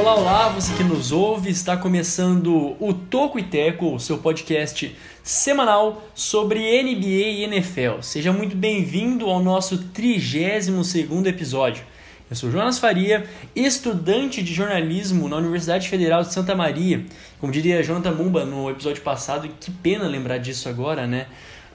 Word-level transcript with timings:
Olá, 0.00 0.14
olá, 0.14 0.48
você 0.48 0.72
que 0.72 0.82
nos 0.82 1.12
ouve, 1.12 1.50
está 1.50 1.76
começando 1.76 2.74
o 2.80 2.94
Toco 2.94 3.38
e 3.38 3.42
Teco, 3.42 4.00
seu 4.00 4.16
podcast 4.16 4.96
semanal 5.22 6.02
sobre 6.14 6.82
NBA 6.82 7.06
e 7.06 7.44
NFL. 7.44 8.00
Seja 8.00 8.32
muito 8.32 8.56
bem-vindo 8.56 9.26
ao 9.26 9.42
nosso 9.42 9.76
32º 9.92 11.26
episódio. 11.26 11.84
Eu 12.30 12.34
sou 12.34 12.50
Jonas 12.50 12.78
Faria, 12.78 13.26
estudante 13.54 14.42
de 14.42 14.54
jornalismo 14.54 15.28
na 15.28 15.36
Universidade 15.36 15.86
Federal 15.86 16.22
de 16.22 16.32
Santa 16.32 16.54
Maria. 16.54 17.04
Como 17.38 17.52
diria 17.52 17.82
Jonathan 17.82 18.12
Mumba 18.12 18.46
no 18.46 18.70
episódio 18.70 19.02
passado, 19.02 19.50
que 19.60 19.70
pena 19.70 20.08
lembrar 20.08 20.38
disso 20.38 20.70
agora, 20.70 21.06
né? 21.06 21.26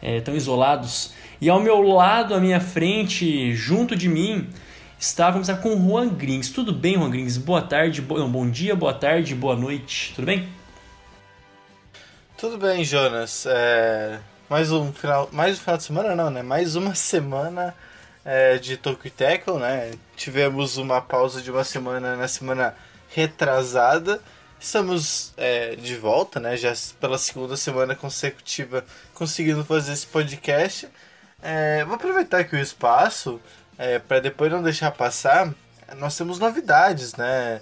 É, 0.01 0.19
tão 0.19 0.35
isolados. 0.35 1.13
E 1.39 1.47
ao 1.47 1.61
meu 1.61 1.79
lado, 1.83 2.33
à 2.33 2.39
minha 2.39 2.59
frente, 2.59 3.53
junto 3.53 3.95
de 3.95 4.09
mim, 4.09 4.47
está, 5.05 5.29
vamos 5.29 5.47
começar 5.47 5.61
com 5.61 5.75
o 5.75 5.89
Juan 5.89 6.09
Grings. 6.09 6.49
Tudo 6.49 6.73
bem, 6.73 6.95
Juan 6.95 7.11
Grings? 7.11 7.37
Boa 7.37 7.61
tarde, 7.61 8.01
bo... 8.01 8.17
Não, 8.17 8.29
bom 8.29 8.49
dia, 8.49 8.75
boa 8.75 8.93
tarde, 8.93 9.35
boa 9.35 9.55
noite. 9.55 10.13
Tudo 10.15 10.25
bem? 10.25 10.49
Tudo 12.35 12.57
bem, 12.57 12.83
Jonas. 12.83 13.45
É... 13.45 14.19
Mais 14.49 14.71
um 14.71 14.91
final, 14.91 15.29
mais 15.31 15.57
um 15.57 15.61
final 15.61 15.77
de 15.77 15.83
semana 15.83 16.15
não, 16.15 16.29
né? 16.31 16.41
Mais 16.41 16.75
uma 16.75 16.93
semana 16.95 17.75
é, 18.23 18.57
de 18.57 18.77
Tokyo 18.77 19.11
Tackle, 19.11 19.59
né? 19.59 19.91
Tivemos 20.15 20.77
uma 20.77 20.99
pausa 21.01 21.41
de 21.41 21.51
uma 21.51 21.63
semana 21.63 22.15
na 22.15 22.27
semana 22.27 22.75
retrasada. 23.09 24.19
Estamos 24.59 25.33
é, 25.37 25.75
de 25.75 25.95
volta, 25.95 26.39
né? 26.39 26.57
Já 26.57 26.73
pela 26.99 27.19
segunda 27.19 27.55
semana 27.55 27.95
consecutiva 27.95 28.83
conseguindo 29.13 29.63
fazer 29.63 29.93
esse 29.93 30.07
podcast. 30.07 30.89
É, 31.43 31.85
vou 31.85 31.95
aproveitar 31.95 32.39
aqui 32.39 32.55
o 32.55 32.59
espaço 32.59 33.39
é, 33.77 33.99
para 33.99 34.19
depois 34.19 34.51
não 34.51 34.63
deixar 34.63 34.91
passar, 34.91 35.53
nós 35.97 36.17
temos 36.17 36.39
novidades, 36.39 37.15
né? 37.15 37.61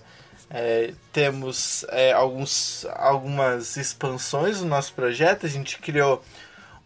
É, 0.49 0.93
temos 1.11 1.83
é, 1.89 2.11
alguns, 2.11 2.85
algumas 2.95 3.75
expansões 3.75 4.59
do 4.59 4.65
nosso 4.65 4.93
projeto. 4.93 5.45
A 5.45 5.49
gente 5.49 5.77
criou 5.79 6.23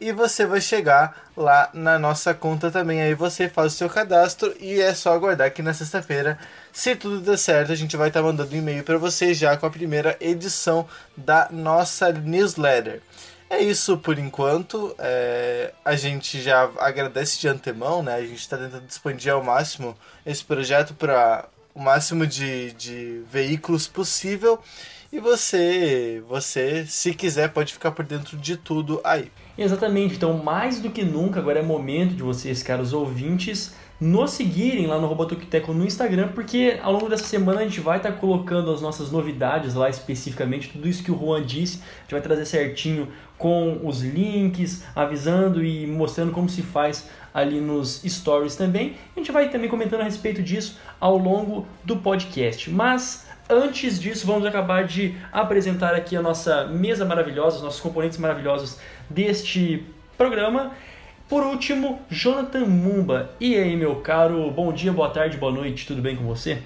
e 0.00 0.12
você 0.12 0.46
vai 0.46 0.60
chegar 0.60 1.28
lá 1.36 1.70
na 1.74 1.98
nossa 1.98 2.32
conta 2.32 2.70
também. 2.70 3.00
Aí 3.00 3.14
você 3.14 3.48
faz 3.48 3.74
o 3.74 3.76
seu 3.76 3.88
cadastro 3.88 4.54
e 4.60 4.80
é 4.80 4.94
só 4.94 5.12
aguardar 5.12 5.52
que 5.52 5.62
na 5.62 5.74
sexta-feira, 5.74 6.38
se 6.72 6.94
tudo 6.94 7.20
der 7.20 7.36
certo, 7.36 7.72
a 7.72 7.76
gente 7.76 7.96
vai 7.96 8.08
estar 8.08 8.20
tá 8.20 8.26
mandando 8.26 8.54
um 8.54 8.58
e-mail 8.58 8.84
para 8.84 8.96
você 8.96 9.34
já 9.34 9.56
com 9.56 9.66
a 9.66 9.70
primeira 9.70 10.16
edição 10.20 10.86
da 11.16 11.48
nossa 11.50 12.12
newsletter. 12.12 13.02
É 13.50 13.60
isso 13.60 13.96
por 13.96 14.18
enquanto. 14.18 14.94
É, 14.98 15.72
a 15.84 15.96
gente 15.96 16.40
já 16.40 16.70
agradece 16.78 17.40
de 17.40 17.48
antemão, 17.48 18.02
né? 18.02 18.14
A 18.14 18.20
gente 18.20 18.40
está 18.40 18.56
tentando 18.56 18.84
expandir 18.88 19.32
ao 19.32 19.42
máximo 19.42 19.96
esse 20.24 20.44
projeto 20.44 20.94
para 20.94 21.48
o 21.74 21.80
máximo 21.80 22.26
de, 22.26 22.72
de 22.72 23.22
veículos 23.30 23.86
possível. 23.86 24.58
E 25.10 25.18
você, 25.18 26.22
você, 26.28 26.84
se 26.86 27.14
quiser, 27.14 27.48
pode 27.48 27.72
ficar 27.72 27.92
por 27.92 28.04
dentro 28.04 28.36
de 28.36 28.58
tudo 28.58 29.00
aí. 29.02 29.30
Exatamente, 29.56 30.16
então 30.16 30.36
mais 30.36 30.80
do 30.80 30.90
que 30.90 31.02
nunca 31.02 31.40
agora 31.40 31.60
é 31.60 31.62
momento 31.62 32.14
de 32.14 32.22
vocês, 32.22 32.62
caros 32.62 32.92
ouvintes, 32.92 33.74
nos 34.00 34.32
seguirem 34.32 34.86
lá 34.86 34.98
no 35.00 35.06
Robotoquiteco 35.06 35.72
no 35.72 35.84
Instagram, 35.84 36.28
porque 36.28 36.78
ao 36.82 36.92
longo 36.92 37.08
dessa 37.08 37.24
semana 37.24 37.60
a 37.60 37.64
gente 37.64 37.80
vai 37.80 37.96
estar 37.96 38.12
tá 38.12 38.18
colocando 38.18 38.70
as 38.70 38.80
nossas 38.80 39.10
novidades 39.10 39.74
lá 39.74 39.88
especificamente, 39.88 40.68
tudo 40.68 40.86
isso 40.86 41.02
que 41.02 41.10
o 41.10 41.18
Juan 41.18 41.44
disse, 41.44 41.78
a 41.78 42.02
gente 42.02 42.12
vai 42.12 42.20
trazer 42.20 42.44
certinho 42.44 43.08
com 43.38 43.80
os 43.84 44.02
links, 44.02 44.84
avisando 44.94 45.64
e 45.64 45.86
mostrando 45.86 46.32
como 46.32 46.48
se 46.48 46.60
faz 46.60 47.08
ali 47.32 47.60
nos 47.60 48.02
stories 48.04 48.56
também. 48.56 48.96
A 49.16 49.20
gente 49.20 49.32
vai 49.32 49.48
também 49.48 49.70
comentando 49.70 50.00
a 50.00 50.04
respeito 50.04 50.42
disso 50.42 50.76
ao 51.00 51.16
longo 51.16 51.66
do 51.84 51.96
podcast. 51.96 52.68
Mas 52.68 53.28
Antes 53.50 53.98
disso, 53.98 54.26
vamos 54.26 54.44
acabar 54.44 54.84
de 54.84 55.16
apresentar 55.32 55.94
aqui 55.94 56.14
a 56.14 56.20
nossa 56.20 56.66
mesa 56.66 57.06
maravilhosa, 57.06 57.56
os 57.56 57.62
nossos 57.62 57.80
componentes 57.80 58.18
maravilhosos 58.18 58.76
deste 59.08 59.86
programa. 60.18 60.72
Por 61.26 61.42
último, 61.42 61.98
Jonathan 62.10 62.66
Mumba. 62.66 63.30
E 63.40 63.54
aí, 63.54 63.74
meu 63.74 63.96
caro, 63.96 64.50
bom 64.50 64.70
dia, 64.70 64.92
boa 64.92 65.08
tarde, 65.08 65.38
boa 65.38 65.50
noite, 65.50 65.86
tudo 65.86 66.02
bem 66.02 66.14
com 66.14 66.24
você? 66.24 66.58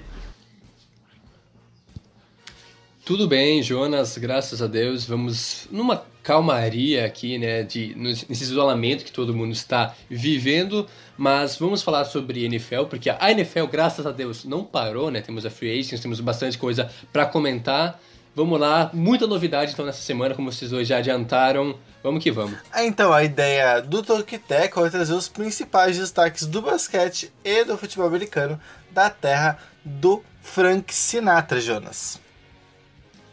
Tudo 3.05 3.29
bem, 3.29 3.63
Jonas, 3.63 4.19
graças 4.19 4.61
a 4.61 4.67
Deus. 4.67 5.05
Vamos 5.05 5.69
numa 5.71 6.05
calmaria 6.23 7.05
aqui, 7.05 7.39
né, 7.39 7.63
de, 7.63 7.95
nesse 7.97 8.45
isolamento 8.45 9.05
que 9.05 9.13
todo 9.13 9.35
mundo 9.35 9.53
está 9.53 9.95
vivendo, 10.09 10.87
mas 11.17 11.57
vamos 11.57 11.83
falar 11.83 12.05
sobre 12.05 12.45
NFL, 12.45 12.85
porque 12.85 13.11
a 13.11 13.31
NFL, 13.31 13.67
graças 13.67 14.07
a 14.07 14.13
Deus, 14.13 14.45
não 14.45 14.65
parou, 14.65 15.11
né, 15.11 15.21
temos 15.21 15.45
a 15.45 15.51
Free 15.51 15.71
Agents, 15.71 16.01
temos 16.01 16.21
bastante 16.21 16.57
coisa 16.57 16.91
para 17.13 17.27
comentar, 17.27 18.01
vamos 18.35 18.59
lá, 18.59 18.91
muita 18.93 19.27
novidade 19.27 19.73
então 19.73 19.85
nessa 19.85 20.03
semana, 20.03 20.35
como 20.35 20.51
vocês 20.51 20.71
dois 20.71 20.87
já 20.87 20.99
adiantaram, 20.99 21.77
vamos 22.03 22.23
que 22.23 22.31
vamos. 22.31 22.57
Ah, 22.71 22.85
então, 22.85 23.13
a 23.13 23.25
ideia 23.25 23.81
do 23.81 24.03
Tech 24.03 24.41
é 24.55 24.91
trazer 24.91 25.15
os 25.15 25.29
principais 25.29 25.99
destaques 25.99 26.47
do 26.47 26.63
basquete 26.63 27.33
e 27.45 27.65
do 27.65 27.77
futebol 27.77 28.07
americano 28.07 28.61
da 28.91 29.11
terra 29.11 29.59
do 29.85 30.23
Frank 30.41 30.95
Sinatra, 30.95 31.61
Jonas. 31.61 32.21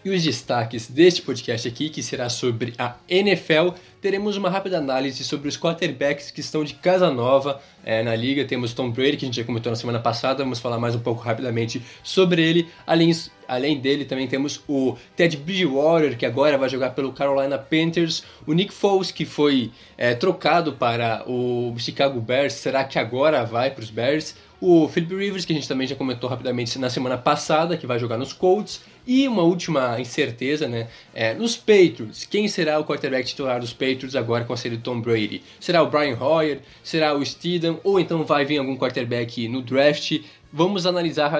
Os 0.10 0.24
destaques 0.24 0.88
deste 0.88 1.22
podcast 1.22 1.68
aqui, 1.68 1.88
que 1.88 2.02
será 2.02 2.30
sobre 2.30 2.74
a 2.80 2.96
NFL, 3.08 3.76
teremos 4.02 4.38
uma 4.38 4.50
rápida 4.50 4.80
análise 4.80 5.24
sobre 5.24 5.48
os 5.48 5.56
quarterbacks 5.56 6.32
que 6.32 6.40
estão 6.40 6.64
de 6.64 6.74
casa 6.74 7.12
nova 7.12 7.62
é, 7.86 8.02
na 8.02 8.16
liga. 8.16 8.44
Temos 8.44 8.74
Tom 8.74 8.90
Brady, 8.90 9.18
que 9.18 9.26
a 9.26 9.28
gente 9.28 9.36
já 9.36 9.44
comentou 9.44 9.70
na 9.70 9.76
semana 9.76 10.00
passada, 10.00 10.44
vamos 10.44 10.60
falar 10.60 10.80
mais 10.80 10.96
um 10.96 11.00
pouco 11.00 11.22
rapidamente 11.22 11.84
sobre 12.02 12.42
ele. 12.42 12.68
Além, 12.88 13.12
além 13.48 13.80
dele, 13.80 14.04
também 14.04 14.28
temos 14.28 14.64
o 14.68 14.98
Ted 15.16 15.38
Bridgewater, 15.38 16.18
que 16.18 16.26
agora 16.26 16.58
vai 16.58 16.70
jogar 16.70 16.90
pelo 16.92 17.14
Carolina 17.14 17.60
Panthers. 17.60 18.24
O 18.48 18.54
Nick 18.54 18.74
Foles, 18.74 19.12
que 19.12 19.26
foi 19.26 19.72
é, 19.96 20.16
trocado 20.16 20.74
para 20.74 21.24
o 21.30 21.76
Chicago 21.78 22.20
Bears, 22.20 22.54
será 22.54 22.84
que 22.84 22.98
agora 22.98 23.46
vai 23.46 23.70
para 23.70 23.84
os 23.84 23.92
Bears? 23.92 24.34
O 24.60 24.90
Philip 24.90 25.16
Rivers, 25.16 25.46
que 25.46 25.54
a 25.54 25.56
gente 25.56 25.68
também 25.68 25.88
já 25.88 25.96
comentou 25.96 26.30
rapidamente 26.30 26.78
na 26.80 26.90
semana 26.90 27.18
passada, 27.18 27.78
que 27.78 27.88
vai 27.88 27.98
jogar 28.00 28.18
nos 28.18 28.34
Colts. 28.34 28.82
E 29.06 29.28
uma 29.28 29.44
última 29.44 30.00
incerteza, 30.00 30.68
né? 30.68 30.88
É, 31.14 31.34
nos 31.34 31.58
Patriots, 31.58 32.26
quem 32.26 32.48
será 32.48 32.80
o 32.80 32.86
quarterback 32.86 33.28
titular 33.28 33.60
dos 33.60 33.74
Patriots 33.74 34.16
agora 34.16 34.46
com 34.46 34.54
a 34.54 34.58
série 34.58 34.78
Tom 34.78 35.02
Brady? 35.02 35.42
Será 35.60 35.82
o 35.82 35.90
Brian 35.90 36.18
Hoyer? 36.20 36.60
Será 36.84 37.16
o 37.16 37.26
Steedham? 37.26 37.80
Ou 37.84 38.00
então 38.00 38.24
vai 38.24 38.46
vir 38.46 38.60
algum 38.60 38.78
quarterback 38.78 39.48
no 39.48 39.62
draft? 39.62 40.20
Vamos 40.52 40.86
analisar 40.86 41.32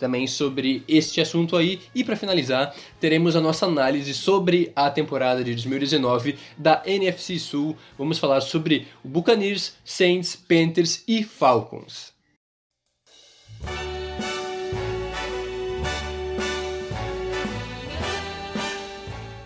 também 0.00 0.26
sobre 0.26 0.82
este 0.88 1.20
assunto 1.20 1.56
aí. 1.56 1.78
E 1.94 2.02
para 2.02 2.16
finalizar, 2.16 2.74
teremos 2.98 3.36
a 3.36 3.40
nossa 3.40 3.66
análise 3.66 4.14
sobre 4.14 4.72
a 4.74 4.90
temporada 4.90 5.44
de 5.44 5.52
2019 5.52 6.36
da 6.56 6.82
NFC 6.86 7.38
Sul. 7.38 7.76
Vamos 7.98 8.18
falar 8.18 8.40
sobre 8.40 8.88
o 9.04 9.08
Buccaneers, 9.08 9.74
Saints, 9.84 10.34
Panthers 10.34 11.04
e 11.06 11.22
Falcons. 11.22 12.12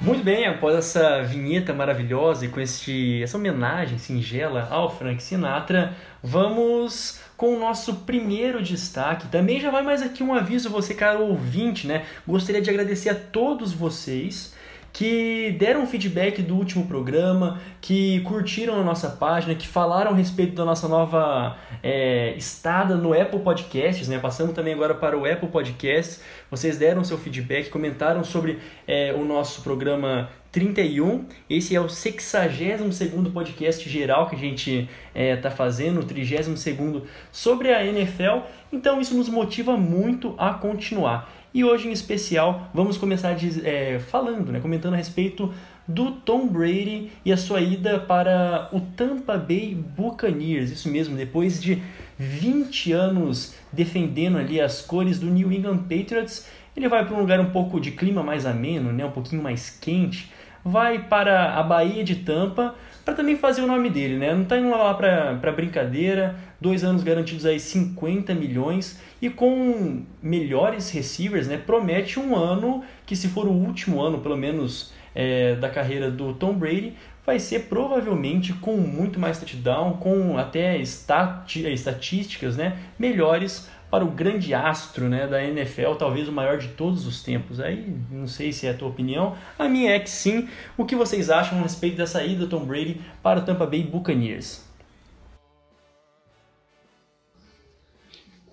Muito 0.04 0.22
bem, 0.22 0.44
após 0.44 0.76
essa 0.76 1.22
vinheta 1.22 1.72
maravilhosa 1.72 2.44
e 2.44 2.50
com 2.50 2.60
este, 2.60 3.22
essa 3.22 3.38
homenagem 3.38 3.96
singela 3.96 4.68
ao 4.70 4.94
Frank 4.94 5.22
Sinatra, 5.22 5.96
vamos 6.22 7.20
com 7.38 7.56
o 7.56 7.58
nosso 7.58 7.94
primeiro 7.94 8.62
destaque. 8.62 9.28
Também 9.28 9.58
já 9.58 9.70
vai 9.70 9.82
mais 9.82 10.02
aqui 10.02 10.22
um 10.22 10.34
aviso, 10.34 10.68
você, 10.68 10.92
caro 10.92 11.22
ouvinte, 11.22 11.86
né? 11.86 12.04
Gostaria 12.28 12.60
de 12.60 12.68
agradecer 12.68 13.08
a 13.08 13.14
todos 13.14 13.72
vocês 13.72 14.53
que 14.94 15.50
deram 15.58 15.88
feedback 15.88 16.40
do 16.40 16.54
último 16.54 16.86
programa, 16.86 17.60
que 17.80 18.20
curtiram 18.20 18.80
a 18.80 18.84
nossa 18.84 19.08
página, 19.08 19.52
que 19.56 19.66
falaram 19.66 20.12
a 20.12 20.14
respeito 20.14 20.54
da 20.54 20.64
nossa 20.64 20.86
nova 20.86 21.56
é, 21.82 22.32
estada 22.36 22.94
no 22.94 23.12
Apple 23.12 23.40
Podcasts, 23.40 24.06
né? 24.06 24.20
Passamos 24.20 24.54
também 24.54 24.72
agora 24.72 24.94
para 24.94 25.18
o 25.18 25.26
Apple 25.26 25.48
Podcasts. 25.48 26.22
Vocês 26.48 26.78
deram 26.78 27.02
seu 27.02 27.18
feedback, 27.18 27.70
comentaram 27.70 28.22
sobre 28.22 28.60
é, 28.86 29.12
o 29.12 29.24
nosso 29.24 29.62
programa 29.62 30.30
31. 30.52 31.24
Esse 31.50 31.74
é 31.74 31.80
o 31.80 31.88
62 31.88 33.32
podcast 33.32 33.90
geral 33.90 34.28
que 34.28 34.36
a 34.36 34.38
gente 34.38 34.88
está 34.88 34.88
é, 35.12 35.34
tá 35.34 35.50
fazendo, 35.50 36.02
o 36.02 36.04
32 36.04 37.02
sobre 37.32 37.74
a 37.74 37.84
NFL. 37.84 38.46
Então 38.72 39.00
isso 39.00 39.16
nos 39.16 39.28
motiva 39.28 39.76
muito 39.76 40.36
a 40.38 40.54
continuar. 40.54 41.28
E 41.54 41.62
hoje, 41.62 41.86
em 41.86 41.92
especial, 41.92 42.68
vamos 42.74 42.98
começar 42.98 43.36
é, 43.62 44.00
falando, 44.00 44.50
né, 44.50 44.58
comentando 44.58 44.94
a 44.94 44.96
respeito 44.96 45.54
do 45.86 46.10
Tom 46.10 46.48
Brady 46.48 47.12
e 47.24 47.32
a 47.32 47.36
sua 47.36 47.60
ida 47.60 48.00
para 48.00 48.68
o 48.72 48.80
Tampa 48.80 49.38
Bay 49.38 49.72
Buccaneers. 49.72 50.72
Isso 50.72 50.88
mesmo, 50.88 51.16
depois 51.16 51.62
de 51.62 51.80
20 52.18 52.90
anos 52.90 53.54
defendendo 53.72 54.36
ali 54.36 54.60
as 54.60 54.82
cores 54.82 55.20
do 55.20 55.26
New 55.26 55.52
England 55.52 55.78
Patriots, 55.88 56.48
ele 56.76 56.88
vai 56.88 57.06
para 57.06 57.14
um 57.14 57.20
lugar 57.20 57.38
um 57.38 57.50
pouco 57.50 57.80
de 57.80 57.92
clima 57.92 58.24
mais 58.24 58.46
ameno, 58.46 58.92
né, 58.92 59.04
um 59.04 59.12
pouquinho 59.12 59.40
mais 59.40 59.70
quente, 59.70 60.32
vai 60.64 61.04
para 61.06 61.54
a 61.54 61.62
Bahia 61.62 62.02
de 62.02 62.16
Tampa 62.16 62.74
para 63.04 63.14
também 63.14 63.36
fazer 63.36 63.60
o 63.60 63.66
nome 63.66 63.90
dele, 63.90 64.16
né? 64.16 64.34
Não 64.34 64.42
está 64.42 64.56
indo 64.56 64.70
lá 64.70 64.94
para 64.94 65.52
brincadeira, 65.52 66.36
dois 66.60 66.82
anos 66.82 67.02
garantidos 67.02 67.44
aí 67.44 67.60
50 67.60 68.34
milhões 68.34 68.98
e 69.20 69.28
com 69.28 70.02
melhores 70.22 70.90
receivers, 70.90 71.46
né? 71.46 71.58
Promete 71.58 72.18
um 72.18 72.34
ano 72.34 72.82
que 73.04 73.14
se 73.14 73.28
for 73.28 73.46
o 73.46 73.52
último 73.52 74.00
ano, 74.00 74.20
pelo 74.20 74.36
menos, 74.36 74.92
é, 75.14 75.54
da 75.56 75.68
carreira 75.68 76.10
do 76.10 76.32
Tom 76.32 76.54
Brady, 76.54 76.94
vai 77.26 77.38
ser 77.38 77.64
provavelmente 77.64 78.52
com 78.54 78.76
muito 78.76 79.18
mais 79.18 79.38
touchdown, 79.38 79.94
com 79.98 80.36
até 80.38 80.78
estatísticas, 80.78 82.56
né? 82.56 82.78
Melhores 82.98 83.68
para 83.94 84.04
o 84.04 84.10
grande 84.10 84.52
astro 84.52 85.08
né, 85.08 85.24
da 85.24 85.40
NFL, 85.40 85.94
talvez 85.96 86.28
o 86.28 86.32
maior 86.32 86.58
de 86.58 86.66
todos 86.66 87.06
os 87.06 87.22
tempos. 87.22 87.60
Aí 87.60 87.94
não 88.10 88.26
sei 88.26 88.52
se 88.52 88.66
é 88.66 88.70
a 88.70 88.74
tua 88.74 88.88
opinião, 88.88 89.36
a 89.56 89.68
minha 89.68 89.92
é 89.92 90.00
que 90.00 90.10
sim. 90.10 90.48
O 90.76 90.84
que 90.84 90.96
vocês 90.96 91.30
acham 91.30 91.60
a 91.60 91.62
respeito 91.62 91.98
dessa 91.98 92.20
ida 92.24 92.40
do 92.40 92.48
Tom 92.48 92.64
Brady 92.64 93.00
para 93.22 93.38
o 93.38 93.44
Tampa 93.44 93.64
Bay 93.64 93.84
Buccaneers? 93.84 94.64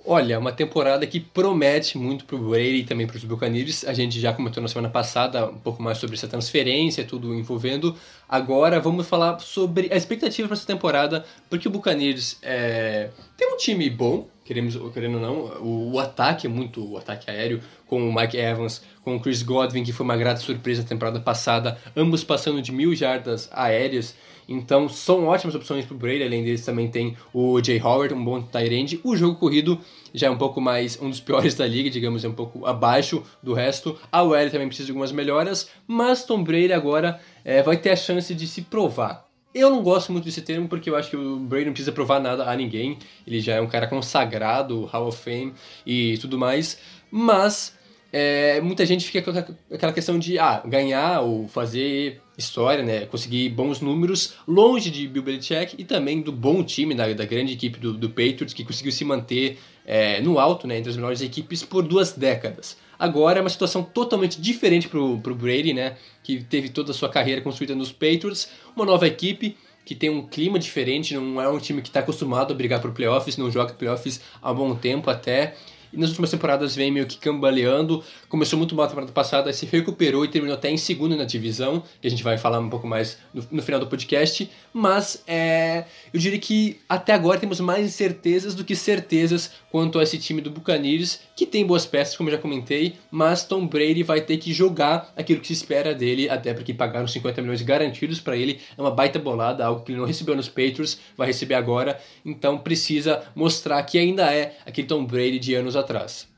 Olha, 0.06 0.38
uma 0.38 0.52
temporada 0.52 1.08
que 1.08 1.20
promete 1.20 1.98
muito 1.98 2.26
para 2.26 2.36
o 2.36 2.50
Brady 2.50 2.78
e 2.78 2.84
também 2.84 3.08
para 3.08 3.18
os 3.18 3.24
Buccaneers. 3.24 3.84
A 3.86 3.94
gente 3.94 4.20
já 4.20 4.34
comentou 4.34 4.62
na 4.62 4.68
semana 4.68 4.90
passada 4.90 5.48
um 5.48 5.58
pouco 5.58 5.82
mais 5.82 6.00
sobre 6.00 6.16
essa 6.16 6.28
transferência, 6.28 7.04
tudo 7.04 7.34
envolvendo. 7.34 7.96
Agora 8.30 8.80
vamos 8.80 9.08
falar 9.08 9.40
sobre 9.40 9.90
a 9.92 9.96
expectativa 9.96 10.48
para 10.48 10.58
essa 10.58 10.68
temporada, 10.68 11.26
porque 11.50 11.68
o 11.68 11.72
Buccaneers 11.72 12.38
é... 12.42 13.10
tem 13.38 13.54
um 13.54 13.58
time 13.58 13.90
bom, 13.90 14.28
queremos, 14.52 14.78
querendo 14.94 15.16
ou 15.16 15.22
não, 15.22 15.36
o, 15.62 15.94
o, 15.94 16.00
ataque 16.00 16.46
é 16.46 16.50
muito, 16.50 16.86
o 16.86 16.98
ataque 16.98 17.32
aéreo, 17.32 17.62
com 17.88 18.06
o 18.06 18.14
Mike 18.14 18.36
Evans, 18.36 18.82
com 19.02 19.16
o 19.16 19.20
Chris 19.20 19.42
Godwin, 19.42 19.82
que 19.82 19.94
foi 19.94 20.04
uma 20.04 20.18
grata 20.18 20.42
surpresa 20.42 20.82
na 20.82 20.88
temporada 20.90 21.22
passada, 21.22 21.78
ambos 21.96 22.22
passando 22.22 22.62
de 22.62 22.70
mil 22.70 22.94
jardas 22.94 23.50
aéreas, 23.54 24.14
então 24.50 24.90
são 24.90 25.28
ótimas 25.28 25.56
opções 25.56 25.86
para 25.86 25.96
o 25.96 25.98
Brady, 25.98 26.24
além 26.24 26.44
deles 26.44 26.66
também 26.66 26.90
tem 26.90 27.16
o 27.34 27.64
Jay 27.64 27.80
Howard, 27.82 28.14
um 28.14 28.22
bom 28.22 28.42
tight 28.42 29.00
o 29.06 29.16
jogo 29.16 29.40
corrido 29.40 29.80
já 30.14 30.28
é 30.28 30.30
um 30.30 30.38
pouco 30.38 30.60
mais, 30.60 31.02
um 31.02 31.10
dos 31.10 31.22
piores 31.22 31.56
da 31.56 31.66
liga, 31.66 31.90
digamos, 31.90 32.26
é 32.26 32.28
um 32.28 32.34
pouco 32.34 32.66
abaixo 32.66 33.24
do 33.42 33.54
resto, 33.54 33.98
a 34.12 34.22
OL 34.22 34.50
também 34.50 34.68
precisa 34.68 34.88
de 34.88 34.92
algumas 34.92 35.14
melhoras, 35.14 35.70
mas 35.88 36.26
Tom 36.26 36.44
Brady 36.44 36.74
agora 36.74 37.22
é, 37.46 37.64
vai 37.64 37.78
ter 37.78 37.92
a 37.92 37.96
chance 37.96 38.36
de 38.36 38.46
se 38.46 38.64
provar, 38.64 39.31
eu 39.54 39.70
não 39.70 39.84
gosto 39.84 40.12
muito 40.12 40.26
desse 40.26 40.42
termo 40.42 40.68
porque 40.68 40.90
eu 40.90 40.96
acho 40.96 41.10
que 41.10 41.18
o 41.18 41.38
Brady 41.40 41.66
não 41.66 41.74
precisa 41.74 41.92
provar 41.92 42.20
nada 42.20 42.50
a 42.50 42.56
ninguém. 42.56 42.98
Ele 43.26 43.40
já 43.40 43.56
é 43.56 43.62
um 43.62 43.68
cara 43.68 43.88
consagrado, 43.88 44.86
Hall 44.86 45.08
of 45.08 45.18
Fame 45.18 45.54
e 45.86 46.18
tudo 46.20 46.38
mais. 46.38 46.80
Mas 47.10 47.78
é, 48.14 48.60
muita 48.62 48.86
gente 48.86 49.06
fica 49.06 49.22
com 49.22 49.38
aquela 49.74 49.94
questão 49.94 50.20
de 50.20 50.38
ah, 50.38 50.62
ganhar 50.66 51.22
ou 51.22 51.48
fazer 51.48 52.22
história, 52.38 52.84
né? 52.84 53.06
Conseguir 53.06 53.50
bons 53.50 53.80
números 53.80 54.36
longe 54.48 54.90
de 54.90 55.08
Bill 55.08 55.24
Belichick 55.24 55.76
e 55.78 55.84
também 55.86 56.22
do 56.22 56.32
bom 56.32 56.64
time, 56.64 56.94
da, 56.94 57.12
da 57.14 57.26
grande 57.26 57.54
equipe 57.54 57.80
do, 57.80 57.94
do 57.94 58.10
Patriots 58.10 58.54
que 58.54 58.66
conseguiu 58.66 58.92
se 58.92 59.06
manter 59.06 59.60
é, 59.86 60.20
no 60.22 60.40
alto, 60.40 60.68
né? 60.68 60.78
Entre 60.78 60.90
as 60.90 60.96
melhores 60.96 61.22
equipes 61.22 61.64
por 61.64 61.84
duas 61.84 62.14
décadas. 62.14 62.78
Agora 63.02 63.40
é 63.40 63.42
uma 63.42 63.50
situação 63.50 63.82
totalmente 63.82 64.40
diferente 64.40 64.88
para 64.88 65.00
o 65.00 65.18
Brady, 65.18 65.74
né? 65.74 65.98
Que 66.22 66.44
teve 66.44 66.70
toda 66.70 66.92
a 66.92 66.94
sua 66.94 67.10
carreira 67.10 67.42
construída 67.42 67.74
nos 67.74 67.92
Patriots, 67.92 68.48
uma 68.76 68.86
nova 68.86 69.08
equipe 69.08 69.58
que 69.84 69.96
tem 69.96 70.12
um 70.12 70.22
clima 70.28 70.60
diferente, 70.60 71.16
não 71.16 71.42
é 71.42 71.50
um 71.50 71.58
time 71.58 71.82
que 71.82 71.90
está 71.90 72.02
acostumado 72.02 72.54
a 72.54 72.56
brigar 72.56 72.80
por 72.80 72.92
playoffs, 72.92 73.38
não 73.38 73.50
joga 73.50 73.74
playoffs 73.74 74.22
há 74.40 74.54
bom 74.54 74.76
tempo 74.76 75.10
até 75.10 75.56
e 75.92 75.98
nas 75.98 76.10
últimas 76.10 76.30
temporadas 76.30 76.76
vem 76.76 76.92
meio 76.92 77.08
que 77.08 77.18
cambaleando. 77.18 78.04
Começou 78.32 78.58
muito 78.58 78.74
mal 78.74 78.86
a 78.86 78.88
temporada 78.88 79.12
passada, 79.12 79.52
se 79.52 79.66
recuperou 79.66 80.24
e 80.24 80.28
terminou 80.30 80.56
até 80.56 80.72
em 80.72 80.78
segundo 80.78 81.18
na 81.18 81.26
divisão, 81.26 81.84
que 82.00 82.08
a 82.08 82.10
gente 82.10 82.24
vai 82.24 82.38
falar 82.38 82.60
um 82.60 82.70
pouco 82.70 82.88
mais 82.88 83.18
no, 83.34 83.46
no 83.52 83.62
final 83.62 83.78
do 83.78 83.88
podcast. 83.88 84.50
Mas 84.72 85.22
é, 85.28 85.84
eu 86.14 86.18
diria 86.18 86.40
que 86.40 86.80
até 86.88 87.12
agora 87.12 87.38
temos 87.38 87.60
mais 87.60 87.86
incertezas 87.86 88.56
do 88.56 88.64
que 88.64 88.74
certezas 88.74 89.52
quanto 89.70 90.00
a 90.00 90.04
esse 90.04 90.18
time 90.18 90.40
do 90.40 90.50
Buccaneers, 90.50 91.20
que 91.36 91.46
tem 91.46 91.66
boas 91.66 91.86
peças, 91.86 92.16
como 92.16 92.30
eu 92.30 92.36
já 92.36 92.42
comentei, 92.42 92.96
mas 93.12 93.44
Tom 93.44 93.68
Brady 93.68 94.02
vai 94.02 94.22
ter 94.22 94.38
que 94.38 94.54
jogar 94.54 95.12
aquilo 95.18 95.42
que 95.42 95.48
se 95.48 95.54
espera 95.54 95.94
dele, 95.94 96.30
até 96.30 96.54
porque 96.54 96.74
pagaram 96.74 97.10
50 97.10 97.42
milhões 97.42 97.62
garantidos 97.62 98.22
para 98.22 98.38
ele. 98.38 98.62
É 98.78 98.82
uma 98.82 98.92
baita 98.92 99.20
bolada, 99.20 99.66
algo 99.66 99.84
que 99.84 99.92
ele 99.92 100.00
não 100.00 100.08
recebeu 100.08 100.38
nos 100.38 100.48
Patriots, 100.48 100.98
vai 101.18 101.28
receber 101.28 101.56
agora. 101.56 102.00
Então 102.26 102.58
precisa 102.58 103.24
mostrar 103.36 103.84
que 103.84 103.98
ainda 103.98 104.34
é 104.34 104.56
aquele 104.66 104.88
Tom 104.88 105.04
Brady 105.04 105.38
de 105.38 105.54
anos 105.54 105.76
atrás. 105.76 106.31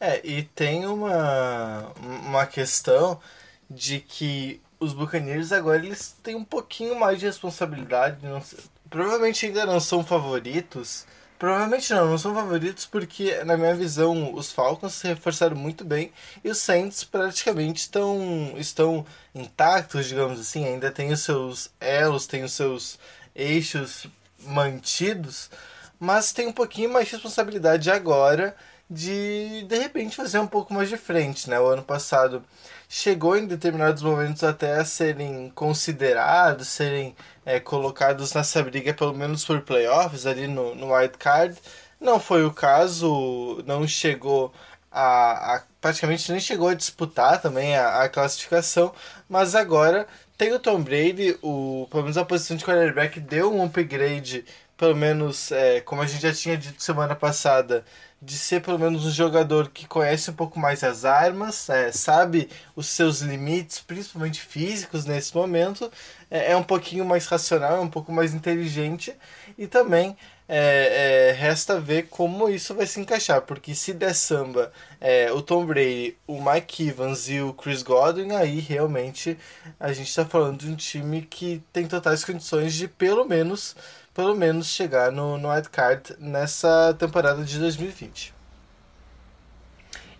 É, 0.00 0.20
e 0.24 0.44
tem 0.44 0.86
uma, 0.86 1.92
uma 2.24 2.46
questão 2.46 3.20
de 3.68 3.98
que 4.00 4.60
os 4.78 4.92
Buccaneers 4.92 5.50
agora 5.50 5.84
eles 5.84 6.16
têm 6.22 6.36
um 6.36 6.44
pouquinho 6.44 6.98
mais 6.98 7.18
de 7.18 7.26
responsabilidade. 7.26 8.24
Não, 8.24 8.40
provavelmente 8.88 9.46
ainda 9.46 9.66
não 9.66 9.80
são 9.80 10.04
favoritos. 10.04 11.04
Provavelmente 11.38 11.92
não, 11.92 12.10
não 12.10 12.18
são 12.18 12.34
favoritos 12.34 12.84
porque, 12.84 13.44
na 13.44 13.56
minha 13.56 13.74
visão, 13.74 14.34
os 14.34 14.50
Falcons 14.50 14.94
se 14.94 15.06
reforçaram 15.06 15.56
muito 15.56 15.84
bem 15.84 16.12
e 16.42 16.50
os 16.50 16.58
Saints 16.58 17.04
praticamente 17.04 17.80
estão, 17.82 18.54
estão 18.56 19.06
intactos, 19.34 20.06
digamos 20.06 20.40
assim. 20.40 20.64
Ainda 20.64 20.90
tem 20.90 21.12
os 21.12 21.20
seus 21.20 21.70
elos, 21.80 22.26
tem 22.26 22.42
os 22.42 22.52
seus 22.52 22.98
eixos 23.34 24.06
mantidos, 24.40 25.50
mas 25.98 26.32
tem 26.32 26.48
um 26.48 26.52
pouquinho 26.52 26.92
mais 26.92 27.06
de 27.06 27.12
responsabilidade 27.12 27.90
agora 27.90 28.56
de 28.90 29.64
de 29.64 29.78
repente 29.78 30.16
fazer 30.16 30.38
um 30.38 30.46
pouco 30.46 30.72
mais 30.72 30.88
de 30.88 30.96
frente, 30.96 31.48
né? 31.50 31.60
O 31.60 31.66
ano 31.66 31.82
passado 31.82 32.42
chegou 32.88 33.36
em 33.36 33.46
determinados 33.46 34.02
momentos 34.02 34.42
até 34.42 34.76
a 34.78 34.84
serem 34.84 35.50
considerados, 35.54 36.68
serem 36.68 37.14
é, 37.44 37.60
colocados 37.60 38.32
nessa 38.34 38.62
briga 38.62 38.94
pelo 38.94 39.14
menos 39.14 39.44
por 39.44 39.60
playoffs 39.62 40.26
ali 40.26 40.46
no, 40.48 40.74
no 40.74 40.94
wild 40.94 41.18
card. 41.18 41.56
Não 42.00 42.18
foi 42.20 42.44
o 42.44 42.52
caso, 42.52 43.62
não 43.66 43.86
chegou 43.86 44.52
a, 44.90 45.56
a 45.56 45.62
praticamente 45.80 46.30
nem 46.30 46.40
chegou 46.40 46.68
a 46.68 46.74
disputar 46.74 47.40
também 47.40 47.76
a, 47.76 48.02
a 48.02 48.08
classificação, 48.08 48.92
mas 49.28 49.54
agora 49.54 50.06
tem 50.36 50.52
o 50.52 50.58
Tom 50.58 50.80
Brady, 50.82 51.38
o, 51.42 51.86
pelo 51.90 52.04
menos 52.04 52.16
a 52.16 52.24
posição 52.24 52.56
de 52.56 52.64
quarterback 52.64 53.20
deu 53.20 53.52
um 53.52 53.64
upgrade 53.64 54.44
pelo 54.78 54.94
menos, 54.96 55.50
é, 55.50 55.80
como 55.80 56.00
a 56.02 56.06
gente 56.06 56.22
já 56.22 56.32
tinha 56.32 56.56
dito 56.56 56.80
semana 56.82 57.14
passada, 57.16 57.84
de 58.20 58.36
ser 58.36 58.60
pelo 58.60 58.78
menos 58.78 59.06
um 59.06 59.10
jogador 59.10 59.68
que 59.68 59.86
conhece 59.86 60.30
um 60.30 60.34
pouco 60.34 60.58
mais 60.58 60.82
as 60.82 61.04
armas, 61.04 61.68
é, 61.68 61.92
sabe 61.92 62.48
os 62.74 62.86
seus 62.86 63.20
limites, 63.20 63.78
principalmente 63.78 64.40
físicos 64.40 65.04
nesse 65.04 65.34
momento, 65.34 65.90
é, 66.30 66.52
é, 66.52 66.56
um 66.56 66.62
pouquinho 66.62 67.04
mais 67.04 67.26
racional, 67.26 67.76
é 67.76 67.80
um 67.80 67.88
pouco 67.88 68.12
mais 68.12 68.34
inteligente 68.34 69.14
e 69.56 69.68
também 69.68 70.16
é, 70.48 71.28
é, 71.28 71.32
resta 71.32 71.78
ver 71.78 72.08
como 72.08 72.48
isso 72.48 72.74
vai 72.74 72.86
se 72.86 72.98
encaixar, 73.00 73.42
porque 73.42 73.74
se 73.74 73.92
der 73.92 74.14
samba 74.14 74.72
é, 75.00 75.30
o 75.30 75.40
Tom 75.40 75.64
Brady, 75.66 76.16
o 76.26 76.42
Mike 76.42 76.88
Evans 76.88 77.28
e 77.28 77.40
o 77.40 77.52
Chris 77.52 77.82
Godwin, 77.82 78.32
aí 78.32 78.58
realmente 78.58 79.38
a 79.78 79.92
gente 79.92 80.08
está 80.08 80.24
falando 80.24 80.58
de 80.58 80.68
um 80.70 80.74
time 80.74 81.22
que 81.22 81.62
tem 81.72 81.86
totais 81.86 82.24
condições 82.24 82.74
de 82.74 82.88
pelo 82.88 83.24
menos 83.26 83.76
pelo 84.18 84.34
menos 84.34 84.66
chegar 84.66 85.12
no, 85.12 85.38
no 85.38 85.48
card 85.70 86.16
nessa 86.18 86.92
temporada 86.98 87.44
de 87.44 87.56
2020. 87.56 88.34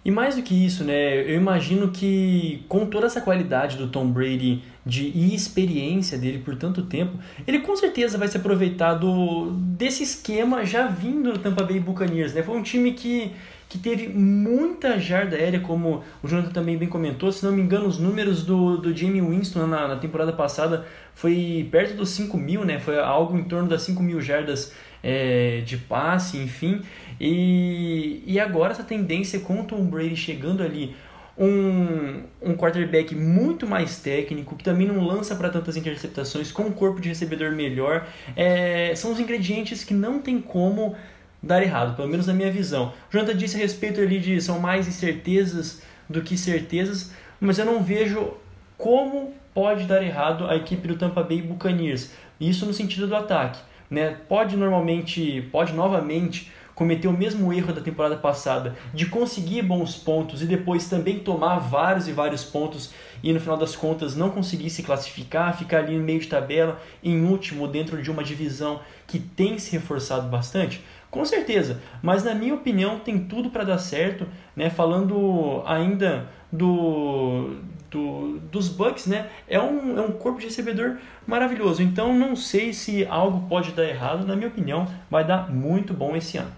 E 0.04 0.10
mais 0.12 0.36
do 0.36 0.42
que 0.42 0.54
isso, 0.54 0.84
né, 0.84 1.20
eu 1.28 1.34
imagino 1.34 1.90
que 1.90 2.64
com 2.68 2.86
toda 2.86 3.06
essa 3.06 3.20
qualidade 3.20 3.76
do 3.76 3.88
Tom 3.88 4.06
Brady 4.06 4.62
de, 4.86 5.08
e 5.08 5.34
experiência 5.34 6.16
dele 6.16 6.38
por 6.38 6.54
tanto 6.54 6.82
tempo, 6.82 7.18
ele 7.44 7.58
com 7.58 7.74
certeza 7.74 8.16
vai 8.16 8.28
se 8.28 8.36
aproveitar 8.36 8.94
do, 8.94 9.50
desse 9.50 10.04
esquema 10.04 10.64
já 10.64 10.86
vindo 10.86 11.32
do 11.32 11.40
Tampa 11.40 11.64
Bay 11.64 11.80
Buccaneers. 11.80 12.32
Né? 12.32 12.44
Foi 12.44 12.56
um 12.56 12.62
time 12.62 12.92
que, 12.92 13.32
que 13.68 13.78
teve 13.78 14.08
muita 14.08 14.98
jarda 14.98 15.36
aérea, 15.36 15.60
como 15.60 16.02
o 16.22 16.28
Jonathan 16.28 16.52
também 16.52 16.78
bem 16.78 16.88
comentou. 16.88 17.30
Se 17.30 17.44
não 17.44 17.52
me 17.52 17.60
engano, 17.60 17.86
os 17.86 17.98
números 17.98 18.42
do, 18.42 18.78
do 18.78 18.96
Jamie 18.96 19.20
Winston 19.20 19.66
na, 19.66 19.88
na 19.88 19.96
temporada 19.96 20.32
passada 20.32 20.86
foi 21.14 21.68
perto 21.70 21.94
dos 21.94 22.08
5 22.10 22.36
mil, 22.38 22.64
né? 22.64 22.78
foi 22.78 22.98
algo 22.98 23.36
em 23.36 23.44
torno 23.44 23.68
das 23.68 23.82
5 23.82 24.02
mil 24.02 24.20
jardas 24.20 24.72
é, 25.02 25.62
de 25.66 25.76
passe, 25.76 26.38
enfim. 26.38 26.80
E, 27.20 28.22
e 28.26 28.40
agora 28.40 28.72
essa 28.72 28.84
tendência 28.84 29.40
com 29.40 29.60
o 29.60 29.64
Tom 29.64 29.84
Brady 29.84 30.16
chegando 30.16 30.62
ali, 30.62 30.96
um, 31.36 32.22
um 32.42 32.56
quarterback 32.56 33.14
muito 33.14 33.66
mais 33.66 34.00
técnico, 34.00 34.56
que 34.56 34.64
também 34.64 34.86
não 34.88 35.04
lança 35.04 35.36
para 35.36 35.50
tantas 35.50 35.76
interceptações, 35.76 36.50
com 36.50 36.64
um 36.64 36.72
corpo 36.72 37.00
de 37.00 37.08
recebedor 37.10 37.52
melhor, 37.52 38.08
é, 38.34 38.94
são 38.96 39.12
os 39.12 39.20
ingredientes 39.20 39.84
que 39.84 39.94
não 39.94 40.20
tem 40.20 40.40
como 40.40 40.96
dar 41.42 41.62
errado, 41.62 41.94
pelo 41.96 42.08
menos 42.08 42.26
na 42.26 42.34
minha 42.34 42.50
visão. 42.50 42.92
Jonathan 43.10 43.36
disse 43.36 43.56
a 43.56 43.60
respeito 43.60 44.00
ali 44.00 44.18
de 44.18 44.40
são 44.40 44.58
mais 44.58 44.88
incertezas 44.88 45.82
do 46.08 46.22
que 46.22 46.36
certezas, 46.36 47.12
mas 47.40 47.58
eu 47.58 47.64
não 47.64 47.82
vejo 47.82 48.34
como 48.76 49.32
pode 49.54 49.84
dar 49.84 50.02
errado 50.02 50.46
a 50.46 50.56
equipe 50.56 50.86
do 50.86 50.96
Tampa 50.96 51.22
Bay 51.22 51.42
Buccaneers. 51.42 52.12
Isso 52.40 52.66
no 52.66 52.72
sentido 52.72 53.06
do 53.06 53.16
ataque. 53.16 53.60
Né? 53.90 54.16
Pode 54.28 54.56
normalmente, 54.56 55.48
pode 55.50 55.72
novamente 55.72 56.52
cometer 56.78 57.08
o 57.08 57.12
mesmo 57.12 57.52
erro 57.52 57.72
da 57.72 57.80
temporada 57.80 58.16
passada 58.16 58.76
de 58.94 59.06
conseguir 59.06 59.62
bons 59.62 59.96
pontos 59.96 60.42
e 60.42 60.46
depois 60.46 60.88
também 60.88 61.18
tomar 61.18 61.58
vários 61.58 62.06
e 62.06 62.12
vários 62.12 62.44
pontos 62.44 62.92
e 63.20 63.32
no 63.32 63.40
final 63.40 63.56
das 63.56 63.74
contas 63.74 64.14
não 64.14 64.30
conseguir 64.30 64.70
se 64.70 64.84
classificar, 64.84 65.58
ficar 65.58 65.78
ali 65.78 65.96
no 65.96 66.04
meio 66.04 66.20
de 66.20 66.28
tabela, 66.28 66.80
em 67.02 67.24
último, 67.24 67.66
dentro 67.66 68.00
de 68.00 68.08
uma 68.12 68.22
divisão 68.22 68.80
que 69.08 69.18
tem 69.18 69.58
se 69.58 69.72
reforçado 69.72 70.28
bastante? 70.28 70.80
Com 71.10 71.24
certeza, 71.24 71.80
mas 72.02 72.22
na 72.22 72.34
minha 72.34 72.54
opinião 72.54 72.98
tem 72.98 73.18
tudo 73.24 73.48
para 73.48 73.64
dar 73.64 73.78
certo, 73.78 74.26
né? 74.54 74.68
Falando 74.68 75.62
ainda 75.64 76.28
do, 76.52 77.56
do, 77.90 78.38
dos 78.40 78.68
Bucks, 78.68 79.06
né? 79.06 79.30
É 79.48 79.58
um, 79.58 79.98
é 79.98 80.02
um 80.02 80.12
corpo 80.12 80.38
de 80.38 80.46
recebedor 80.46 80.98
maravilhoso. 81.26 81.82
Então 81.82 82.14
não 82.14 82.36
sei 82.36 82.74
se 82.74 83.06
algo 83.06 83.48
pode 83.48 83.72
dar 83.72 83.86
errado. 83.86 84.26
Na 84.26 84.36
minha 84.36 84.48
opinião, 84.48 84.86
vai 85.10 85.24
dar 85.24 85.50
muito 85.50 85.94
bom 85.94 86.14
esse 86.14 86.36
ano. 86.36 86.52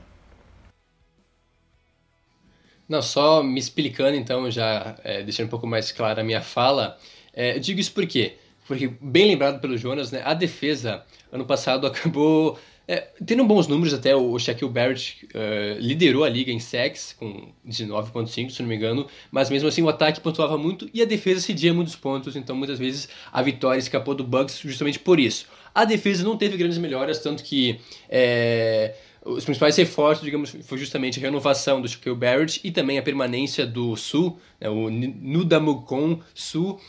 Não, 2.88 3.00
só 3.00 3.40
me 3.40 3.61
explicando 3.61 4.16
então, 4.16 4.50
já 4.50 4.97
é, 5.04 5.23
deixando 5.23 5.47
um 5.47 5.50
pouco 5.50 5.64
mais 5.66 5.92
clara 5.92 6.23
a 6.23 6.25
minha 6.25 6.40
fala, 6.40 6.99
é, 7.33 7.54
eu 7.54 7.61
digo 7.61 7.78
isso 7.78 7.92
por 7.92 8.04
quê? 8.04 8.37
Porque, 8.66 8.88
bem 9.00 9.28
lembrado 9.28 9.61
pelo 9.61 9.76
Jonas, 9.76 10.11
né, 10.11 10.23
a 10.25 10.35
defesa 10.35 11.04
ano 11.30 11.45
passado 11.45 11.87
acabou 11.88 12.59
é, 12.92 13.09
tendo 13.25 13.44
bons 13.44 13.68
números 13.68 13.94
até, 13.94 14.16
o 14.16 14.37
Shaquille 14.37 14.68
Barrett 14.68 15.25
uh, 15.26 15.78
liderou 15.78 16.25
a 16.25 16.28
liga 16.28 16.50
em 16.50 16.59
sacks, 16.59 17.14
com 17.16 17.52
19.5, 17.64 18.50
se 18.50 18.61
não 18.61 18.68
me 18.68 18.75
engano, 18.75 19.06
mas 19.30 19.49
mesmo 19.49 19.68
assim 19.68 19.80
o 19.80 19.88
ataque 19.88 20.20
pontuava 20.20 20.59
muito 20.59 20.90
e 20.92 21.00
a 21.00 21.04
defesa 21.04 21.40
cedia 21.40 21.73
muitos 21.73 21.94
pontos, 21.94 22.35
então 22.35 22.56
muitas 22.56 22.80
vezes 22.80 23.09
a 23.32 23.40
vitória 23.42 23.78
escapou 23.78 24.12
do 24.12 24.25
Bucks 24.25 24.59
justamente 24.59 24.99
por 24.99 25.20
isso. 25.20 25.47
A 25.73 25.85
defesa 25.85 26.25
não 26.25 26.37
teve 26.37 26.56
grandes 26.56 26.78
melhoras, 26.78 27.20
tanto 27.20 27.44
que 27.44 27.78
é, 28.09 28.97
os 29.25 29.44
principais 29.44 29.76
reforços, 29.76 30.25
digamos, 30.25 30.50
foi 30.64 30.76
justamente 30.76 31.20
a 31.20 31.23
renovação 31.23 31.80
do 31.80 31.87
Shaquille 31.87 32.16
Barrett 32.16 32.61
e 32.64 32.73
também 32.73 32.99
a 32.99 33.02
permanência 33.04 33.64
do 33.64 33.94
Sul, 33.94 34.37
né, 34.61 34.68
o 34.68 34.90
Nudamukon 34.90 36.18
Sul. 36.35 36.80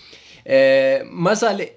É, 0.44 1.06
mas 1.12 1.44
ale, 1.44 1.74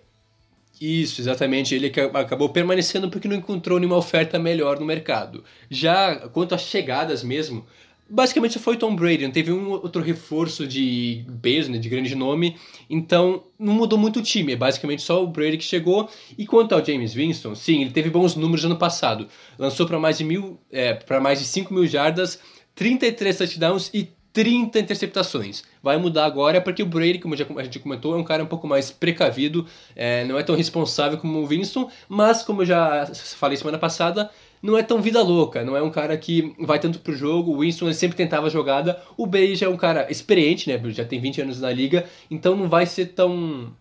isso, 0.84 1.20
exatamente. 1.20 1.74
Ele 1.74 1.92
acabou 2.14 2.48
permanecendo 2.48 3.10
porque 3.10 3.28
não 3.28 3.36
encontrou 3.36 3.78
nenhuma 3.78 3.96
oferta 3.96 4.38
melhor 4.38 4.78
no 4.78 4.86
mercado. 4.86 5.44
Já 5.70 6.28
quanto 6.28 6.54
às 6.54 6.62
chegadas 6.62 7.22
mesmo, 7.22 7.64
basicamente 8.08 8.58
foi 8.58 8.76
Tom 8.76 8.94
Brady, 8.94 9.24
não 9.24 9.32
teve 9.32 9.52
um 9.52 9.70
outro 9.70 10.02
reforço 10.02 10.66
de 10.66 11.24
peso, 11.40 11.70
né, 11.70 11.78
de 11.78 11.88
grande 11.88 12.14
nome, 12.14 12.56
então 12.88 13.44
não 13.58 13.72
mudou 13.72 13.98
muito 13.98 14.20
o 14.20 14.22
time, 14.22 14.52
é 14.52 14.56
basicamente 14.56 15.02
só 15.02 15.22
o 15.22 15.26
Brady 15.26 15.58
que 15.58 15.64
chegou. 15.64 16.08
E 16.36 16.46
quanto 16.46 16.74
ao 16.74 16.84
James 16.84 17.14
Winston, 17.14 17.54
sim, 17.54 17.82
ele 17.82 17.90
teve 17.90 18.10
bons 18.10 18.36
números 18.36 18.64
ano 18.64 18.76
passado, 18.76 19.28
lançou 19.58 19.86
para 19.86 19.98
mais 19.98 20.18
de 20.18 20.24
mil, 20.24 20.58
é, 20.70 20.94
para 20.94 21.20
mais 21.20 21.38
de 21.38 21.46
5 21.46 21.72
mil 21.72 21.86
jardas, 21.86 22.38
33 22.74 23.36
touchdowns 23.36 23.90
e 23.94 24.08
30 24.34 24.80
interceptações. 24.80 25.62
Vai 25.80 25.96
mudar 25.96 26.26
agora 26.26 26.60
porque 26.60 26.82
o 26.82 26.86
Brady, 26.86 27.20
como 27.20 27.34
a 27.34 27.62
gente 27.62 27.78
comentou, 27.78 28.14
é 28.14 28.18
um 28.18 28.24
cara 28.24 28.42
um 28.42 28.46
pouco 28.46 28.66
mais 28.66 28.90
precavido, 28.90 29.64
é, 29.94 30.24
não 30.24 30.36
é 30.36 30.42
tão 30.42 30.56
responsável 30.56 31.16
como 31.16 31.38
o 31.38 31.46
Winston, 31.46 31.88
mas 32.08 32.42
como 32.42 32.62
eu 32.62 32.66
já 32.66 33.06
falei 33.36 33.56
semana 33.56 33.78
passada, 33.78 34.28
não 34.60 34.76
é 34.76 34.82
tão 34.82 35.00
vida 35.00 35.22
louca, 35.22 35.64
não 35.64 35.76
é 35.76 35.82
um 35.82 35.90
cara 35.90 36.16
que 36.18 36.52
vai 36.58 36.80
tanto 36.80 36.98
pro 36.98 37.14
jogo, 37.14 37.52
o 37.52 37.60
Winston 37.60 37.92
sempre 37.92 38.16
tentava 38.16 38.48
a 38.48 38.50
jogada, 38.50 39.00
o 39.16 39.24
Brady 39.24 39.54
já 39.54 39.66
é 39.66 39.68
um 39.68 39.76
cara 39.76 40.10
experiente, 40.10 40.68
né, 40.68 40.82
já 40.90 41.04
tem 41.04 41.20
20 41.20 41.42
anos 41.42 41.60
na 41.60 41.70
liga, 41.70 42.04
então 42.28 42.56
não 42.56 42.68
vai 42.68 42.86
ser 42.86 43.06
tão... 43.06 43.72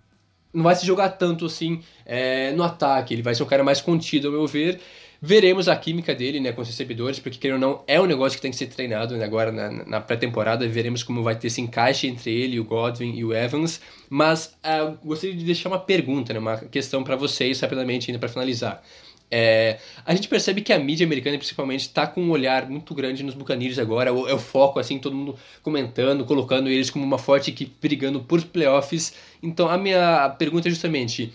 não 0.53 0.61
vai 0.61 0.75
se 0.75 0.85
jogar 0.85 1.09
tanto 1.09 1.47
assim 1.47 1.81
é, 2.05 2.51
no 2.51 2.61
ataque, 2.61 3.15
ele 3.15 3.23
vai 3.23 3.33
ser 3.33 3.41
um 3.41 3.47
cara 3.47 3.63
mais 3.63 3.81
contido, 3.81 4.27
ao 4.27 4.33
meu 4.33 4.45
ver, 4.45 4.79
Veremos 5.25 5.69
a 5.69 5.75
química 5.77 6.13
dele 6.13 6.41
né, 6.41 6.51
com 6.51 6.61
os 6.61 6.67
recebedores, 6.67 7.17
porque 7.17 7.37
queira 7.37 7.55
ou 7.55 7.61
não, 7.61 7.81
é 7.87 7.97
um 7.97 8.05
negócio 8.05 8.35
que 8.37 8.41
tem 8.41 8.51
que 8.51 8.57
ser 8.57 8.67
treinado 8.67 9.15
né, 9.15 9.23
agora 9.23 9.53
na, 9.53 9.71
na 9.71 10.01
pré-temporada. 10.01 10.67
Veremos 10.67 11.01
como 11.01 11.23
vai 11.23 11.33
ter 11.33 11.47
esse 11.47 11.61
encaixe 11.61 12.07
entre 12.07 12.29
ele, 12.29 12.59
o 12.59 12.65
Godwin 12.65 13.15
e 13.15 13.23
o 13.23 13.33
Evans. 13.33 13.79
Mas 14.09 14.53
uh, 14.65 14.97
gostaria 15.01 15.33
de 15.33 15.45
deixar 15.45 15.69
uma 15.69 15.79
pergunta, 15.79 16.33
né, 16.33 16.39
uma 16.39 16.57
questão 16.57 17.05
para 17.05 17.15
vocês, 17.15 17.61
rapidamente, 17.61 18.11
ainda 18.11 18.19
para 18.19 18.27
finalizar. 18.27 18.83
É, 19.31 19.79
a 20.05 20.13
gente 20.13 20.27
percebe 20.27 20.59
que 20.59 20.73
a 20.73 20.77
mídia 20.77 21.05
americana, 21.05 21.37
principalmente, 21.37 21.83
está 21.83 22.05
com 22.05 22.21
um 22.21 22.29
olhar 22.29 22.69
muito 22.69 22.93
grande 22.93 23.23
nos 23.23 23.33
Buccaneers 23.33 23.79
agora. 23.79 24.09
É 24.09 24.13
o, 24.13 24.27
é 24.27 24.33
o 24.33 24.39
foco, 24.39 24.77
assim, 24.77 24.99
todo 24.99 25.15
mundo 25.15 25.37
comentando, 25.61 26.25
colocando 26.25 26.67
eles 26.67 26.89
como 26.89 27.05
uma 27.05 27.17
forte 27.17 27.49
equipe 27.49 27.73
brigando 27.81 28.19
por 28.19 28.43
playoffs. 28.43 29.13
Então, 29.41 29.69
a 29.69 29.77
minha 29.77 30.35
pergunta 30.37 30.67
é 30.67 30.71
justamente 30.71 31.31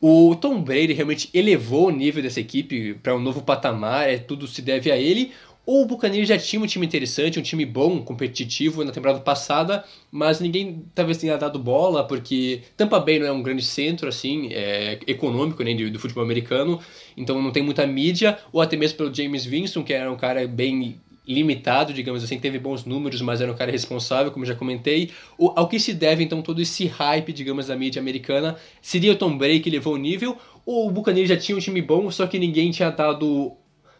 o 0.00 0.36
Tom 0.36 0.62
Brady 0.62 0.92
realmente 0.92 1.28
elevou 1.34 1.88
o 1.88 1.90
nível 1.90 2.22
dessa 2.22 2.40
equipe 2.40 2.94
para 2.94 3.16
um 3.16 3.18
novo 3.18 3.42
patamar, 3.42 4.08
é, 4.08 4.18
tudo 4.18 4.46
se 4.46 4.62
deve 4.62 4.90
a 4.92 4.96
ele. 4.96 5.32
Ou 5.66 5.82
o 5.82 5.86
Buccaneers 5.86 6.26
já 6.26 6.38
tinha 6.38 6.62
um 6.62 6.66
time 6.66 6.86
interessante, 6.86 7.38
um 7.38 7.42
time 7.42 7.66
bom, 7.66 8.02
competitivo 8.02 8.82
na 8.82 8.90
temporada 8.90 9.20
passada, 9.20 9.84
mas 10.10 10.40
ninguém 10.40 10.82
talvez 10.94 11.18
tenha 11.18 11.36
dado 11.36 11.58
bola, 11.58 12.06
porque 12.06 12.62
Tampa 12.74 12.98
Bay 12.98 13.18
não 13.18 13.26
é 13.26 13.32
um 13.32 13.42
grande 13.42 13.62
centro 13.62 14.08
assim, 14.08 14.48
é, 14.50 14.98
econômico 15.06 15.62
nem 15.62 15.76
né, 15.76 15.84
do, 15.84 15.90
do 15.90 15.98
futebol 15.98 16.24
americano, 16.24 16.80
então 17.14 17.42
não 17.42 17.50
tem 17.50 17.62
muita 17.62 17.86
mídia, 17.86 18.38
ou 18.50 18.62
até 18.62 18.78
mesmo 18.78 18.96
pelo 18.96 19.14
James 19.14 19.44
Winston, 19.44 19.82
que 19.82 19.92
era 19.92 20.10
um 20.10 20.16
cara 20.16 20.46
bem 20.48 20.98
limitado, 21.28 21.92
digamos 21.92 22.24
assim, 22.24 22.38
teve 22.38 22.58
bons 22.58 22.84
números, 22.84 23.20
mas 23.20 23.40
era 23.40 23.52
um 23.52 23.54
cara 23.54 23.70
responsável, 23.70 24.32
como 24.32 24.46
já 24.46 24.54
comentei. 24.54 25.10
O, 25.36 25.52
ao 25.54 25.68
que 25.68 25.78
se 25.78 25.92
deve, 25.92 26.24
então, 26.24 26.40
todo 26.40 26.60
esse 26.62 26.86
hype, 26.86 27.32
digamos, 27.32 27.66
da 27.66 27.76
mídia 27.76 28.00
americana? 28.00 28.56
Seria 28.80 29.12
o 29.12 29.16
Tom 29.16 29.36
Brady 29.36 29.60
que 29.60 29.70
levou 29.70 29.94
o 29.94 29.98
nível? 29.98 30.36
Ou 30.64 30.88
o 30.88 30.90
Buccaneers 30.90 31.28
já 31.28 31.36
tinha 31.36 31.56
um 31.56 31.60
time 31.60 31.82
bom, 31.82 32.10
só 32.10 32.26
que 32.26 32.38
ninguém 32.38 32.70
tinha 32.70 32.90
dado 32.90 33.52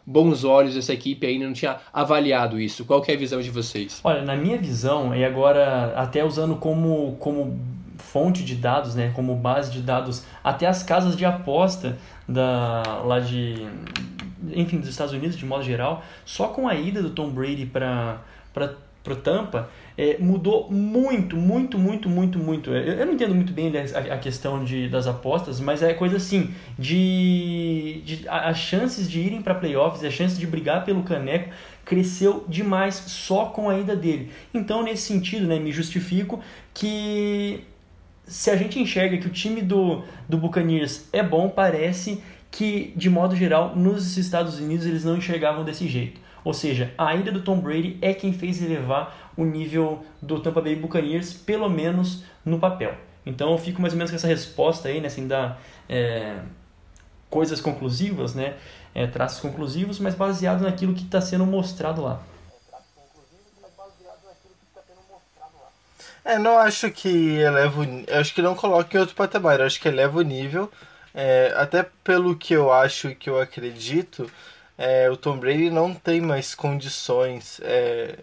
bons 0.05 0.43
olhos 0.43 0.75
essa 0.75 0.91
equipe 0.91 1.27
ainda 1.27 1.45
não 1.45 1.53
tinha 1.53 1.77
avaliado 1.93 2.59
isso. 2.59 2.83
Qual 2.83 3.03
é 3.07 3.13
a 3.13 3.17
visão 3.17 3.39
de 3.39 3.51
vocês? 3.51 4.01
Olha, 4.03 4.23
na 4.23 4.35
minha 4.35 4.57
visão, 4.57 5.15
e 5.15 5.23
agora 5.23 5.93
até 5.95 6.25
usando 6.25 6.55
como, 6.55 7.15
como 7.19 7.59
fonte 7.97 8.43
de 8.43 8.55
dados, 8.55 8.95
né, 8.95 9.11
como 9.15 9.35
base 9.35 9.71
de 9.71 9.81
dados, 9.81 10.25
até 10.43 10.65
as 10.65 10.81
casas 10.81 11.15
de 11.15 11.25
aposta 11.25 11.97
da, 12.27 13.01
lá 13.05 13.19
de, 13.19 13.67
enfim, 14.53 14.79
dos 14.79 14.89
Estados 14.89 15.13
Unidos 15.13 15.37
de 15.37 15.45
modo 15.45 15.63
geral, 15.63 16.03
só 16.25 16.47
com 16.47 16.67
a 16.67 16.75
ida 16.75 17.01
do 17.01 17.09
Tom 17.09 17.29
Brady 17.29 17.65
para 17.65 18.21
para 19.03 19.15
Tampa 19.15 19.69
é, 19.97 20.17
mudou 20.19 20.69
muito, 20.69 21.35
muito, 21.35 21.77
muito, 21.77 22.09
muito, 22.09 22.37
muito. 22.37 22.69
Eu, 22.69 22.93
eu 22.93 23.05
não 23.05 23.13
entendo 23.13 23.33
muito 23.33 23.53
bem 23.53 23.71
a, 23.77 24.13
a, 24.15 24.17
questão 24.17 24.63
de, 24.63 24.87
das 24.89 25.07
apostas, 25.07 25.59
mas 25.59 25.81
é 25.81 25.93
coisa 25.93 26.17
assim 26.17 26.53
de, 26.77 28.01
de 28.05 28.27
as 28.27 28.57
chances 28.57 29.09
de 29.09 29.19
irem 29.19 29.41
para 29.41 29.55
playoffs, 29.55 30.03
a 30.03 30.11
chance 30.11 30.37
de 30.37 30.45
brigar 30.45 30.85
pelo 30.85 31.03
caneco 31.03 31.49
cresceu 31.85 32.45
demais 32.47 32.95
só 32.95 33.45
com 33.45 33.69
a 33.69 33.77
ida 33.77 33.95
dele. 33.95 34.31
Então 34.53 34.83
nesse 34.83 35.03
sentido, 35.03 35.47
né, 35.47 35.59
me 35.59 35.71
justifico 35.71 36.39
que 36.73 37.63
se 38.25 38.51
a 38.51 38.55
gente 38.55 38.79
enxerga 38.79 39.17
que 39.17 39.27
o 39.27 39.31
time 39.31 39.61
do, 39.61 40.03
do 40.27 40.37
Buccaneers 40.37 41.09
é 41.11 41.23
bom, 41.23 41.49
parece 41.49 42.21
que, 42.51 42.93
de 42.95 43.09
modo 43.09 43.35
geral, 43.35 43.75
nos 43.75 44.17
Estados 44.17 44.59
Unidos 44.59 44.85
eles 44.85 45.03
não 45.03 45.17
enxergavam 45.17 45.63
desse 45.63 45.87
jeito. 45.87 46.19
Ou 46.43 46.53
seja, 46.53 46.93
a 46.97 47.13
ida 47.15 47.31
do 47.31 47.41
Tom 47.41 47.59
Brady 47.59 47.97
é 48.01 48.13
quem 48.13 48.33
fez 48.33 48.61
elevar 48.61 49.31
o 49.35 49.43
nível 49.43 50.03
do 50.21 50.39
Tampa 50.39 50.61
Bay 50.61 50.75
Buccaneers, 50.75 51.33
pelo 51.33 51.69
menos 51.69 52.23
no 52.43 52.59
papel. 52.59 52.95
Então 53.25 53.51
eu 53.51 53.57
fico 53.57 53.81
mais 53.81 53.93
ou 53.93 53.97
menos 53.97 54.11
com 54.11 54.15
essa 54.15 54.27
resposta 54.27 54.87
aí, 54.87 55.01
né, 55.01 55.09
sem 55.09 55.27
dar 55.27 55.61
é, 55.87 56.39
coisas 57.29 57.61
conclusivas, 57.61 58.33
né, 58.33 58.55
é, 58.95 59.05
traços 59.05 59.39
conclusivos, 59.39 59.99
mas 59.99 60.15
baseado 60.15 60.61
naquilo 60.61 60.93
que 60.93 61.03
está 61.03 61.21
sendo 61.21 61.45
mostrado 61.45 62.01
lá. 62.01 62.21
É, 66.29 66.37
não 66.37 66.59
acho 66.59 66.91
que 66.91 67.37
eleva 67.37 67.81
o, 67.81 68.19
acho 68.19 68.35
que 68.35 68.41
não 68.41 68.53
coloca 68.53 68.95
em 68.95 68.99
outro 68.99 69.15
patamar. 69.15 69.61
Acho 69.61 69.81
que 69.81 69.87
eleva 69.87 70.19
o 70.19 70.21
nível. 70.21 70.71
É, 71.13 71.53
até 71.55 71.83
pelo 72.03 72.35
que 72.35 72.53
eu 72.53 72.71
acho 72.71 73.09
e 73.09 73.15
que 73.15 73.29
eu 73.29 73.39
acredito, 73.39 74.29
é, 74.77 75.09
o 75.09 75.17
Tom 75.17 75.37
Brady 75.37 75.69
não 75.69 75.93
tem 75.93 76.21
mais 76.21 76.55
condições 76.55 77.59
é, 77.63 78.17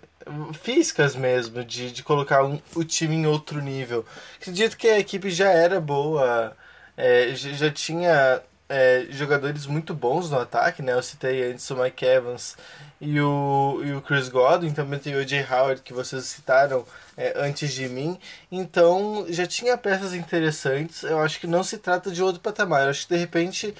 físicas 0.54 1.14
mesmo 1.14 1.64
de, 1.64 1.90
de 1.92 2.02
colocar 2.02 2.44
um, 2.44 2.58
o 2.74 2.84
time 2.84 3.14
em 3.16 3.26
outro 3.26 3.60
nível. 3.60 4.04
Acredito 4.40 4.76
que 4.76 4.88
a 4.88 4.98
equipe 4.98 5.30
já 5.30 5.50
era 5.50 5.80
boa, 5.80 6.56
é, 6.96 7.34
já 7.34 7.70
tinha 7.70 8.42
é, 8.68 9.06
jogadores 9.10 9.66
muito 9.66 9.94
bons 9.94 10.30
no 10.30 10.38
ataque, 10.38 10.82
né? 10.82 10.92
Eu 10.92 11.02
citei 11.02 11.50
antes 11.50 11.68
o 11.70 11.76
Mike 11.76 12.04
Evans 12.04 12.56
e 13.00 13.20
o, 13.20 13.80
e 13.84 13.92
o 13.92 14.02
Chris 14.02 14.28
Godwin, 14.28 14.72
também 14.72 14.98
tem 14.98 15.14
o 15.14 15.26
Jay 15.26 15.44
Howard 15.48 15.82
que 15.82 15.92
vocês 15.92 16.24
citaram 16.24 16.84
é, 17.16 17.34
antes 17.36 17.72
de 17.72 17.88
mim. 17.88 18.18
Então 18.50 19.26
já 19.28 19.46
tinha 19.46 19.76
peças 19.78 20.14
interessantes. 20.14 21.02
Eu 21.02 21.20
acho 21.20 21.38
que 21.40 21.46
não 21.46 21.62
se 21.62 21.78
trata 21.78 22.10
de 22.10 22.22
outro 22.22 22.40
patamar. 22.40 22.84
Eu 22.84 22.90
acho 22.90 23.06
que 23.06 23.14
de 23.14 23.20
repente 23.20 23.74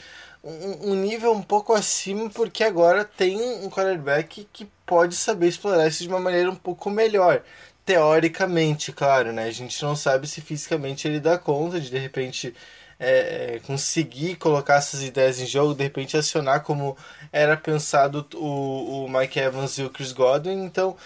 um, 0.45 0.93
um 0.93 0.95
nível 0.95 1.33
um 1.33 1.43
pouco 1.43 1.73
acima, 1.73 2.31
porque 2.31 2.63
agora 2.63 3.05
tem 3.05 3.41
um 3.65 3.69
quarterback 3.71 4.49
que 4.53 4.69
pode 4.87 5.17
saber 5.17 5.49
explorar 5.49 5.89
isso 5.89 6.03
de 6.03 6.09
uma 6.09 6.21
maneira 6.21 6.51
um 6.51 6.55
pouco 6.57 6.91
melhor. 6.91 7.43
Teoricamente, 7.85 8.93
claro, 8.93 9.33
né? 9.33 9.45
A 9.45 9.51
gente 9.51 9.81
não 9.83 9.97
sabe 9.97 10.27
se 10.27 10.41
fisicamente 10.41 11.07
ele 11.07 11.21
dá 11.21 11.39
conta 11.39 11.81
de 11.81 11.91
de 11.91 11.99
repente 11.99 12.55
é, 12.99 13.57
é, 13.57 13.61
conseguir 13.61 14.37
colocar 14.37 14.77
essas 14.77 15.03
ideias 15.03 15.41
em 15.41 15.47
jogo, 15.47 15.75
de 15.75 15.83
repente 15.83 16.17
acionar 16.17 16.63
como 16.63 16.97
era 17.33 17.57
pensado 17.57 18.27
o, 18.35 19.05
o 19.05 19.09
Mike 19.09 19.39
Evans 19.39 19.79
e 19.79 19.83
o 19.83 19.91
Chris 19.91 20.13
Godwin. 20.13 20.65
Então, 20.65 20.97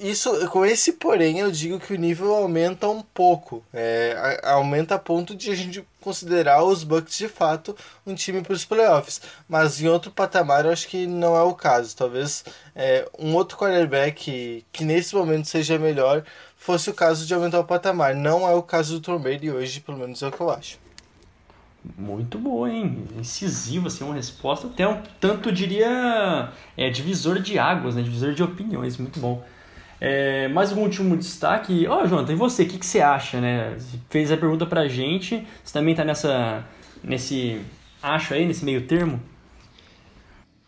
isso 0.00 0.48
com 0.48 0.64
esse 0.64 0.94
porém 0.94 1.40
eu 1.40 1.50
digo 1.50 1.78
que 1.78 1.92
o 1.92 1.98
nível 1.98 2.34
aumenta 2.34 2.88
um 2.88 3.02
pouco. 3.02 3.62
É, 3.72 4.40
aumenta 4.44 4.94
a 4.94 4.98
ponto 4.98 5.34
de 5.34 5.50
a 5.50 5.54
gente 5.54 5.84
considerar 6.00 6.64
os 6.64 6.82
Bucks 6.82 7.18
de 7.18 7.28
fato 7.28 7.76
um 8.06 8.14
time 8.14 8.40
para 8.40 8.54
os 8.54 8.64
playoffs. 8.64 9.20
Mas 9.48 9.80
em 9.80 9.88
outro 9.88 10.10
patamar 10.10 10.64
eu 10.64 10.72
acho 10.72 10.88
que 10.88 11.06
não 11.06 11.36
é 11.36 11.42
o 11.42 11.54
caso. 11.54 11.94
Talvez 11.94 12.44
é, 12.74 13.06
um 13.18 13.34
outro 13.34 13.58
quarterback 13.58 14.24
que, 14.24 14.64
que 14.72 14.84
nesse 14.84 15.14
momento 15.14 15.46
seja 15.46 15.78
melhor 15.78 16.24
fosse 16.56 16.90
o 16.90 16.94
caso 16.94 17.26
de 17.26 17.34
aumentar 17.34 17.60
o 17.60 17.64
patamar. 17.64 18.14
Não 18.14 18.48
é 18.48 18.54
o 18.54 18.62
caso 18.62 18.94
do 18.94 19.00
Tom 19.00 19.18
Brady 19.18 19.50
hoje 19.50 19.80
pelo 19.80 19.98
menos 19.98 20.22
é 20.22 20.28
o 20.28 20.32
que 20.32 20.40
eu 20.40 20.50
acho 20.50 20.89
muito 21.96 22.38
boa, 22.38 22.70
hein? 22.70 23.04
Incisiva, 23.18 23.88
assim, 23.88 24.04
uma 24.04 24.14
resposta 24.14 24.66
até 24.66 24.86
um 24.86 25.00
tanto, 25.18 25.50
diria, 25.50 26.50
é, 26.76 26.90
divisor 26.90 27.40
de 27.40 27.58
águas, 27.58 27.94
né? 27.94 28.02
Divisor 28.02 28.32
de 28.32 28.42
opiniões, 28.42 28.96
muito 28.96 29.18
bom. 29.18 29.42
É, 30.00 30.48
mais 30.48 30.72
um 30.72 30.80
último 30.80 31.16
destaque. 31.16 31.86
Ó, 31.86 32.02
oh, 32.02 32.06
Jonathan, 32.06 32.32
e 32.32 32.36
você? 32.36 32.62
O 32.62 32.68
que, 32.68 32.78
que 32.78 32.86
você 32.86 33.00
acha, 33.00 33.40
né? 33.40 33.74
Você 33.78 33.98
fez 34.08 34.30
a 34.32 34.36
pergunta 34.36 34.66
pra 34.66 34.88
gente. 34.88 35.46
Você 35.62 35.72
também 35.72 35.94
tá 35.94 36.04
nessa, 36.04 36.64
nesse 37.02 37.60
acho 38.02 38.34
aí, 38.34 38.46
nesse 38.46 38.64
meio 38.64 38.86
termo? 38.86 39.20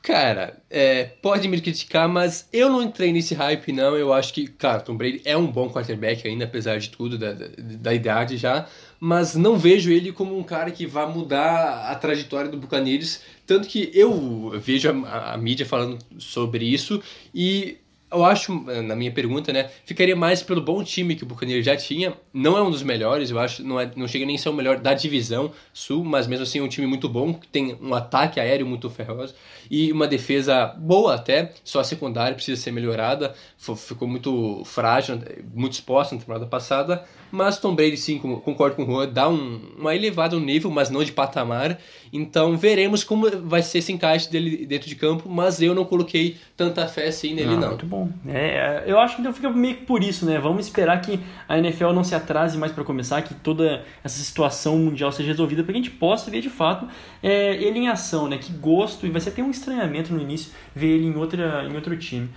Cara, 0.03 0.61
é, 0.69 1.05
pode 1.05 1.47
me 1.47 1.61
criticar, 1.61 2.09
mas 2.09 2.49
eu 2.53 2.69
não 2.69 2.83
entrei 2.83 3.13
nesse 3.13 3.35
hype, 3.35 3.71
não. 3.73 3.97
Eu 3.97 4.13
acho 4.13 4.35
que, 4.35 4.49
cara, 4.49 4.81
Tom 4.81 4.97
Brady 4.97 5.23
é 5.25 5.37
um 5.37 5.47
bom 5.47 5.71
quarterback 5.71 6.27
ainda, 6.27 6.45
apesar 6.45 6.79
de 6.79 6.91
tudo, 6.91 7.17
da, 7.17 7.33
da, 7.33 7.47
da 7.57 7.95
idade 7.95 8.37
já 8.37 8.67
mas 9.05 9.35
não 9.35 9.59
vejo 9.59 9.91
ele 9.91 10.13
como 10.13 10.39
um 10.39 10.45
cara 10.45 10.71
que 10.71 10.87
vai 10.87 11.13
mudar 11.13 11.91
a 11.91 11.95
trajetória 11.97 12.49
do 12.49 12.57
Buccaneers, 12.57 13.21
tanto 13.45 13.67
que 13.67 13.91
eu 13.93 14.53
vejo 14.61 14.89
a, 14.89 15.33
a 15.33 15.37
mídia 15.37 15.67
falando 15.67 15.99
sobre 16.19 16.65
isso 16.65 17.03
e 17.35 17.79
eu 18.13 18.25
acho, 18.25 18.53
na 18.83 18.95
minha 18.95 19.11
pergunta, 19.11 19.53
né, 19.53 19.71
ficaria 19.85 20.15
mais 20.15 20.43
pelo 20.43 20.61
bom 20.61 20.83
time 20.85 21.17
que 21.17 21.23
o 21.23 21.27
Buccaneers 21.27 21.65
já 21.65 21.77
tinha. 21.77 22.15
Não 22.33 22.57
é 22.57 22.63
um 22.63 22.71
dos 22.71 22.83
melhores, 22.83 23.31
eu 23.31 23.39
acho, 23.39 23.63
não, 23.63 23.81
é, 23.81 23.91
não 23.97 24.07
chega 24.07 24.27
nem 24.27 24.37
a 24.37 24.39
ser 24.39 24.49
o 24.49 24.53
melhor 24.53 24.79
da 24.79 24.95
divisão 24.95 25.53
sul, 25.73 26.05
mas 26.05 26.27
mesmo 26.27 26.43
assim 26.43 26.59
é 26.59 26.63
um 26.63 26.69
time 26.69 26.87
muito 26.87 27.09
bom, 27.09 27.35
que 27.35 27.49
tem 27.49 27.77
um 27.81 27.95
ataque 27.95 28.39
aéreo 28.39 28.67
muito 28.67 28.89
feroz 28.91 29.35
e 29.71 29.91
uma 29.91 30.07
defesa 30.07 30.67
boa 30.67 31.15
até, 31.15 31.53
só 31.65 31.81
a 31.81 31.85
secundária 31.85 32.35
precisa 32.35 32.61
ser 32.61 32.71
melhorada, 32.71 33.35
ficou 33.57 34.07
muito 34.07 34.63
frágil, 34.65 35.19
muito 35.55 35.73
exposta 35.73 36.15
na 36.15 36.21
temporada 36.21 36.47
passada, 36.47 37.05
mas 37.33 37.59
Tom 37.59 37.75
Brady, 37.75 37.97
sim, 37.97 38.19
concordo 38.19 38.77
com 38.77 38.83
o 38.83 38.87
Juan, 38.87 39.09
dá 39.09 39.27
um, 39.27 39.61
uma 39.79 39.97
elevada 39.97 40.37
no 40.37 40.45
nível, 40.45 40.71
mas 40.71 40.91
não 40.91 41.03
de 41.03 41.13
patamar. 41.13 41.79
Então 42.13 42.59
veremos 42.59 43.03
como 43.03 43.31
vai 43.49 43.63
ser 43.63 43.79
esse 43.79 43.91
encaixe 43.91 44.31
dele 44.31 44.67
dentro 44.67 44.87
de 44.87 44.95
campo, 44.95 45.31
mas 45.31 45.63
eu 45.63 45.75
não 45.75 45.87
coloquei 45.87 46.37
tanta 46.55 46.87
fé 46.87 47.07
assim 47.07 47.33
nele, 47.33 47.55
ah, 47.55 47.57
não. 47.57 47.69
Muito 47.69 47.87
bom. 47.87 48.02
É, 48.27 48.85
eu 48.87 48.99
acho 48.99 49.17
que 49.17 49.21
então 49.21 49.33
fica 49.33 49.51
meio 49.51 49.77
que 49.77 49.85
por 49.85 50.03
isso, 50.03 50.25
né? 50.27 50.39
Vamos 50.39 50.67
esperar 50.67 51.01
que 51.01 51.21
a 51.49 51.59
NFL 51.59 51.93
não 51.93 52.05
se 52.05 52.15
atrase 52.15 52.57
mais 52.59 52.73
para 52.73 52.85
começar, 52.85 53.23
que 53.23 53.35
toda 53.35 53.85
essa 54.03 54.23
situação 54.23 54.79
mundial 54.79 55.13
seja 55.13 55.29
resolvida, 55.29 55.63
para 55.63 55.73
que 55.73 55.79
a 55.79 55.83
gente 55.83 55.95
possa 55.95 56.31
ver 56.31 56.41
de 56.41 56.51
fato 56.51 56.87
é, 57.23 57.55
ele 57.55 57.79
em 57.79 57.89
ação, 57.89 58.29
né? 58.29 58.39
Que 58.39 58.53
gosto, 58.53 59.07
e 59.07 59.11
vai 59.11 59.21
ser 59.21 59.31
até 59.31 59.43
um 59.43 59.51
estranhamento 59.51 60.13
no 60.13 60.21
início 60.21 60.53
ver 60.75 60.89
ele 60.89 61.07
em, 61.07 61.17
outra, 61.17 61.65
em 61.65 61.75
outro 61.75 61.97
time. 61.97 62.29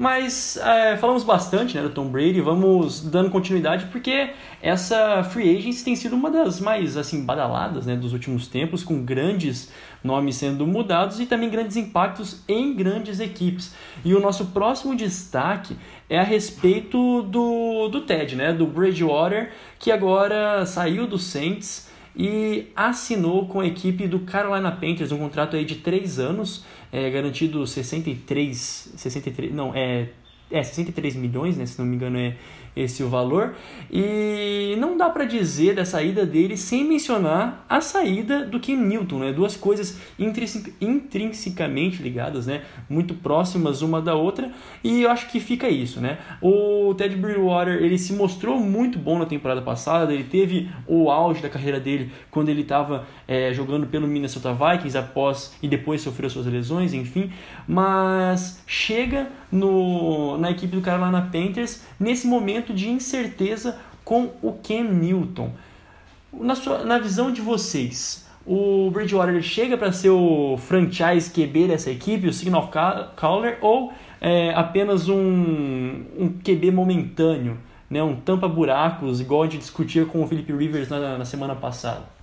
Mas 0.00 0.56
é, 0.56 0.96
falamos 0.96 1.24
bastante 1.24 1.76
né, 1.76 1.82
do 1.82 1.90
Tom 1.90 2.06
Brady, 2.06 2.40
vamos 2.40 3.02
dando 3.02 3.28
continuidade 3.28 3.84
porque 3.92 4.30
essa 4.62 5.22
free 5.22 5.54
agency 5.58 5.84
tem 5.84 5.94
sido 5.94 6.16
uma 6.16 6.30
das 6.30 6.58
mais 6.58 6.96
assim 6.96 7.22
badaladas 7.22 7.84
né, 7.84 7.96
dos 7.96 8.14
últimos 8.14 8.48
tempos, 8.48 8.82
com 8.82 9.04
grandes 9.04 9.70
nomes 10.02 10.36
sendo 10.36 10.66
mudados 10.66 11.20
e 11.20 11.26
também 11.26 11.50
grandes 11.50 11.76
impactos 11.76 12.40
em 12.48 12.74
grandes 12.74 13.20
equipes. 13.20 13.74
E 14.02 14.14
o 14.14 14.20
nosso 14.20 14.46
próximo 14.46 14.96
destaque 14.96 15.76
é 16.08 16.18
a 16.18 16.24
respeito 16.24 17.20
do, 17.24 17.88
do 17.88 18.00
Ted, 18.00 18.36
né, 18.36 18.54
do 18.54 18.66
Bridgewater, 18.66 19.52
que 19.78 19.92
agora 19.92 20.64
saiu 20.64 21.06
do 21.06 21.18
Saints 21.18 21.89
e 22.16 22.68
assinou 22.74 23.46
com 23.46 23.60
a 23.60 23.66
equipe 23.66 24.06
do 24.06 24.20
Carolina 24.20 24.70
Panthers 24.72 25.12
um 25.12 25.18
contrato 25.18 25.56
aí 25.56 25.64
de 25.64 25.76
3 25.76 26.18
anos 26.18 26.64
é, 26.92 27.08
garantido 27.10 27.66
63, 27.66 28.94
63, 28.96 29.52
não, 29.52 29.74
é, 29.74 30.08
é 30.50 30.62
63 30.62 31.14
milhões, 31.16 31.56
né, 31.56 31.66
se 31.66 31.78
não 31.78 31.86
me 31.86 31.96
engano 31.96 32.18
é 32.18 32.36
esse 32.74 33.02
o 33.02 33.08
valor. 33.08 33.54
E 33.90 34.76
não 34.78 34.96
dá 34.96 35.08
para 35.10 35.24
dizer 35.24 35.74
da 35.74 35.84
saída 35.84 36.24
dele 36.24 36.56
sem 36.56 36.84
mencionar 36.84 37.64
a 37.68 37.80
saída 37.80 38.44
do 38.44 38.60
Ken 38.60 38.76
Newton, 38.76 39.18
né? 39.18 39.32
Duas 39.32 39.56
coisas 39.56 40.00
intrinsecamente 40.80 42.02
ligadas, 42.02 42.46
né? 42.46 42.62
Muito 42.88 43.14
próximas 43.14 43.82
uma 43.82 44.00
da 44.00 44.14
outra. 44.14 44.50
E 44.82 45.02
eu 45.02 45.10
acho 45.10 45.28
que 45.28 45.40
fica 45.40 45.68
isso, 45.68 46.00
né? 46.00 46.18
O 46.40 46.94
Ted 46.94 47.16
Bridgewater, 47.16 47.82
ele 47.82 47.98
se 47.98 48.12
mostrou 48.12 48.58
muito 48.58 48.98
bom 48.98 49.18
na 49.18 49.26
temporada 49.26 49.62
passada. 49.62 50.12
Ele 50.12 50.24
teve 50.24 50.70
o 50.86 51.10
auge 51.10 51.42
da 51.42 51.48
carreira 51.48 51.80
dele 51.80 52.12
quando 52.30 52.48
ele 52.48 52.62
estava 52.62 53.06
é, 53.26 53.52
jogando 53.52 53.86
pelo 53.86 54.06
Minnesota 54.06 54.52
Vikings 54.52 54.96
após 54.96 55.54
e 55.62 55.68
depois 55.68 56.00
sofreu 56.00 56.30
suas 56.30 56.46
lesões, 56.46 56.94
enfim. 56.94 57.30
Mas 57.66 58.62
chega 58.66 59.28
no, 59.50 60.38
na 60.38 60.50
equipe 60.50 60.76
do 60.76 60.82
Carolina 60.82 61.28
Panthers 61.32 61.82
nesse 61.98 62.26
momento 62.26 62.72
de 62.72 62.88
incerteza 62.88 63.78
com 64.04 64.30
o 64.42 64.52
Ken 64.62 64.84
Newton. 64.84 65.50
Na, 66.32 66.54
sua, 66.54 66.84
na 66.84 66.98
visão 66.98 67.32
de 67.32 67.40
vocês, 67.40 68.26
o 68.46 68.90
Bridgewater 68.90 69.42
chega 69.42 69.76
para 69.76 69.92
ser 69.92 70.10
o 70.10 70.56
franchise 70.56 71.30
QB 71.30 71.68
dessa 71.68 71.90
equipe, 71.90 72.28
o 72.28 72.32
signal 72.32 72.70
caller, 73.16 73.58
ou 73.60 73.92
é 74.20 74.52
apenas 74.54 75.08
um, 75.08 76.04
um 76.18 76.28
QB 76.42 76.70
momentâneo, 76.70 77.58
né? 77.88 78.02
um 78.02 78.16
tampa-buracos, 78.16 79.20
igual 79.20 79.42
a 79.42 79.46
gente 79.46 79.58
discutia 79.58 80.04
com 80.04 80.22
o 80.22 80.26
Philip 80.26 80.52
Rivers 80.52 80.88
na, 80.88 81.18
na 81.18 81.24
semana 81.24 81.54
passada? 81.54 82.19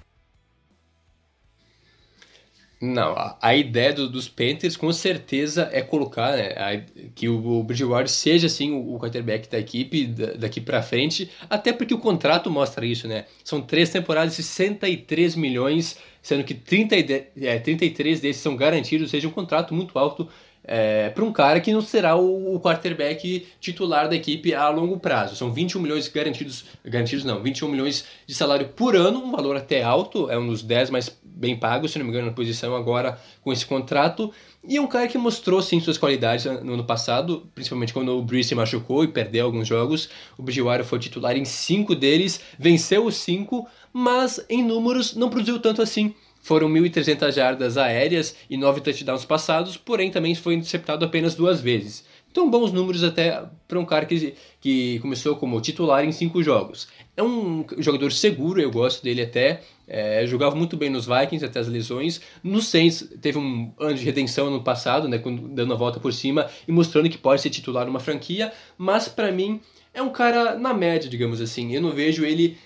Não, 2.79 3.13
a, 3.13 3.35
a 3.41 3.55
ideia 3.55 3.91
do, 3.91 4.07
dos 4.07 4.29
Panthers 4.29 4.77
com 4.77 4.93
certeza 4.93 5.67
é 5.71 5.81
colocar 5.81 6.37
né, 6.37 6.49
a, 6.51 7.09
que 7.15 7.27
o, 7.27 7.59
o 7.59 7.63
Bridgewater 7.63 8.07
seja 8.07 8.45
assim 8.45 8.71
o, 8.71 8.95
o 8.95 8.99
quarterback 8.99 9.49
da 9.49 9.57
equipe 9.57 10.05
da, 10.05 10.33
daqui 10.33 10.61
para 10.61 10.83
frente, 10.83 11.31
até 11.49 11.73
porque 11.73 11.93
o 11.93 11.97
contrato 11.97 12.51
mostra 12.51 12.85
isso, 12.85 13.07
né? 13.07 13.25
São 13.43 13.61
três 13.61 13.89
temporadas, 13.89 14.33
63 14.35 15.35
milhões, 15.35 15.97
sendo 16.21 16.43
que 16.43 16.53
30, 16.53 16.95
é, 17.41 17.57
33 17.57 18.19
desses 18.19 18.43
são 18.43 18.55
garantidos, 18.55 19.07
ou 19.07 19.09
seja, 19.09 19.27
um 19.27 19.31
contrato 19.31 19.73
muito 19.73 19.97
alto 19.97 20.29
é, 20.67 21.09
para 21.09 21.23
um 21.23 21.31
cara 21.31 21.61
que 21.61 21.71
não 21.71 21.81
será 21.81 22.17
o, 22.17 22.55
o, 22.55 22.59
quarterback 22.59 23.47
titular 23.59 24.09
da 24.09 24.15
equipe 24.15 24.53
a 24.53 24.67
longo 24.67 24.99
prazo. 24.99 25.37
São 25.37 25.51
21 25.51 25.81
milhões 25.81 26.09
garantidos, 26.09 26.65
garantidos 26.83 27.23
não, 27.23 27.41
21 27.41 27.69
milhões 27.69 28.05
de 28.27 28.35
salário 28.35 28.67
por 28.67 28.93
ano, 28.93 29.23
um 29.23 29.31
valor 29.31 29.55
até 29.55 29.81
alto, 29.81 30.29
é 30.29 30.37
um 30.37 30.47
dos 30.47 30.61
10 30.61 30.89
mais 30.89 31.09
bem 31.23 31.55
pagos, 31.55 31.91
se 31.91 31.99
não 31.99 32.05
me 32.05 32.11
engano, 32.11 32.27
na 32.27 32.33
posição 32.33 32.75
agora 32.75 33.17
com 33.41 33.53
esse 33.53 33.65
contrato. 33.65 34.33
E 34.67 34.75
é 34.75 34.81
um 34.81 34.87
cara 34.87 35.07
que 35.07 35.17
mostrou 35.17 35.61
sim 35.61 35.79
suas 35.79 35.97
qualidades 35.97 36.43
no 36.45 36.73
ano 36.73 36.83
passado, 36.83 37.47
principalmente 37.55 37.93
quando 37.93 38.17
o 38.17 38.21
Brees 38.21 38.47
se 38.47 38.55
machucou 38.55 39.03
e 39.05 39.07
perdeu 39.07 39.45
alguns 39.45 39.65
jogos. 39.65 40.09
O 40.37 40.43
Bridgewater 40.43 40.85
foi 40.85 40.99
titular 40.99 41.37
em 41.37 41.45
cinco 41.45 41.95
deles, 41.95 42.41
venceu 42.59 43.05
os 43.05 43.15
cinco, 43.15 43.65
mas 43.93 44.43
em 44.49 44.61
números 44.61 45.15
não 45.15 45.29
produziu 45.29 45.59
tanto 45.59 45.81
assim. 45.81 46.13
Foram 46.47 46.69
1.300 46.69 47.33
jardas 47.33 47.77
aéreas 47.77 48.33
e 48.49 48.55
9 48.55 48.79
touchdowns 48.79 49.25
passados, 49.25 49.75
porém 49.75 50.09
também 50.09 50.33
foi 50.33 50.53
interceptado 50.53 51.03
apenas 51.03 51.35
duas 51.35 51.59
vezes. 51.59 52.05
Então, 52.31 52.49
bons 52.49 52.71
números 52.71 53.03
até 53.03 53.43
para 53.67 53.77
um 53.77 53.83
cara 53.83 54.05
que, 54.05 54.33
que 54.61 54.97
começou 54.99 55.35
como 55.35 55.59
titular 55.59 56.05
em 56.05 56.11
cinco 56.13 56.41
jogos. 56.41 56.87
É 57.17 57.21
um 57.21 57.65
jogador 57.79 58.13
seguro, 58.13 58.61
eu 58.61 58.71
gosto 58.71 59.03
dele 59.03 59.23
até. 59.23 59.59
É, 59.85 60.25
jogava 60.25 60.55
muito 60.55 60.77
bem 60.77 60.89
nos 60.89 61.05
Vikings 61.05 61.43
até 61.43 61.59
as 61.59 61.67
lesões. 61.67 62.21
No 62.41 62.61
Saints 62.61 63.05
teve 63.21 63.37
um 63.37 63.73
ano 63.77 63.97
de 63.97 64.05
redenção 64.05 64.49
no 64.49 64.63
passado, 64.63 65.09
né, 65.09 65.21
dando 65.49 65.73
a 65.73 65.75
volta 65.75 65.99
por 65.99 66.13
cima 66.13 66.49
e 66.65 66.71
mostrando 66.71 67.09
que 67.09 67.17
pode 67.17 67.41
ser 67.41 67.49
titular 67.49 67.85
numa 67.85 67.99
franquia. 67.99 68.53
Mas 68.77 69.09
para 69.09 69.33
mim 69.33 69.59
é 69.93 70.01
um 70.01 70.11
cara 70.11 70.57
na 70.57 70.73
média, 70.73 71.09
digamos 71.09 71.41
assim. 71.41 71.75
Eu 71.75 71.81
não 71.81 71.91
vejo 71.91 72.23
ele 72.23 72.57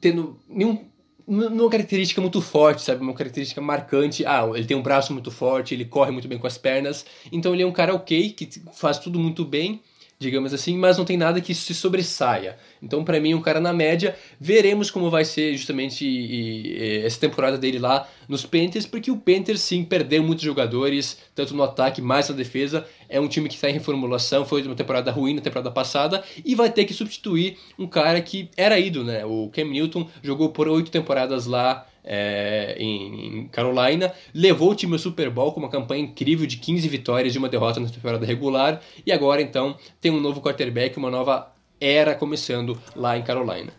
tendo 0.00 0.38
nenhum 0.48 0.86
uma 1.26 1.70
característica 1.70 2.20
muito 2.20 2.40
forte, 2.40 2.82
sabe? 2.82 3.02
Uma 3.02 3.14
característica 3.14 3.60
marcante. 3.60 4.24
Ah, 4.24 4.48
ele 4.54 4.64
tem 4.64 4.76
um 4.76 4.82
braço 4.82 5.12
muito 5.12 5.30
forte, 5.30 5.74
ele 5.74 5.84
corre 5.84 6.10
muito 6.10 6.28
bem 6.28 6.38
com 6.38 6.46
as 6.46 6.56
pernas. 6.56 7.04
Então 7.32 7.52
ele 7.52 7.62
é 7.62 7.66
um 7.66 7.72
cara 7.72 7.94
ok, 7.94 8.30
que 8.30 8.48
faz 8.72 8.98
tudo 8.98 9.18
muito 9.18 9.44
bem 9.44 9.80
digamos 10.18 10.54
assim, 10.54 10.76
mas 10.76 10.96
não 10.96 11.04
tem 11.04 11.16
nada 11.16 11.40
que 11.40 11.54
se 11.54 11.74
sobressaia. 11.74 12.56
Então, 12.82 13.04
para 13.04 13.20
mim, 13.20 13.34
um 13.34 13.40
cara 13.40 13.60
na 13.60 13.72
média, 13.72 14.16
veremos 14.40 14.90
como 14.90 15.10
vai 15.10 15.24
ser 15.24 15.56
justamente 15.56 16.06
e, 16.06 16.78
e, 16.78 17.04
essa 17.04 17.20
temporada 17.20 17.58
dele 17.58 17.78
lá 17.78 18.08
nos 18.28 18.44
Panthers, 18.46 18.86
porque 18.86 19.10
o 19.10 19.16
Panthers 19.16 19.60
sim 19.60 19.84
perdeu 19.84 20.22
muitos 20.22 20.44
jogadores, 20.44 21.18
tanto 21.34 21.54
no 21.54 21.62
ataque 21.62 22.00
mais 22.00 22.28
na 22.28 22.34
defesa. 22.34 22.86
É 23.08 23.20
um 23.20 23.28
time 23.28 23.48
que 23.48 23.54
está 23.54 23.68
em 23.68 23.74
reformulação, 23.74 24.44
foi 24.44 24.62
uma 24.62 24.74
temporada 24.74 25.10
ruim 25.10 25.34
na 25.34 25.40
temporada 25.40 25.70
passada 25.70 26.24
e 26.44 26.54
vai 26.54 26.70
ter 26.70 26.84
que 26.86 26.94
substituir 26.94 27.58
um 27.78 27.86
cara 27.86 28.20
que 28.20 28.48
era 28.56 28.78
ídolo, 28.78 29.04
né? 29.04 29.24
O 29.24 29.50
Cam 29.52 29.64
Newton 29.64 30.08
jogou 30.22 30.48
por 30.48 30.66
oito 30.68 30.90
temporadas 30.90 31.46
lá 31.46 31.86
é, 32.06 32.76
em, 32.78 33.48
Carolina, 33.48 34.14
levou 34.32 34.70
o 34.70 34.74
time 34.74 34.92
ao 34.92 34.98
Super 34.98 35.28
Bowl 35.28 35.52
com 35.52 35.60
uma 35.60 35.68
campanha 35.68 36.04
incrível 36.04 36.46
de 36.46 36.56
15 36.56 36.88
vitórias 36.88 37.34
e 37.34 37.38
uma 37.38 37.48
derrota 37.48 37.80
na 37.80 37.88
temporada 37.88 38.24
regular, 38.24 38.80
e 39.04 39.12
agora 39.12 39.42
então 39.42 39.76
tem 40.00 40.12
um 40.12 40.20
novo 40.20 40.40
quarterback, 40.40 40.96
uma 40.96 41.10
nova 41.10 41.52
era 41.80 42.14
começando 42.14 42.80
lá 42.94 43.18
em 43.18 43.22
Carolina. 43.22 43.72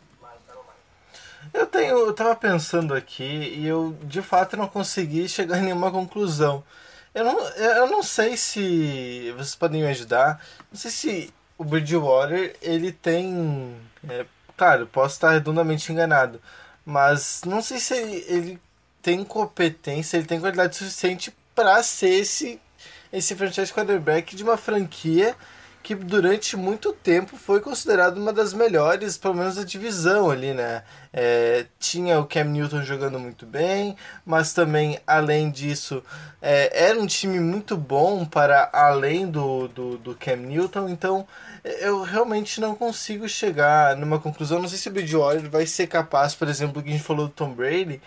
Eu 1.53 1.65
tenho, 1.65 1.97
eu 1.97 2.13
tava 2.13 2.35
pensando 2.35 2.93
aqui 2.93 3.23
e 3.23 3.65
eu 3.65 3.97
de 4.03 4.21
fato 4.21 4.57
não 4.57 4.67
consegui 4.67 5.27
chegar 5.29 5.59
em 5.59 5.63
nenhuma 5.63 5.89
conclusão. 5.89 6.63
Eu 7.15 7.23
não, 7.23 7.39
eu 7.39 7.87
não 7.87 8.03
sei 8.03 8.37
se 8.37 9.31
vocês 9.35 9.55
podem 9.55 9.81
me 9.81 9.87
ajudar. 9.87 10.39
Não 10.71 10.77
sei 10.77 10.91
se 10.91 11.33
o 11.57 11.63
Bridgewater 11.63 12.55
ele 12.61 12.91
tem, 12.91 13.75
é, 14.07 14.25
claro, 14.55 14.85
posso 14.87 15.15
estar 15.15 15.31
redondamente 15.31 15.91
enganado, 15.91 16.39
mas 16.87 17.41
não 17.45 17.61
sei 17.61 17.81
se 17.81 17.93
ele, 17.93 18.25
ele 18.29 18.61
tem 19.01 19.21
competência, 19.21 20.15
ele 20.15 20.25
tem 20.25 20.39
qualidade 20.39 20.77
suficiente 20.77 21.35
para 21.53 21.83
ser 21.83 22.11
esse, 22.11 22.61
esse 23.11 23.35
franchise 23.35 23.73
quarterback 23.73 24.33
de 24.33 24.41
uma 24.41 24.55
franquia 24.55 25.35
que 25.87 25.95
durante 25.95 26.57
muito 26.57 26.91
tempo 26.91 27.37
foi 27.37 27.61
considerado 27.61 28.17
uma 28.17 28.33
das 28.33 28.53
melhores, 28.53 29.17
pelo 29.17 29.35
menos 29.35 29.55
da 29.55 29.63
divisão 29.63 30.29
ali, 30.29 30.53
né? 30.53 30.83
É, 31.13 31.65
tinha 31.79 32.19
o 32.19 32.25
Cam 32.25 32.43
Newton 32.43 32.81
jogando 32.81 33.17
muito 33.17 33.45
bem, 33.45 33.95
mas 34.25 34.51
também, 34.51 34.99
além 35.07 35.49
disso, 35.49 36.03
é, 36.41 36.89
era 36.89 36.99
um 36.99 37.07
time 37.07 37.39
muito 37.39 37.77
bom 37.77 38.25
para 38.25 38.69
além 38.73 39.31
do, 39.31 39.69
do, 39.69 39.97
do 39.97 40.13
Cam 40.15 40.35
Newton, 40.35 40.89
então 40.89 41.25
eu 41.63 42.01
realmente 42.01 42.59
não 42.59 42.75
consigo 42.75 43.25
chegar 43.29 43.95
numa 43.95 44.19
conclusão. 44.19 44.59
Não 44.59 44.67
sei 44.67 44.77
se 44.77 44.89
o 44.89 44.91
Bridgewater 44.91 45.49
vai 45.49 45.65
ser 45.65 45.87
capaz, 45.87 46.35
por 46.35 46.49
exemplo, 46.49 46.83
que 46.83 46.89
a 46.89 46.91
gente 46.91 47.03
falou 47.05 47.27
do 47.27 47.33
Tom 47.33 47.53
Brady, 47.53 48.01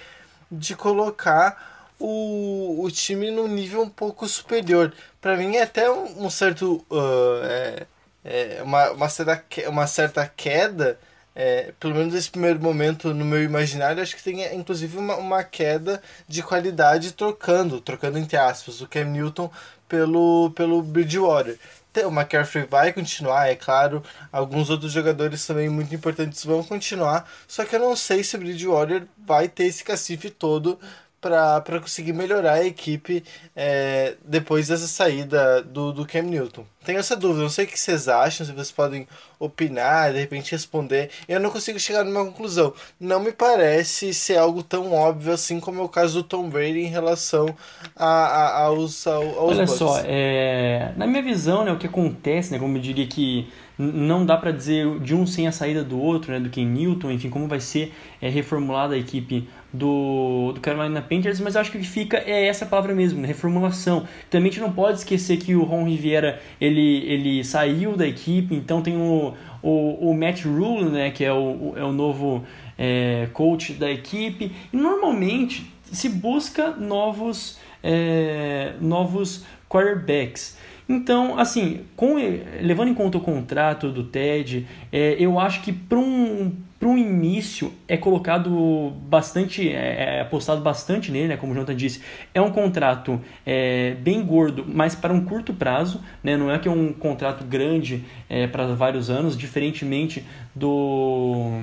de 0.52 0.76
colocar 0.76 1.69
o, 2.00 2.82
o 2.82 2.90
time 2.90 3.30
num 3.30 3.46
nível 3.46 3.82
um 3.82 3.88
pouco 3.88 4.26
superior. 4.26 4.92
Para 5.20 5.36
mim 5.36 5.56
é 5.56 5.62
até 5.62 5.90
um, 5.90 6.26
um 6.26 6.30
certo. 6.30 6.84
Uh, 6.90 7.44
é, 7.44 7.86
é 8.24 8.62
uma, 8.62 8.90
uma, 8.90 9.08
certa, 9.08 9.44
uma 9.68 9.86
certa 9.86 10.26
queda. 10.26 10.98
É, 11.32 11.72
pelo 11.78 11.94
menos 11.94 12.12
nesse 12.12 12.28
primeiro 12.28 12.60
momento 12.60 13.14
no 13.14 13.24
meu 13.24 13.42
imaginário, 13.42 14.02
acho 14.02 14.16
que 14.16 14.22
tem 14.22 14.52
inclusive 14.54 14.98
uma, 14.98 15.14
uma 15.14 15.44
queda 15.44 16.02
de 16.26 16.42
qualidade 16.42 17.12
trocando, 17.12 17.80
trocando 17.80 18.18
entre 18.18 18.36
aspas, 18.36 18.80
o 18.80 18.88
Cam 18.88 19.04
Newton 19.04 19.48
pelo, 19.88 20.50
pelo 20.56 20.82
Bridgewater. 20.82 21.58
O 22.04 22.08
McCaffrey 22.08 22.66
vai 22.66 22.92
continuar, 22.92 23.48
é 23.48 23.56
claro. 23.56 24.02
Alguns 24.30 24.70
outros 24.70 24.92
jogadores 24.92 25.44
também 25.44 25.68
muito 25.68 25.92
importantes 25.94 26.44
vão 26.44 26.62
continuar. 26.62 27.28
Só 27.48 27.64
que 27.64 27.74
eu 27.74 27.80
não 27.80 27.96
sei 27.96 28.22
se 28.22 28.36
o 28.36 28.38
Bridgewater 28.38 29.06
vai 29.18 29.48
ter 29.48 29.64
esse 29.64 29.82
cacife 29.82 30.30
todo 30.30 30.78
para 31.20 31.80
conseguir 31.80 32.12
melhorar 32.12 32.54
a 32.54 32.64
equipe 32.64 33.22
é, 33.54 34.14
depois 34.24 34.68
dessa 34.68 34.86
saída 34.86 35.62
do, 35.62 35.92
do 35.92 36.06
Cam 36.06 36.22
Newton. 36.22 36.64
Tenho 36.82 36.98
essa 36.98 37.14
dúvida, 37.14 37.42
não 37.42 37.50
sei 37.50 37.66
o 37.66 37.68
que 37.68 37.78
vocês 37.78 38.08
acham, 38.08 38.46
se 38.46 38.52
vocês 38.52 38.72
podem 38.72 39.06
opinar, 39.38 40.12
de 40.12 40.18
repente 40.18 40.52
responder. 40.52 41.10
Eu 41.28 41.38
não 41.38 41.50
consigo 41.50 41.78
chegar 41.78 42.04
numa 42.04 42.24
conclusão. 42.24 42.72
Não 42.98 43.20
me 43.20 43.32
parece 43.32 44.14
ser 44.14 44.38
algo 44.38 44.62
tão 44.62 44.92
óbvio 44.92 45.34
assim 45.34 45.60
como 45.60 45.80
é 45.80 45.84
o 45.84 45.88
caso 45.88 46.22
do 46.22 46.28
Tom 46.28 46.48
Brady 46.48 46.80
em 46.80 46.88
relação 46.88 47.54
a, 47.94 48.06
a, 48.06 48.62
aos, 48.62 49.06
aos 49.06 49.36
Olha 49.36 49.66
Bucks. 49.66 49.78
só, 49.78 50.00
é... 50.04 50.92
na 50.96 51.06
minha 51.06 51.22
visão, 51.22 51.64
né, 51.64 51.72
o 51.72 51.78
que 51.78 51.86
acontece, 51.86 52.50
né, 52.50 52.58
como 52.58 52.78
eu 52.78 52.80
diria 52.80 53.06
que 53.06 53.46
não 53.78 54.26
dá 54.26 54.36
para 54.36 54.50
dizer 54.50 54.98
de 55.00 55.14
um 55.14 55.26
sem 55.26 55.46
a 55.48 55.52
saída 55.52 55.82
do 55.82 55.98
outro, 55.98 56.32
né, 56.32 56.40
do 56.40 56.50
Ken 56.50 56.66
Newton, 56.66 57.10
enfim, 57.10 57.30
como 57.30 57.46
vai 57.46 57.60
ser 57.60 57.94
é, 58.20 58.28
reformulada 58.28 58.94
a 58.94 58.98
equipe 58.98 59.48
do, 59.72 60.52
do 60.52 60.60
Carolina 60.60 61.00
Panthers, 61.00 61.40
mas 61.40 61.56
acho 61.56 61.70
que 61.70 61.78
fica 61.82 62.18
é 62.18 62.46
essa 62.46 62.66
palavra 62.66 62.94
mesmo, 62.94 63.20
né? 63.20 63.28
reformulação. 63.28 64.06
Também 64.28 64.48
a 64.48 64.52
gente 64.52 64.62
não 64.62 64.72
pode 64.72 64.98
esquecer 64.98 65.36
que 65.38 65.54
o 65.54 65.62
Ron 65.62 65.84
Riviera 65.84 66.40
ele, 66.60 67.04
ele 67.06 67.44
saiu 67.44 67.96
da 67.96 68.06
equipe, 68.06 68.54
então 68.54 68.82
tem 68.82 68.96
o, 68.96 69.34
o, 69.62 70.10
o 70.10 70.14
Matt 70.14 70.44
Rule, 70.44 70.90
né, 70.90 71.10
que 71.10 71.24
é 71.24 71.32
o, 71.32 71.74
é 71.76 71.84
o 71.84 71.92
novo 71.92 72.44
é, 72.78 73.28
coach 73.32 73.74
da 73.74 73.90
equipe, 73.90 74.52
e 74.72 74.76
normalmente 74.76 75.72
se 75.84 76.08
busca 76.08 76.70
novos, 76.70 77.58
é, 77.82 78.74
novos 78.80 79.44
quarterbacks. 79.68 80.58
Então, 80.88 81.38
assim, 81.38 81.82
com, 81.94 82.16
levando 82.60 82.88
em 82.88 82.94
conta 82.94 83.18
o 83.18 83.20
contrato 83.20 83.90
do 83.90 84.02
Ted, 84.02 84.66
é, 84.90 85.14
eu 85.20 85.38
acho 85.38 85.62
que 85.62 85.72
para 85.72 85.98
um, 85.98 86.52
um 86.88 86.96
início 86.96 87.72
é 87.86 87.96
colocado 87.96 88.90
bastante, 89.08 89.68
é, 89.68 90.16
é, 90.16 90.20
apostado 90.22 90.62
bastante 90.62 91.12
nele, 91.12 91.28
né, 91.28 91.36
como 91.36 91.52
o 91.52 91.54
Jonathan 91.54 91.76
disse. 91.76 92.00
É 92.32 92.40
um 92.40 92.50
contrato 92.50 93.20
é, 93.44 93.94
bem 94.00 94.24
gordo, 94.24 94.64
mas 94.66 94.94
para 94.94 95.12
um 95.12 95.24
curto 95.24 95.52
prazo, 95.52 96.00
né, 96.24 96.36
não 96.36 96.50
é 96.50 96.58
que 96.58 96.68
é 96.68 96.70
um 96.70 96.92
contrato 96.92 97.44
grande 97.44 98.04
é, 98.28 98.46
para 98.46 98.66
vários 98.74 99.10
anos, 99.10 99.36
diferentemente 99.36 100.24
do 100.54 101.62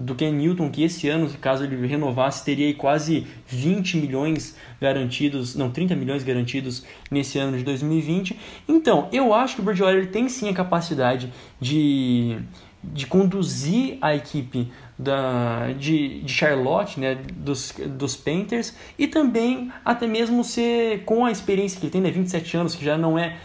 do 0.00 0.14
Ken 0.14 0.32
Newton, 0.32 0.70
que 0.70 0.82
esse 0.82 1.08
ano, 1.08 1.28
caso 1.40 1.64
ele 1.64 1.86
renovasse, 1.86 2.44
teria 2.44 2.72
quase 2.74 3.26
20 3.46 3.98
milhões 3.98 4.56
garantidos, 4.80 5.54
não, 5.54 5.70
30 5.70 5.94
milhões 5.94 6.22
garantidos 6.22 6.84
nesse 7.10 7.38
ano 7.38 7.58
de 7.58 7.62
2020. 7.62 8.38
Então, 8.66 9.08
eu 9.12 9.34
acho 9.34 9.56
que 9.56 9.60
o 9.60 9.64
Bridgewater 9.64 10.10
tem 10.10 10.28
sim 10.28 10.48
a 10.48 10.54
capacidade 10.54 11.30
de, 11.60 12.38
de 12.82 13.06
conduzir 13.06 13.98
a 14.00 14.14
equipe 14.14 14.70
da, 14.98 15.72
de, 15.78 16.20
de 16.20 16.32
Charlotte, 16.32 16.98
né, 16.98 17.14
dos, 17.14 17.74
dos 17.88 18.16
Panthers, 18.16 18.74
e 18.98 19.06
também 19.06 19.70
até 19.84 20.06
mesmo 20.06 20.42
ser, 20.42 21.04
com 21.04 21.24
a 21.24 21.30
experiência 21.30 21.78
que 21.78 21.86
ele 21.86 21.92
tem, 21.92 22.00
né, 22.00 22.10
27 22.10 22.56
anos, 22.56 22.74
que 22.74 22.84
já 22.84 22.96
não 22.96 23.18
é 23.18 23.36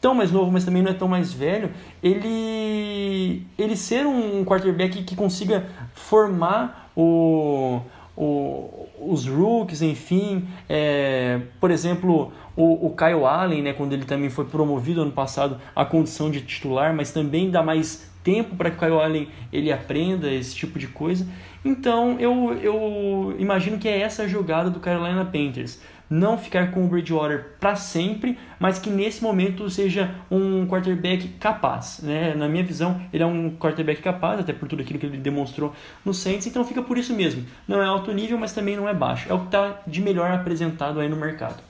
tão 0.00 0.14
mais 0.14 0.32
novo, 0.32 0.50
mas 0.50 0.64
também 0.64 0.82
não 0.82 0.90
é 0.90 0.94
tão 0.94 1.06
mais 1.06 1.32
velho, 1.32 1.70
ele, 2.02 3.46
ele 3.58 3.76
ser 3.76 4.06
um 4.06 4.44
quarterback 4.44 5.02
que 5.02 5.14
consiga 5.14 5.68
formar 5.92 6.90
o, 6.96 7.80
o, 8.16 8.88
os 8.98 9.26
rookies, 9.26 9.82
enfim, 9.82 10.48
é, 10.68 11.40
por 11.60 11.70
exemplo, 11.70 12.32
o, 12.56 12.86
o 12.86 12.96
Kyle 12.96 13.24
Allen, 13.24 13.62
né, 13.62 13.72
quando 13.72 13.92
ele 13.92 14.04
também 14.04 14.30
foi 14.30 14.46
promovido 14.46 15.02
ano 15.02 15.12
passado 15.12 15.58
à 15.76 15.84
condição 15.84 16.30
de 16.30 16.40
titular, 16.40 16.94
mas 16.94 17.12
também 17.12 17.50
dá 17.50 17.62
mais 17.62 18.09
tempo 18.22 18.56
para 18.56 18.70
que 18.70 18.76
o 18.76 18.78
Kyle 18.78 19.00
Allen 19.00 19.28
ele 19.52 19.72
aprenda 19.72 20.30
esse 20.32 20.54
tipo 20.54 20.78
de 20.78 20.86
coisa. 20.86 21.26
Então 21.64 22.18
eu, 22.18 22.54
eu 22.62 23.36
imagino 23.38 23.78
que 23.78 23.88
é 23.88 24.00
essa 24.00 24.22
a 24.22 24.28
jogada 24.28 24.70
do 24.70 24.80
Carolina 24.80 25.24
Panthers 25.24 25.80
não 26.10 26.36
ficar 26.36 26.72
com 26.72 26.84
o 26.84 26.88
Bridgewater 26.88 27.50
para 27.60 27.76
sempre, 27.76 28.36
mas 28.58 28.80
que 28.80 28.90
nesse 28.90 29.22
momento 29.22 29.70
seja 29.70 30.12
um 30.28 30.66
quarterback 30.66 31.28
capaz. 31.38 32.00
Né? 32.02 32.34
Na 32.34 32.48
minha 32.48 32.64
visão, 32.64 33.00
ele 33.12 33.22
é 33.22 33.26
um 33.26 33.56
quarterback 33.56 34.02
capaz, 34.02 34.40
até 34.40 34.52
por 34.52 34.68
tudo 34.68 34.82
aquilo 34.82 34.98
que 34.98 35.06
ele 35.06 35.18
demonstrou 35.18 35.72
no 36.04 36.12
Saints, 36.12 36.48
então 36.48 36.64
fica 36.64 36.82
por 36.82 36.98
isso 36.98 37.14
mesmo. 37.14 37.46
Não 37.68 37.80
é 37.80 37.86
alto 37.86 38.12
nível, 38.12 38.36
mas 38.36 38.52
também 38.52 38.76
não 38.76 38.88
é 38.88 38.92
baixo. 38.92 39.30
É 39.30 39.34
o 39.34 39.38
que 39.38 39.46
está 39.46 39.82
de 39.86 40.00
melhor 40.00 40.32
apresentado 40.32 40.98
aí 40.98 41.08
no 41.08 41.16
mercado. 41.16 41.62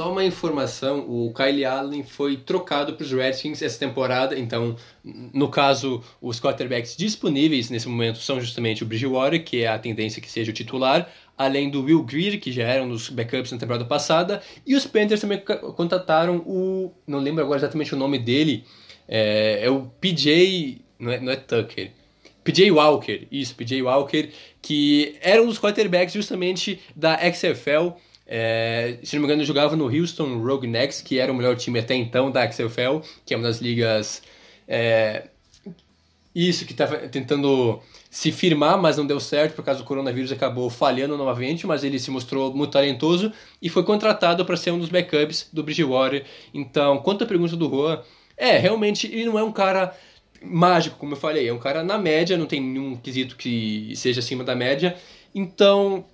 Só 0.00 0.10
uma 0.10 0.24
informação, 0.24 1.00
o 1.00 1.30
Kyle 1.34 1.62
Allen 1.62 2.02
foi 2.02 2.38
trocado 2.38 2.94
para 2.94 3.04
os 3.04 3.12
Redskins 3.12 3.60
essa 3.60 3.78
temporada, 3.78 4.34
então, 4.34 4.74
no 5.04 5.50
caso, 5.50 6.02
os 6.22 6.40
quarterbacks 6.40 6.96
disponíveis 6.96 7.68
nesse 7.68 7.86
momento 7.86 8.18
são 8.18 8.40
justamente 8.40 8.82
o 8.82 8.86
Bridgewater, 8.86 9.44
que 9.44 9.62
é 9.62 9.68
a 9.68 9.78
tendência 9.78 10.22
que 10.22 10.30
seja 10.30 10.52
o 10.52 10.54
titular, 10.54 11.06
além 11.36 11.68
do 11.68 11.82
Will 11.82 12.02
Greer, 12.02 12.40
que 12.40 12.50
já 12.50 12.62
era 12.62 12.82
um 12.82 12.88
dos 12.88 13.10
backups 13.10 13.52
na 13.52 13.58
temporada 13.58 13.84
passada, 13.84 14.40
e 14.66 14.74
os 14.74 14.86
Panthers 14.86 15.20
também 15.20 15.38
contrataram 15.76 16.38
o, 16.46 16.94
não 17.06 17.18
lembro 17.18 17.44
agora 17.44 17.60
exatamente 17.60 17.94
o 17.94 17.98
nome 17.98 18.18
dele, 18.18 18.64
é, 19.06 19.66
é 19.66 19.70
o 19.70 19.82
PJ, 20.00 20.80
não 20.98 21.12
é, 21.12 21.20
não 21.20 21.30
é 21.30 21.36
Tucker, 21.36 21.90
PJ 22.42 22.70
Walker, 22.70 23.28
isso, 23.30 23.54
PJ 23.54 23.82
Walker, 23.82 24.30
que 24.62 25.18
era 25.20 25.42
um 25.42 25.46
dos 25.46 25.58
quarterbacks 25.58 26.14
justamente 26.14 26.80
da 26.96 27.18
XFL, 27.30 27.98
é, 28.32 28.98
se 29.02 29.16
não 29.16 29.22
me 29.22 29.26
engano, 29.26 29.44
jogava 29.44 29.74
no 29.74 29.86
Houston 29.86 30.38
Roughnecks, 30.38 31.02
que 31.02 31.18
era 31.18 31.32
o 31.32 31.34
melhor 31.34 31.56
time 31.56 31.80
até 31.80 31.96
então 31.96 32.30
da 32.30 32.48
XFL, 32.48 33.00
que 33.26 33.34
é 33.34 33.36
uma 33.36 33.42
das 33.42 33.58
ligas. 33.60 34.22
É, 34.68 35.24
isso, 36.32 36.64
que 36.64 36.70
estava 36.70 36.96
tentando 37.08 37.80
se 38.08 38.30
firmar, 38.30 38.80
mas 38.80 38.96
não 38.96 39.04
deu 39.04 39.18
certo 39.18 39.56
por 39.56 39.64
causa 39.64 39.80
do 39.80 39.84
coronavírus, 39.84 40.30
acabou 40.30 40.70
falhando 40.70 41.16
novamente, 41.16 41.66
mas 41.66 41.82
ele 41.82 41.98
se 41.98 42.08
mostrou 42.08 42.54
muito 42.54 42.70
talentoso 42.70 43.32
e 43.60 43.68
foi 43.68 43.82
contratado 43.82 44.44
para 44.44 44.56
ser 44.56 44.70
um 44.70 44.78
dos 44.78 44.88
backups 44.88 45.48
do 45.52 45.64
Bridgewater. 45.64 46.24
Então, 46.54 46.98
quanto 46.98 47.24
à 47.24 47.26
pergunta 47.26 47.56
do 47.56 47.68
Juan, 47.68 48.00
é, 48.36 48.56
realmente 48.58 49.08
ele 49.08 49.24
não 49.24 49.40
é 49.40 49.42
um 49.42 49.50
cara 49.50 49.92
mágico, 50.40 50.96
como 50.98 51.14
eu 51.14 51.16
falei, 51.16 51.48
é 51.48 51.52
um 51.52 51.58
cara 51.58 51.82
na 51.82 51.98
média, 51.98 52.38
não 52.38 52.46
tem 52.46 52.60
nenhum 52.60 52.94
quesito 52.94 53.34
que 53.34 53.92
seja 53.96 54.20
acima 54.20 54.44
da 54.44 54.54
média. 54.54 54.96
Então, 55.34 56.04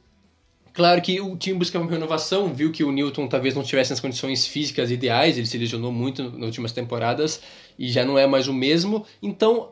Claro 0.77 1.01
que 1.01 1.19
o 1.23 1.35
time 1.39 1.59
buscava 1.59 1.83
uma 1.87 1.91
renovação, 1.91 2.53
viu 2.53 2.71
que 2.71 2.85
o 2.85 2.93
Newton 2.93 3.27
talvez 3.29 3.55
não 3.55 3.63
tivesse 3.63 3.95
as 3.95 3.99
condições 3.99 4.47
físicas 4.47 4.91
ideais, 4.91 5.39
ele 5.39 5.47
se 5.47 5.57
lesionou 5.57 5.91
muito 5.91 6.25
nas 6.25 6.49
últimas 6.49 6.71
temporadas 6.71 7.41
e 7.79 7.89
já 7.89 8.05
não 8.05 8.19
é 8.19 8.27
mais 8.27 8.47
o 8.47 8.53
mesmo, 8.53 9.07
então 9.23 9.71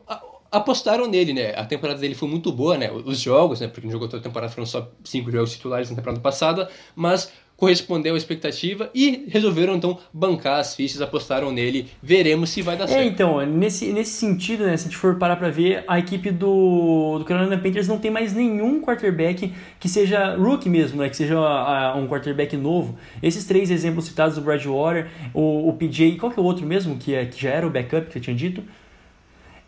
apostaram 0.51 1.07
nele, 1.07 1.31
né? 1.31 1.53
A 1.55 1.63
temporada 1.63 1.99
dele 1.99 2.15
foi 2.15 2.27
muito 2.27 2.51
boa, 2.51 2.75
né? 2.75 2.91
Os 2.91 3.19
jogos, 3.19 3.59
né? 3.59 3.67
Porque 3.67 3.85
não 3.85 3.91
jogou 3.91 4.07
toda 4.07 4.19
a 4.19 4.23
temporada, 4.23 4.51
foram 4.51 4.65
só 4.65 4.91
cinco 5.03 5.29
jogos 5.29 5.51
titulares 5.51 5.91
na 5.91 5.95
temporada 5.95 6.19
passada, 6.19 6.71
mas 6.95 7.31
correspondeu 7.57 8.15
à 8.15 8.17
expectativa 8.17 8.89
e 8.93 9.25
resolveram 9.27 9.75
então 9.75 9.97
bancar 10.13 10.59
as 10.59 10.75
fichas, 10.75 11.01
apostaram 11.01 11.51
nele, 11.51 11.87
veremos 12.01 12.49
se 12.49 12.61
vai 12.61 12.77
dar 12.77 12.85
é, 12.85 12.87
certo. 12.87 13.01
É, 13.01 13.05
então, 13.05 13.45
nesse, 13.45 13.91
nesse 13.93 14.11
sentido, 14.11 14.65
né, 14.65 14.75
se 14.75 14.83
a 14.83 14.89
gente 14.89 14.97
for 14.97 15.15
parar 15.15 15.35
para 15.35 15.49
ver, 15.49 15.83
a 15.87 15.97
equipe 15.97 16.31
do, 16.31 17.19
do 17.19 17.25
Carolina 17.25 17.57
Panthers 17.57 17.87
não 17.87 17.97
tem 17.97 18.11
mais 18.11 18.33
nenhum 18.33 18.81
quarterback 18.81 19.53
que 19.79 19.87
seja 19.87 20.35
rookie 20.35 20.69
mesmo, 20.69 21.01
né, 21.01 21.09
que 21.09 21.15
seja 21.15 21.37
a, 21.37 21.95
um 21.95 22.07
quarterback 22.07 22.55
novo. 22.57 22.97
Esses 23.23 23.45
três 23.45 23.71
exemplos 23.71 24.05
citados 24.05 24.35
do 24.35 24.41
Bradwater, 24.41 25.07
o, 25.33 25.69
o 25.69 25.73
PJ, 25.73 26.17
qual 26.17 26.31
que 26.31 26.39
é 26.39 26.43
o 26.43 26.45
outro 26.45 26.65
mesmo 26.65 26.97
que, 26.97 27.13
é, 27.13 27.25
que 27.25 27.41
já 27.41 27.49
era 27.51 27.65
o 27.65 27.69
backup 27.69 28.09
que 28.09 28.17
eu 28.17 28.21
tinha 28.21 28.35
dito? 28.35 28.63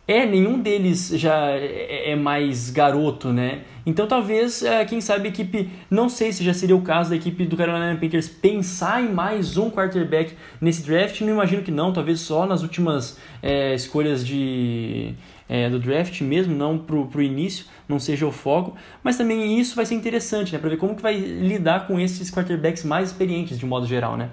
É, 0.08 0.24
nenhum 0.24 0.58
deles 0.58 1.10
já 1.16 1.50
é, 1.50 2.12
é 2.12 2.16
mais 2.16 2.70
garoto, 2.70 3.30
né? 3.30 3.64
Então 3.84 4.06
talvez, 4.06 4.62
é, 4.62 4.82
quem 4.86 5.02
sabe, 5.02 5.28
a 5.28 5.30
equipe, 5.30 5.68
não 5.90 6.08
sei 6.08 6.32
se 6.32 6.42
já 6.42 6.54
seria 6.54 6.74
o 6.74 6.80
caso 6.80 7.10
da 7.10 7.16
equipe 7.16 7.44
do 7.44 7.58
Carolina 7.58 7.94
Panthers 8.00 8.26
pensar 8.26 9.02
em 9.02 9.12
mais 9.12 9.58
um 9.58 9.70
quarterback 9.70 10.34
nesse 10.62 10.82
draft, 10.82 11.20
não 11.20 11.28
imagino 11.28 11.62
que 11.62 11.70
não, 11.70 11.92
talvez 11.92 12.20
só 12.20 12.46
nas 12.46 12.62
últimas 12.62 13.18
é, 13.42 13.74
escolhas 13.74 14.26
de, 14.26 15.12
é, 15.46 15.68
do 15.68 15.78
draft 15.78 16.22
mesmo, 16.22 16.54
não 16.54 16.78
pro, 16.78 17.06
pro 17.06 17.22
início, 17.22 17.66
não 17.86 17.98
seja 17.98 18.26
o 18.26 18.32
foco, 18.32 18.74
mas 19.02 19.18
também 19.18 19.60
isso 19.60 19.76
vai 19.76 19.84
ser 19.84 19.94
interessante, 19.94 20.54
né, 20.54 20.58
para 20.58 20.70
ver 20.70 20.78
como 20.78 20.96
que 20.96 21.02
vai 21.02 21.18
lidar 21.18 21.86
com 21.86 22.00
esses 22.00 22.30
quarterbacks 22.30 22.82
mais 22.82 23.10
experientes 23.10 23.58
de 23.58 23.66
modo 23.66 23.86
geral, 23.86 24.16
né. 24.16 24.30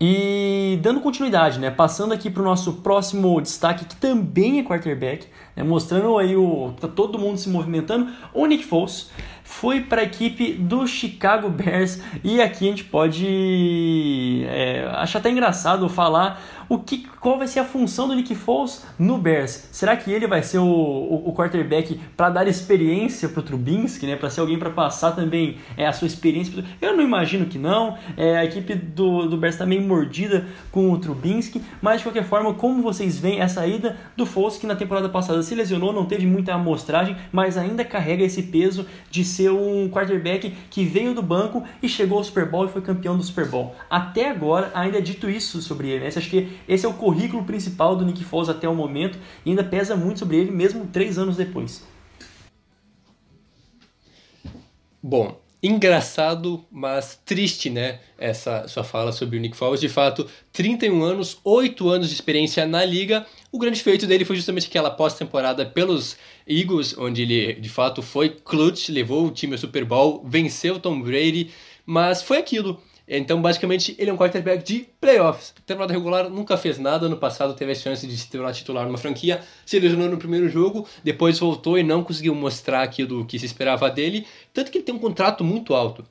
E 0.00 0.78
dando 0.80 1.00
continuidade, 1.00 1.58
né, 1.58 1.72
passando 1.72 2.14
aqui 2.14 2.30
para 2.30 2.40
o 2.40 2.44
nosso 2.44 2.74
próximo 2.74 3.40
destaque, 3.40 3.84
que 3.84 3.96
também 3.96 4.60
é 4.60 4.62
quarterback, 4.62 5.26
né, 5.56 5.64
mostrando 5.64 6.16
aí 6.18 6.36
o 6.36 6.72
tá 6.80 6.86
todo 6.86 7.18
mundo 7.18 7.36
se 7.36 7.48
movimentando, 7.48 8.08
o 8.32 8.46
Nick 8.46 8.64
Foles 8.64 9.10
foi 9.48 9.80
para 9.80 10.02
a 10.02 10.04
equipe 10.04 10.52
do 10.52 10.86
Chicago 10.86 11.48
Bears 11.48 12.00
e 12.22 12.40
aqui 12.40 12.66
a 12.66 12.70
gente 12.70 12.84
pode 12.84 14.44
é, 14.46 14.86
achar 14.92 15.18
até 15.18 15.30
engraçado 15.30 15.88
falar 15.88 16.40
o 16.68 16.78
que, 16.78 17.08
qual 17.18 17.38
vai 17.38 17.48
ser 17.48 17.60
a 17.60 17.64
função 17.64 18.06
do 18.06 18.14
Nick 18.14 18.34
Foles 18.34 18.84
no 18.98 19.16
Bears. 19.16 19.68
Será 19.72 19.96
que 19.96 20.12
ele 20.12 20.26
vai 20.26 20.42
ser 20.42 20.58
o, 20.58 20.66
o, 20.66 21.30
o 21.30 21.34
quarterback 21.34 21.98
para 22.16 22.28
dar 22.28 22.46
experiência 22.46 23.28
para 23.28 23.40
o 23.40 23.42
Trubinsky, 23.42 24.06
né? 24.06 24.16
Para 24.16 24.28
ser 24.28 24.40
alguém 24.40 24.58
para 24.58 24.70
passar 24.70 25.12
também 25.12 25.56
é, 25.76 25.86
a 25.86 25.92
sua 25.92 26.06
experiência? 26.06 26.62
Eu 26.80 26.96
não 26.96 27.02
imagino 27.02 27.46
que 27.46 27.58
não. 27.58 27.96
É, 28.16 28.36
a 28.36 28.44
equipe 28.44 28.74
do, 28.74 29.26
do 29.26 29.36
Bears 29.36 29.54
está 29.54 29.64
meio 29.64 29.80
mordida 29.82 30.46
com 30.70 30.92
o 30.92 30.98
Trubinsky, 30.98 31.62
mas 31.80 31.98
de 31.98 32.02
qualquer 32.04 32.24
forma, 32.24 32.52
como 32.52 32.82
vocês 32.82 33.18
veem 33.18 33.40
essa 33.40 33.66
ida 33.66 33.96
do 34.16 34.26
Foles 34.26 34.58
que 34.58 34.66
na 34.66 34.76
temporada 34.76 35.08
passada 35.08 35.42
se 35.42 35.54
lesionou, 35.54 35.92
não 35.92 36.04
teve 36.04 36.26
muita 36.26 36.52
amostragem, 36.52 37.16
mas 37.32 37.56
ainda 37.56 37.84
carrega 37.84 38.24
esse 38.24 38.42
peso 38.42 38.86
de 39.10 39.24
ser 39.38 39.52
um 39.52 39.88
quarterback 39.88 40.52
que 40.68 40.84
veio 40.84 41.14
do 41.14 41.22
banco 41.22 41.62
e 41.80 41.88
chegou 41.88 42.18
ao 42.18 42.24
Super 42.24 42.50
Bowl 42.50 42.64
e 42.64 42.68
foi 42.68 42.82
campeão 42.82 43.16
do 43.16 43.22
Super 43.22 43.46
Bowl. 43.46 43.74
Até 43.88 44.28
agora 44.28 44.72
ainda 44.74 44.98
é 44.98 45.00
dito 45.00 45.30
isso 45.30 45.62
sobre 45.62 45.88
ele. 45.88 46.00
Né? 46.00 46.08
Acha 46.08 46.20
que 46.28 46.58
esse 46.68 46.84
é 46.84 46.88
o 46.88 46.94
currículo 46.94 47.44
principal 47.44 47.94
do 47.94 48.04
Nick 48.04 48.24
Foles 48.24 48.48
até 48.48 48.68
o 48.68 48.74
momento 48.74 49.16
e 49.46 49.50
ainda 49.50 49.62
pesa 49.62 49.94
muito 49.94 50.18
sobre 50.18 50.38
ele, 50.38 50.50
mesmo 50.50 50.86
três 50.86 51.18
anos 51.18 51.36
depois. 51.36 51.86
Bom, 55.00 55.40
engraçado, 55.62 56.64
mas 56.70 57.20
triste, 57.24 57.70
né? 57.70 58.00
Essa 58.18 58.66
sua 58.66 58.82
fala 58.82 59.12
sobre 59.12 59.38
o 59.38 59.40
Nick 59.40 59.56
Foles. 59.56 59.80
De 59.80 59.88
fato, 59.88 60.28
31 60.52 61.00
anos, 61.02 61.38
8 61.44 61.88
anos 61.88 62.08
de 62.08 62.14
experiência 62.14 62.66
na 62.66 62.84
liga. 62.84 63.24
O 63.50 63.58
grande 63.58 63.82
feito 63.82 64.06
dele 64.06 64.26
foi 64.26 64.36
justamente 64.36 64.66
aquela 64.66 64.90
pós-temporada 64.90 65.64
pelos 65.64 66.18
Eagles, 66.46 66.94
onde 66.98 67.22
ele 67.22 67.54
de 67.54 67.68
fato 67.70 68.02
foi 68.02 68.28
clutch, 68.28 68.90
levou 68.90 69.26
o 69.26 69.30
time 69.30 69.54
ao 69.54 69.58
Super 69.58 69.86
Bowl, 69.86 70.22
venceu 70.26 70.78
Tom 70.78 71.00
Brady, 71.00 71.50
mas 71.86 72.22
foi 72.22 72.36
aquilo. 72.36 72.78
Então, 73.08 73.40
basicamente, 73.40 73.96
ele 73.98 74.10
é 74.10 74.12
um 74.12 74.18
quarterback 74.18 74.62
de 74.62 74.86
playoffs. 75.00 75.54
Temporada 75.64 75.94
regular 75.94 76.28
nunca 76.28 76.58
fez 76.58 76.78
nada. 76.78 77.08
No 77.08 77.16
passado 77.16 77.54
teve 77.54 77.72
a 77.72 77.74
chance 77.74 78.06
de 78.06 78.14
se 78.14 78.28
tornar 78.28 78.52
titular 78.52 78.84
numa 78.84 78.98
franquia. 78.98 79.40
Se 79.64 79.80
lesionou 79.80 80.10
no 80.10 80.18
primeiro 80.18 80.46
jogo, 80.50 80.86
depois 81.02 81.38
voltou 81.38 81.78
e 81.78 81.82
não 81.82 82.04
conseguiu 82.04 82.34
mostrar 82.34 82.82
aquilo 82.82 83.24
que 83.24 83.38
se 83.38 83.46
esperava 83.46 83.88
dele. 83.88 84.26
Tanto 84.52 84.70
que 84.70 84.76
ele 84.76 84.84
tem 84.84 84.94
um 84.94 84.98
contrato 84.98 85.42
muito 85.42 85.74
alto. 85.74 86.04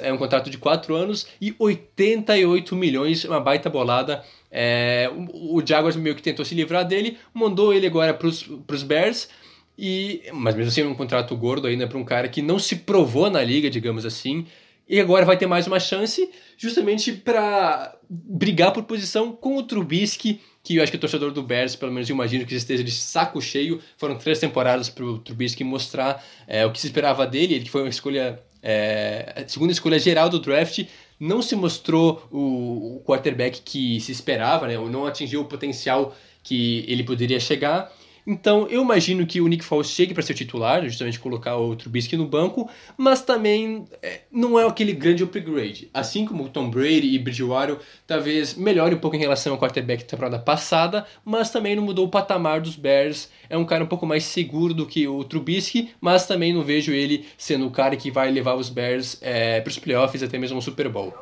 É 0.00 0.12
um 0.12 0.16
contrato 0.16 0.48
de 0.48 0.58
4 0.58 0.94
anos 0.94 1.26
e 1.40 1.54
88 1.58 2.76
milhões, 2.76 3.24
uma 3.24 3.40
baita 3.40 3.68
bolada. 3.68 4.24
É, 4.50 5.10
o 5.32 5.60
Jaguars 5.64 5.96
meio 5.96 6.14
que 6.14 6.22
tentou 6.22 6.44
se 6.44 6.54
livrar 6.54 6.86
dele, 6.86 7.18
mandou 7.34 7.72
ele 7.74 7.86
agora 7.86 8.14
para 8.14 8.26
os 8.28 8.82
Bears. 8.82 9.28
E, 9.76 10.22
mas 10.32 10.54
mesmo 10.54 10.68
assim, 10.70 10.82
é 10.82 10.86
um 10.86 10.94
contrato 10.94 11.36
gordo 11.36 11.66
ainda 11.66 11.86
para 11.86 11.98
um 11.98 12.04
cara 12.04 12.28
que 12.28 12.42
não 12.42 12.58
se 12.58 12.76
provou 12.76 13.30
na 13.30 13.42
liga, 13.42 13.70
digamos 13.70 14.04
assim. 14.04 14.46
E 14.88 15.00
agora 15.00 15.24
vai 15.24 15.36
ter 15.36 15.46
mais 15.46 15.66
uma 15.66 15.80
chance, 15.80 16.30
justamente 16.56 17.12
para 17.12 17.96
brigar 18.08 18.72
por 18.72 18.82
posição 18.82 19.32
com 19.32 19.56
o 19.56 19.62
Trubisky, 19.62 20.40
que 20.62 20.76
eu 20.76 20.82
acho 20.82 20.92
que 20.92 20.98
o 20.98 21.00
torcedor 21.00 21.32
do 21.32 21.42
Bears, 21.42 21.74
pelo 21.74 21.92
menos 21.92 22.08
eu 22.08 22.14
imagino 22.14 22.44
que 22.44 22.54
esteja 22.54 22.84
de 22.84 22.90
saco 22.90 23.40
cheio. 23.40 23.80
Foram 23.96 24.16
três 24.16 24.38
temporadas 24.38 24.88
para 24.88 25.04
o 25.04 25.18
Trubisky 25.18 25.64
mostrar 25.64 26.22
é, 26.46 26.66
o 26.66 26.70
que 26.70 26.80
se 26.80 26.86
esperava 26.86 27.26
dele, 27.26 27.54
ele 27.54 27.68
foi 27.68 27.82
uma 27.82 27.88
escolha, 27.88 28.38
é, 28.62 29.42
a 29.44 29.48
segunda 29.48 29.72
escolha 29.72 29.98
geral 29.98 30.28
do 30.28 30.38
draft, 30.38 30.84
não 31.18 31.42
se 31.42 31.56
mostrou 31.56 32.26
o, 32.30 32.96
o 32.96 33.02
quarterback 33.04 33.60
que 33.62 34.00
se 34.00 34.12
esperava, 34.12 34.66
né, 34.66 34.78
ou 34.78 34.88
não 34.88 35.06
atingiu 35.06 35.40
o 35.40 35.44
potencial 35.44 36.14
que 36.42 36.84
ele 36.88 37.04
poderia 37.04 37.38
chegar. 37.40 37.92
Então 38.26 38.68
eu 38.68 38.82
imagino 38.82 39.26
que 39.26 39.40
o 39.40 39.48
Nick 39.48 39.64
Foles 39.64 39.88
chegue 39.88 40.14
para 40.14 40.22
ser 40.22 40.34
titular, 40.34 40.84
justamente 40.84 41.18
colocar 41.18 41.56
o 41.56 41.74
Trubisky 41.74 42.16
no 42.16 42.26
banco, 42.26 42.70
mas 42.96 43.22
também 43.22 43.84
é, 44.00 44.20
não 44.30 44.58
é 44.58 44.66
aquele 44.66 44.92
grande 44.92 45.24
upgrade. 45.24 45.90
Assim 45.92 46.24
como 46.24 46.44
o 46.44 46.48
Tom 46.48 46.70
Brady 46.70 47.14
e 47.14 47.18
Bridgewater 47.18 47.78
talvez 48.06 48.54
melhore 48.54 48.94
um 48.94 48.98
pouco 48.98 49.16
em 49.16 49.20
relação 49.20 49.52
ao 49.52 49.58
quarterback 49.58 50.04
da 50.04 50.10
temporada 50.10 50.38
passada, 50.38 51.04
mas 51.24 51.50
também 51.50 51.74
não 51.74 51.82
mudou 51.82 52.06
o 52.06 52.10
patamar 52.10 52.60
dos 52.60 52.76
Bears. 52.76 53.28
É 53.50 53.56
um 53.56 53.64
cara 53.64 53.84
um 53.84 53.88
pouco 53.88 54.06
mais 54.06 54.24
seguro 54.24 54.72
do 54.72 54.86
que 54.86 55.06
o 55.08 55.24
Trubisky, 55.24 55.90
mas 56.00 56.26
também 56.26 56.52
não 56.52 56.62
vejo 56.62 56.92
ele 56.92 57.26
sendo 57.36 57.66
o 57.66 57.70
cara 57.70 57.96
que 57.96 58.10
vai 58.10 58.30
levar 58.30 58.54
os 58.54 58.68
Bears 58.68 59.18
é, 59.20 59.60
para 59.60 59.70
os 59.70 59.78
playoffs, 59.78 60.22
até 60.22 60.38
mesmo 60.38 60.58
o 60.58 60.62
Super 60.62 60.88
Bowl. 60.88 61.12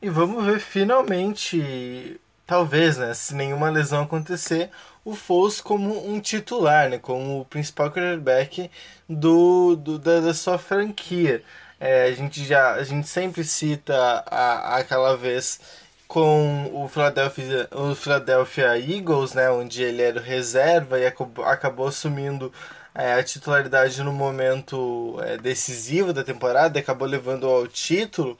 E 0.00 0.08
vamos 0.10 0.44
ver 0.44 0.60
finalmente, 0.60 2.18
talvez, 2.46 2.96
né, 2.96 3.12
se 3.14 3.34
nenhuma 3.34 3.70
lesão 3.70 4.02
acontecer, 4.02 4.70
o 5.04 5.14
Foles 5.14 5.60
como 5.60 6.08
um 6.08 6.20
titular, 6.20 6.88
né, 6.90 6.98
como 6.98 7.40
o 7.40 7.44
principal 7.44 7.90
quarterback 7.90 8.70
do, 9.08 9.76
do 9.76 9.98
da, 9.98 10.20
da, 10.20 10.34
sua 10.34 10.58
franquia. 10.58 11.42
É, 11.78 12.04
a 12.04 12.12
gente 12.12 12.44
já 12.44 12.74
a 12.74 12.82
gente 12.84 13.08
sempre 13.08 13.44
cita 13.44 13.94
a, 14.26 14.76
aquela 14.76 15.16
vez 15.16 15.60
com 16.08 16.70
o 16.72 16.88
Philadelphia, 16.88 17.68
o 17.72 17.94
Philadelphia 17.94 18.78
Eagles, 18.78 19.34
né, 19.34 19.50
onde 19.50 19.82
ele 19.82 20.02
era 20.02 20.20
reserva 20.20 20.98
e 20.98 21.06
acabou 21.06 21.88
assumindo 21.88 22.52
é, 22.94 23.14
a 23.14 23.22
titularidade 23.22 24.02
no 24.02 24.12
momento 24.12 25.18
é, 25.22 25.36
decisivo 25.36 26.12
da 26.12 26.24
temporada, 26.24 26.78
acabou 26.78 27.06
levando 27.06 27.46
ao 27.46 27.66
título. 27.66 28.38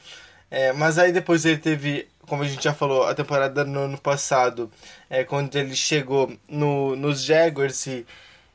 É, 0.51 0.73
mas 0.73 0.99
aí 0.99 1.12
depois 1.12 1.45
ele 1.45 1.59
teve, 1.59 2.09
como 2.26 2.42
a 2.42 2.48
gente 2.48 2.62
já 2.62 2.74
falou, 2.74 3.04
a 3.06 3.14
temporada 3.14 3.64
no 3.64 3.80
ano 3.80 3.98
passado, 3.98 4.70
é, 5.08 5.24
quando 5.24 5.54
ele 5.56 5.74
chegou 5.74 6.32
no, 6.48 6.96
nos 6.96 7.22
Jaguars 7.22 7.86
e, 7.86 8.06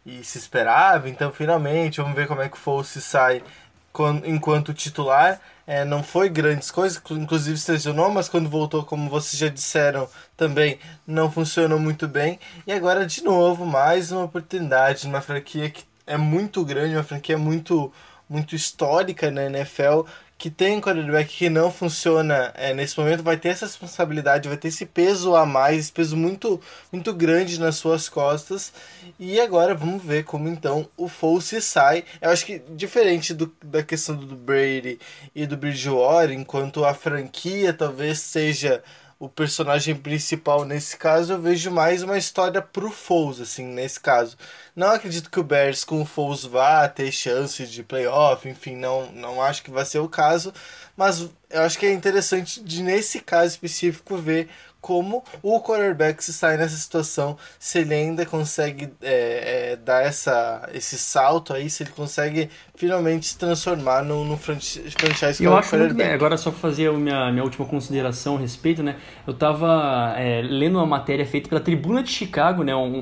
e 0.06 0.24
se 0.24 0.38
esperava, 0.38 1.10
então 1.10 1.32
finalmente 1.32 2.02
vamos 2.02 2.16
ver 2.16 2.28
como 2.28 2.42
é 2.42 2.50
que 2.50 2.58
o 2.58 2.60
Fosse 2.60 3.02
sai 3.02 3.44
quando, 3.92 4.28
enquanto 4.28 4.74
titular. 4.74 5.40
É, 5.68 5.86
não 5.86 6.04
foi 6.04 6.28
grandes 6.28 6.70
coisas, 6.72 7.02
inclusive 7.12 7.58
se 7.58 7.72
lesionou, 7.72 8.10
mas 8.10 8.28
quando 8.28 8.50
voltou, 8.50 8.84
como 8.84 9.10
vocês 9.10 9.40
já 9.40 9.48
disseram, 9.48 10.10
também 10.36 10.80
não 11.08 11.32
funcionou 11.32 11.80
muito 11.80 12.08
bem. 12.08 12.40
E 12.68 12.74
agora, 12.74 13.06
de 13.06 13.24
novo, 13.24 13.66
mais 13.66 14.12
uma 14.12 14.24
oportunidade 14.24 15.08
numa 15.08 15.22
franquia 15.22 15.70
que 15.70 15.86
é 16.06 16.18
muito 16.18 16.66
grande, 16.66 16.96
uma 16.96 17.04
franquia 17.04 17.38
muito, 17.38 17.94
muito 18.28 18.56
histórica 18.56 19.32
na 19.32 19.46
NFL, 19.46 20.02
que 20.42 20.50
tem 20.50 20.82
quarterback 20.82 21.38
que 21.38 21.52
não 21.52 21.72
funciona 21.72 22.52
é, 22.56 22.74
nesse 22.74 23.00
momento, 23.00 23.22
vai 23.22 23.38
ter 23.38 23.50
essa 23.50 23.68
responsabilidade, 23.68 24.50
vai 24.50 24.58
ter 24.58 24.70
esse 24.70 24.88
peso 24.88 25.36
a 25.36 25.46
mais, 25.46 25.78
esse 25.78 25.92
peso 25.92 26.18
muito, 26.18 26.60
muito 26.92 27.14
grande 27.14 27.60
nas 27.60 27.76
suas 27.76 28.10
costas. 28.10 28.74
E 29.20 29.40
agora 29.40 29.76
vamos 29.76 30.04
ver 30.04 30.24
como 30.24 30.48
então 30.50 30.90
o 30.98 31.08
Foles 31.08 31.64
sai. 31.64 32.06
Eu 32.20 32.32
acho 32.32 32.44
que 32.44 32.58
diferente 32.72 33.36
do, 33.36 33.54
da 33.64 33.84
questão 33.84 34.16
do 34.16 34.36
Brady 34.36 34.98
e 35.36 35.46
do 35.46 35.56
Bridgewater, 35.56 36.32
enquanto 36.32 36.84
a 36.84 36.96
franquia 36.96 37.72
talvez 37.72 38.18
seja 38.18 38.82
o 39.22 39.30
personagem 39.30 39.94
principal 39.94 40.66
nesse 40.66 40.98
caso, 40.98 41.34
eu 41.34 41.40
vejo 41.40 41.70
mais 41.70 42.02
uma 42.02 42.18
história 42.18 42.60
pro 42.60 42.90
Foles, 42.90 43.40
assim, 43.40 43.64
nesse 43.64 44.00
caso. 44.00 44.36
Não 44.76 44.88
acredito 44.88 45.30
que 45.30 45.40
o 45.40 45.44
Bears 45.44 45.84
com 45.84 46.02
o 46.02 46.06
Foles 46.06 46.44
vá 46.44 46.90
ter 46.90 47.12
chance 47.12 47.68
de 47.68 47.84
playoff, 47.84 48.50
enfim, 48.50 48.76
não, 48.76 49.12
não 49.12 49.40
acho 49.40 49.62
que 49.62 49.70
vai 49.70 49.86
ser 49.86 50.00
o 50.00 50.10
caso, 50.10 50.52
mas 50.98 51.30
eu 51.52 51.62
acho 51.62 51.78
que 51.78 51.86
é 51.86 51.94
interessante 51.94 52.64
de, 52.64 52.82
nesse 52.82 53.20
caso 53.20 53.52
específico, 53.52 54.18
ver 54.18 54.50
como 54.82 55.24
o 55.44 55.62
quarterback 55.62 56.24
se 56.24 56.34
sai 56.34 56.58
nessa 56.58 56.76
situação, 56.76 57.38
se 57.60 57.80
ele 57.80 57.94
ainda 57.94 58.26
consegue 58.26 58.92
é, 59.02 59.72
é, 59.72 59.76
dar 59.76 60.04
essa, 60.04 60.68
esse 60.74 60.98
salto 60.98 61.54
aí, 61.54 61.70
se 61.70 61.84
ele 61.84 61.92
consegue 61.92 62.50
finalmente 62.76 63.28
se 63.28 63.38
transformar 63.38 64.04
no, 64.04 64.26
no 64.26 64.36
franchise 64.36 65.44
Eu 65.44 65.56
acho 65.56 65.78
muito 65.78 65.94
bem. 65.94 66.12
Agora 66.12 66.36
só 66.36 66.52
fazer 66.52 66.90
a 66.90 66.94
minha, 66.94 67.32
minha 67.32 67.44
última 67.44 67.66
consideração 67.66 68.38
a 68.38 68.40
respeito, 68.40 68.82
né? 68.82 68.98
Eu 69.28 69.36
tava 69.36 70.16
é, 70.18 70.42
lendo 70.42 70.78
uma 70.78 70.86
matéria 70.86 71.26
feita 71.26 71.48
pela 71.48 71.62
Tribuna 71.62 72.02
de 72.02 72.10
Chicago, 72.10 72.64
né? 72.64 72.76
um, 72.76 72.98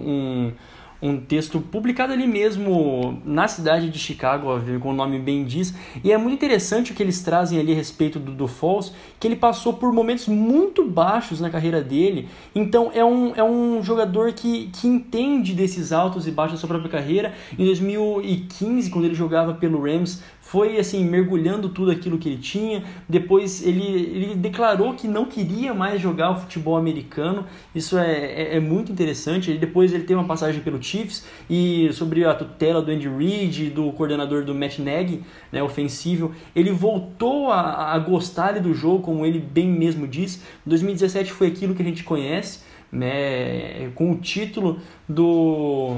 um 0.47 0.53
um 1.01 1.19
texto 1.19 1.61
publicado 1.61 2.13
ali 2.13 2.27
mesmo 2.27 3.21
na 3.23 3.47
cidade 3.47 3.89
de 3.89 3.97
Chicago, 3.97 4.47
como 4.81 4.93
o 4.93 4.97
nome 4.97 5.17
bem 5.19 5.45
diz, 5.45 5.73
e 6.03 6.11
é 6.11 6.17
muito 6.17 6.33
interessante 6.33 6.91
o 6.91 6.95
que 6.95 7.01
eles 7.01 7.21
trazem 7.21 7.59
ali 7.59 7.71
a 7.71 7.75
respeito 7.75 8.19
do, 8.19 8.31
do 8.31 8.47
Falls, 8.47 8.91
que 9.19 9.27
ele 9.27 9.35
passou 9.35 9.73
por 9.73 9.93
momentos 9.93 10.27
muito 10.27 10.85
baixos 10.85 11.39
na 11.39 11.49
carreira 11.49 11.81
dele, 11.81 12.27
então 12.53 12.91
é 12.93 13.03
um, 13.03 13.33
é 13.35 13.43
um 13.43 13.81
jogador 13.83 14.33
que, 14.33 14.69
que 14.73 14.87
entende 14.87 15.53
desses 15.53 15.91
altos 15.91 16.27
e 16.27 16.31
baixos 16.31 16.53
da 16.53 16.59
sua 16.59 16.69
própria 16.69 16.91
carreira. 16.91 17.33
Em 17.57 17.65
2015, 17.65 18.89
quando 18.89 19.05
ele 19.05 19.15
jogava 19.15 19.53
pelo 19.53 19.81
Rams, 19.81 20.21
foi 20.49 20.79
assim 20.79 21.05
mergulhando 21.05 21.69
tudo 21.69 21.91
aquilo 21.91 22.17
que 22.17 22.27
ele 22.27 22.39
tinha. 22.39 22.83
Depois 23.07 23.63
ele, 23.63 23.85
ele 23.85 24.35
declarou 24.35 24.95
que 24.95 25.07
não 25.07 25.25
queria 25.25 25.75
mais 25.75 26.01
jogar 26.01 26.31
o 26.31 26.39
futebol 26.39 26.75
americano. 26.75 27.45
Isso 27.75 27.99
é, 27.99 28.15
é, 28.15 28.55
é 28.55 28.59
muito 28.59 28.91
interessante. 28.91 29.55
Depois 29.59 29.93
ele 29.93 30.05
teve 30.05 30.15
uma 30.15 30.25
passagem 30.25 30.59
pelo 30.61 30.81
Chiefs 30.81 31.23
e 31.47 31.93
sobre 31.93 32.25
a 32.25 32.33
tutela 32.33 32.81
do 32.81 32.89
Andy 32.89 33.07
Reid, 33.07 33.69
do 33.69 33.91
coordenador 33.91 34.43
do 34.43 34.55
Matt 34.55 34.79
Nagy, 34.79 35.21
né, 35.51 35.61
ofensivo. 35.61 36.33
Ele 36.55 36.71
voltou 36.71 37.51
a, 37.51 37.93
a 37.93 37.99
gostar 37.99 38.59
do 38.59 38.73
jogo, 38.73 39.03
como 39.03 39.23
ele 39.27 39.39
bem 39.39 39.67
mesmo 39.67 40.07
diz. 40.07 40.41
2017 40.65 41.31
foi 41.31 41.45
aquilo 41.45 41.75
que 41.75 41.83
a 41.83 41.85
gente 41.85 42.03
conhece, 42.03 42.61
né, 42.91 43.91
com 43.93 44.11
o 44.11 44.17
título 44.17 44.79
do 45.07 45.97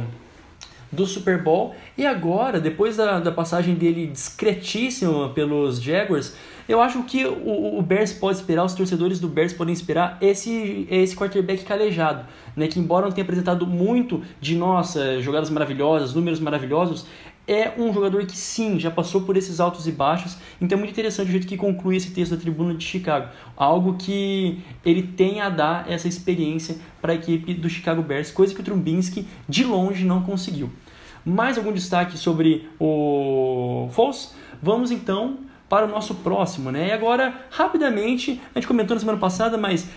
do 0.91 1.06
Super 1.06 1.41
Bowl. 1.41 1.75
E 1.97 2.06
agora, 2.06 2.60
depois 2.60 2.97
da, 2.97 3.19
da 3.19 3.32
passagem 3.32 3.75
dele 3.75 4.08
discretíssima 4.08 5.30
pelos 5.30 5.82
Jaguars, 5.82 6.36
eu 6.67 6.80
acho 6.80 7.04
que 7.04 7.25
o, 7.25 7.80
o 7.80 7.82
Bears 7.82 8.13
pode 8.13 8.38
esperar, 8.38 8.63
os 8.63 8.73
torcedores 8.73 9.19
do 9.19 9.27
Bears 9.27 9.54
podem 9.54 9.73
esperar 9.73 10.17
esse, 10.21 10.88
esse 10.89 11.15
quarterback 11.15 11.63
calejado, 11.63 12.25
né? 12.56 12.67
Que 12.67 12.80
embora 12.80 13.06
não 13.06 13.12
tenha 13.12 13.23
apresentado 13.23 13.65
muito 13.67 14.21
de 14.39 14.56
nossa 14.56 15.21
jogadas 15.21 15.49
maravilhosas, 15.49 16.13
números 16.13 16.39
maravilhosos, 16.39 17.06
é 17.52 17.74
um 17.78 17.94
jogador 17.94 18.26
que 18.26 18.38
sim, 18.38 18.80
já 18.80 18.90
passou 18.90 19.22
por 19.22 19.36
esses 19.36 19.60
altos 19.60 19.86
e 19.86 19.92
baixos, 19.92 20.38
então 20.62 20.78
é 20.78 20.80
muito 20.80 20.92
interessante 20.92 21.28
o 21.28 21.32
jeito 21.32 21.46
que 21.46 21.58
conclui 21.58 21.98
esse 21.98 22.12
texto 22.12 22.32
da 22.32 22.38
tribuna 22.38 22.74
de 22.74 22.86
Chicago. 22.86 23.28
Algo 23.58 23.96
que 23.98 24.62
ele 24.86 25.04
tem 25.04 25.42
a 25.42 25.50
dar 25.50 25.92
essa 25.92 26.08
experiência 26.08 26.78
para 27.02 27.12
a 27.12 27.16
equipe 27.16 27.54
do 27.54 27.70
Chicago 27.70 28.02
Bears, 28.02 28.32
coisa 28.32 28.56
que 28.56 28.62
o 28.62 28.64
Trumbinski 28.64 29.28
de 29.50 29.66
longe 29.66 30.06
não 30.06 30.24
conseguiu. 30.24 30.72
Mais 31.26 31.58
algum 31.58 31.74
destaque 31.74 32.18
sobre 32.18 32.70
o 32.80 33.90
Foles? 33.92 34.34
Vamos 34.62 34.90
então 34.90 35.40
para 35.68 35.86
o 35.86 35.90
nosso 35.90 36.16
próximo, 36.16 36.72
né? 36.72 36.88
E 36.88 36.92
agora, 36.92 37.46
rapidamente, 37.50 38.42
a 38.56 38.60
gente 38.60 38.68
comentou 38.68 38.96
na 38.96 39.00
semana 39.00 39.18
passada, 39.18 39.58
mas 39.58 39.88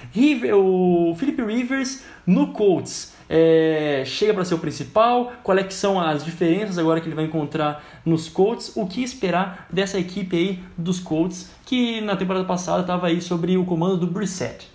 o 0.53 1.14
Philip 1.17 1.43
Rivers 1.43 2.05
no 2.27 2.49
Colts 2.49 3.13
é, 3.37 4.05
chega 4.07 4.33
para 4.33 4.44
ser 4.44 4.55
o 4.55 4.61
principal, 4.61 5.33
qual 5.42 5.59
é 5.59 5.68
são 5.68 6.01
as 6.01 6.25
diferenças 6.25 6.79
agora 6.79 7.01
que 7.01 7.09
ele 7.09 7.16
vai 7.16 7.25
encontrar 7.25 8.01
nos 8.07 8.29
Colts, 8.29 8.77
o 8.77 8.87
que 8.87 9.03
esperar 9.03 9.66
dessa 9.73 9.99
equipe 9.99 10.37
aí 10.37 10.61
dos 10.79 11.01
Colts, 11.01 11.51
que 11.66 12.01
na 12.01 12.14
temporada 12.14 12.44
passada 12.44 12.83
estava 12.83 13.09
aí 13.09 13.20
sobre 13.20 13.57
o 13.57 13.64
comando 13.64 13.97
do 13.97 14.07
Brissett. 14.07 14.68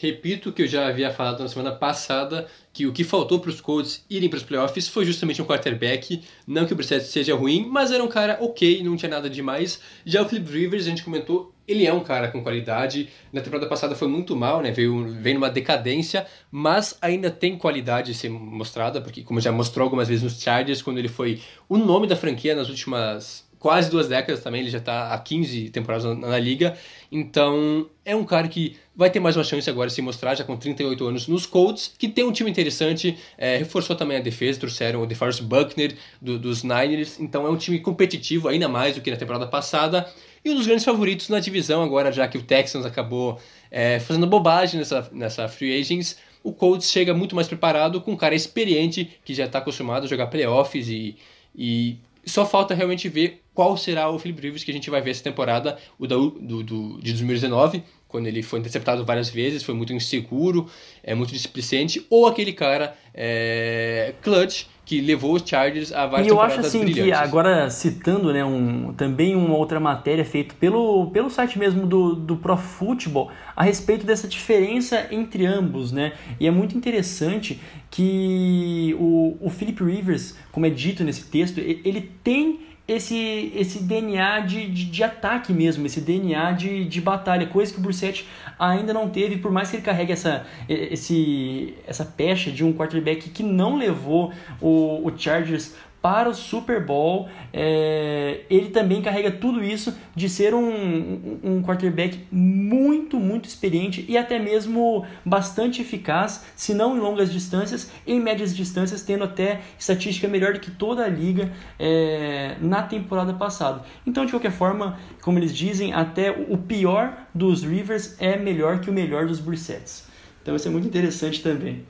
Repito 0.00 0.50
o 0.50 0.52
que 0.52 0.62
eu 0.62 0.68
já 0.68 0.86
havia 0.86 1.10
falado 1.10 1.40
na 1.40 1.48
semana 1.48 1.72
passada, 1.72 2.46
que 2.72 2.86
o 2.86 2.92
que 2.92 3.02
faltou 3.02 3.40
para 3.40 3.50
os 3.50 3.60
Colts 3.60 4.04
irem 4.08 4.30
para 4.30 4.36
os 4.36 4.44
playoffs 4.44 4.86
foi 4.86 5.04
justamente 5.04 5.42
um 5.42 5.44
quarterback. 5.44 6.22
Não 6.46 6.66
que 6.66 6.72
o 6.72 6.76
Brissett 6.76 7.04
seja 7.04 7.34
ruim, 7.34 7.66
mas 7.68 7.90
era 7.90 8.02
um 8.02 8.08
cara 8.08 8.38
ok, 8.40 8.82
não 8.84 8.96
tinha 8.96 9.10
nada 9.10 9.28
demais. 9.28 9.80
Já 10.06 10.22
o 10.22 10.28
Philip 10.28 10.50
Rivers, 10.50 10.86
a 10.86 10.90
gente 10.90 11.02
comentou, 11.02 11.52
ele 11.70 11.86
é 11.86 11.92
um 11.92 12.00
cara 12.00 12.28
com 12.28 12.42
qualidade. 12.42 13.08
Na 13.32 13.40
temporada 13.40 13.68
passada 13.68 13.94
foi 13.94 14.08
muito 14.08 14.34
mal, 14.34 14.60
né? 14.60 14.70
Veio, 14.70 15.08
veio 15.08 15.34
numa 15.34 15.50
decadência, 15.50 16.26
mas 16.50 16.96
ainda 17.00 17.30
tem 17.30 17.56
qualidade 17.56 18.10
a 18.10 18.14
ser 18.14 18.28
mostrada, 18.28 19.00
porque 19.00 19.22
como 19.22 19.40
já 19.40 19.52
mostrou 19.52 19.84
algumas 19.84 20.08
vezes 20.08 20.22
nos 20.22 20.40
Chargers, 20.40 20.82
quando 20.82 20.98
ele 20.98 21.08
foi 21.08 21.40
o 21.68 21.76
nome 21.78 22.06
da 22.06 22.16
franquia 22.16 22.54
nas 22.54 22.68
últimas 22.68 23.49
quase 23.60 23.90
duas 23.90 24.08
décadas 24.08 24.42
também, 24.42 24.62
ele 24.62 24.70
já 24.70 24.78
está 24.78 25.12
há 25.12 25.18
15 25.18 25.68
temporadas 25.68 26.04
na, 26.04 26.14
na, 26.14 26.38
liga. 26.38 26.76
Então, 27.12 27.86
é 28.04 28.16
um 28.16 28.24
cara 28.24 28.48
que 28.48 28.76
vai 28.96 29.10
ter 29.10 29.20
mais 29.20 29.36
uma 29.36 29.44
chance 29.44 29.68
agora 29.68 29.88
de 29.88 29.94
se 29.94 30.00
mostrar, 30.00 30.34
já 30.34 30.42
com 30.42 30.56
38 30.56 31.06
anos 31.06 31.28
nos 31.28 31.44
Colts, 31.44 31.94
que 31.96 32.08
tem 32.08 32.24
um 32.24 32.32
time 32.32 32.50
interessante, 32.50 33.18
é, 33.36 33.58
reforçou 33.58 33.94
também 33.94 34.16
a 34.16 34.20
defesa, 34.20 34.58
trouxeram 34.58 35.02
o 35.02 35.06
DeForest 35.06 35.42
Buckner 35.42 35.94
do, 36.20 36.38
dos 36.38 36.62
Niners, 36.62 37.20
então 37.20 37.46
é 37.46 37.50
um 37.50 37.56
time 37.56 37.78
competitivo, 37.78 38.48
ainda 38.48 38.66
mais 38.66 38.94
do 38.94 39.02
que 39.02 39.10
na 39.10 39.16
temporada 39.18 39.46
passada, 39.46 40.10
e 40.42 40.50
um 40.50 40.54
dos 40.54 40.66
grandes 40.66 40.84
favoritos 40.84 41.28
na 41.28 41.38
divisão 41.38 41.82
agora, 41.82 42.10
já 42.10 42.26
que 42.26 42.38
o 42.38 42.42
Texans 42.42 42.86
acabou 42.86 43.38
é, 43.70 44.00
fazendo 44.00 44.26
bobagem 44.26 44.78
nessa, 44.78 45.06
nessa 45.12 45.46
free 45.48 45.78
agents, 45.78 46.16
o 46.42 46.50
Colts 46.50 46.90
chega 46.90 47.12
muito 47.12 47.36
mais 47.36 47.46
preparado, 47.46 48.00
com 48.00 48.12
um 48.12 48.16
cara 48.16 48.34
experiente, 48.34 49.18
que 49.22 49.34
já 49.34 49.44
está 49.44 49.58
acostumado 49.58 50.04
a 50.04 50.08
jogar 50.08 50.28
playoffs 50.28 50.88
e, 50.88 51.14
e 51.54 51.98
só 52.24 52.46
falta 52.46 52.74
realmente 52.74 53.08
ver 53.08 53.42
qual 53.60 53.76
será 53.76 54.08
o 54.08 54.18
Philip 54.18 54.40
Rivers 54.40 54.64
que 54.64 54.70
a 54.70 54.74
gente 54.74 54.88
vai 54.88 55.02
ver 55.02 55.10
essa 55.10 55.22
temporada, 55.22 55.76
o 55.98 56.06
da, 56.06 56.16
do, 56.16 56.62
do, 56.62 56.98
de 56.98 57.10
2019, 57.12 57.82
quando 58.08 58.26
ele 58.26 58.42
foi 58.42 58.58
interceptado 58.58 59.04
várias 59.04 59.28
vezes, 59.28 59.62
foi 59.62 59.74
muito 59.74 59.92
inseguro, 59.92 60.66
é 61.04 61.14
muito 61.14 61.30
displicente, 61.30 62.06
ou 62.08 62.26
aquele 62.26 62.54
cara 62.54 62.96
é, 63.12 64.14
clutch 64.22 64.64
que 64.86 64.98
levou 65.02 65.34
os 65.34 65.42
Chargers 65.46 65.92
a 65.92 66.06
várias 66.06 66.26
E 66.26 66.30
eu 66.30 66.40
acho 66.40 66.60
assim 66.60 66.80
brilhantes. 66.80 67.04
que 67.04 67.12
agora 67.12 67.68
citando, 67.68 68.32
né, 68.32 68.42
um, 68.42 68.94
também 68.94 69.36
uma 69.36 69.54
outra 69.54 69.78
matéria 69.78 70.24
feita 70.24 70.54
pelo, 70.58 71.10
pelo 71.10 71.28
site 71.28 71.58
mesmo 71.58 71.86
do, 71.86 72.14
do 72.14 72.36
Pro 72.38 72.56
Football 72.56 73.30
a 73.54 73.62
respeito 73.62 74.06
dessa 74.06 74.26
diferença 74.26 75.06
entre 75.10 75.44
ambos, 75.44 75.92
né? 75.92 76.14
E 76.40 76.46
é 76.46 76.50
muito 76.50 76.78
interessante 76.78 77.60
que 77.90 78.96
o, 78.98 79.36
o 79.38 79.50
Philip 79.50 79.84
Rivers, 79.84 80.34
como 80.50 80.64
é 80.64 80.70
dito 80.70 81.04
nesse 81.04 81.24
texto, 81.26 81.58
ele 81.58 82.10
tem 82.24 82.69
esse, 82.90 83.52
esse 83.54 83.84
DNA 83.84 84.40
de, 84.40 84.66
de, 84.68 84.84
de, 84.86 85.04
ataque 85.04 85.52
mesmo, 85.52 85.86
esse 85.86 86.00
DNA 86.00 86.50
de, 86.52 86.84
de 86.84 87.00
batalha, 87.00 87.46
coisa 87.46 87.72
que 87.72 87.78
o 87.78 87.82
Brissett 87.82 88.26
ainda 88.58 88.92
não 88.92 89.08
teve, 89.08 89.36
por 89.36 89.52
mais 89.52 89.70
que 89.70 89.76
ele 89.76 89.84
carregue 89.84 90.12
essa, 90.12 90.44
esse, 90.68 91.74
essa 91.86 92.04
pecha 92.04 92.50
de 92.50 92.64
um 92.64 92.72
quarterback 92.72 93.30
que 93.30 93.44
não 93.44 93.76
levou 93.76 94.32
o, 94.60 95.06
o 95.06 95.12
Chargers 95.16 95.74
para 96.02 96.28
o 96.28 96.34
Super 96.34 96.84
Bowl. 96.84 97.28
É, 97.52 98.40
ele 98.48 98.70
também 98.70 99.02
carrega 99.02 99.30
tudo 99.30 99.62
isso 99.62 99.96
de 100.14 100.28
ser 100.28 100.54
um, 100.54 101.38
um 101.42 101.62
quarterback 101.62 102.26
muito, 102.30 103.18
muito 103.18 103.48
experiente 103.48 104.04
e 104.08 104.16
até 104.16 104.38
mesmo 104.38 105.04
bastante 105.24 105.82
eficaz, 105.82 106.44
se 106.56 106.74
não 106.74 106.96
em 106.96 107.00
longas 107.00 107.32
distâncias, 107.32 107.90
em 108.06 108.20
médias 108.20 108.54
distâncias, 108.54 109.02
tendo 109.02 109.24
até 109.24 109.60
estatística 109.78 110.26
melhor 110.28 110.52
do 110.52 110.60
que 110.60 110.70
toda 110.70 111.04
a 111.04 111.08
liga 111.08 111.52
é, 111.78 112.56
na 112.60 112.82
temporada 112.82 113.34
passada. 113.34 113.82
Então, 114.06 114.24
de 114.24 114.32
qualquer 114.32 114.52
forma, 114.52 114.98
como 115.22 115.38
eles 115.38 115.54
dizem, 115.54 115.92
até 115.92 116.30
o 116.30 116.56
pior 116.56 117.26
dos 117.34 117.62
Rivers 117.62 118.16
é 118.20 118.36
melhor 118.36 118.80
que 118.80 118.90
o 118.90 118.92
melhor 118.92 119.26
dos 119.26 119.40
Brissets. 119.40 120.08
Então, 120.42 120.56
isso 120.56 120.68
é 120.68 120.70
muito 120.70 120.86
interessante 120.86 121.42
também. 121.42 121.84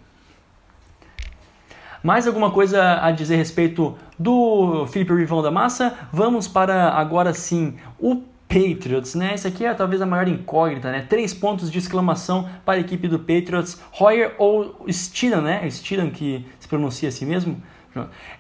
Mais 2.03 2.27
alguma 2.27 2.51
coisa 2.51 2.99
a 3.03 3.11
dizer 3.11 3.35
a 3.35 3.39
respeito 3.39 3.97
do 4.19 4.87
Felipe 4.87 5.13
Rivão 5.15 5.43
da 5.43 5.51
Massa? 5.51 5.95
Vamos 6.11 6.49
para 6.49 6.91
agora 6.93 7.35
sim 7.35 7.75
o 7.99 8.23
Patriots, 8.49 9.15
né? 9.15 9.35
Esse 9.35 9.47
aqui 9.47 9.67
é 9.67 9.75
talvez 9.75 10.01
a 10.01 10.07
maior 10.07 10.27
incógnita, 10.27 10.91
né? 10.91 11.05
Três 11.09 11.35
pontos 11.35 11.71
de 11.71 11.79
exclamação 11.79 12.49
para 12.65 12.79
a 12.79 12.81
equipe 12.81 13.07
do 13.07 13.19
Patriots. 13.19 13.81
Hoyer 13.99 14.35
ou 14.39 14.87
Steedham, 14.91 15.43
né? 15.43 15.69
Steedham 15.71 16.11
que 16.11 16.45
se 16.59 16.67
pronuncia 16.67 17.11
assim 17.11 17.27
mesmo? 17.27 17.63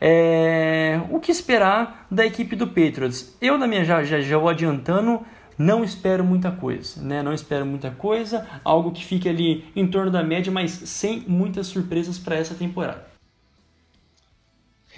É... 0.00 1.00
O 1.10 1.20
que 1.20 1.30
esperar 1.30 2.06
da 2.10 2.24
equipe 2.24 2.56
do 2.56 2.66
Patriots? 2.66 3.36
Eu, 3.42 3.58
na 3.58 3.66
minha, 3.66 3.84
já, 3.84 4.02
já, 4.02 4.20
já 4.20 4.38
vou 4.38 4.48
adiantando, 4.48 5.20
não 5.58 5.84
espero 5.84 6.24
muita 6.24 6.50
coisa, 6.50 7.02
né? 7.02 7.22
Não 7.22 7.34
espero 7.34 7.66
muita 7.66 7.90
coisa, 7.90 8.46
algo 8.64 8.90
que 8.92 9.04
fique 9.04 9.28
ali 9.28 9.66
em 9.76 9.86
torno 9.86 10.10
da 10.10 10.22
média, 10.22 10.50
mas 10.50 10.70
sem 10.70 11.22
muitas 11.28 11.66
surpresas 11.66 12.18
para 12.18 12.36
essa 12.36 12.54
temporada. 12.54 13.09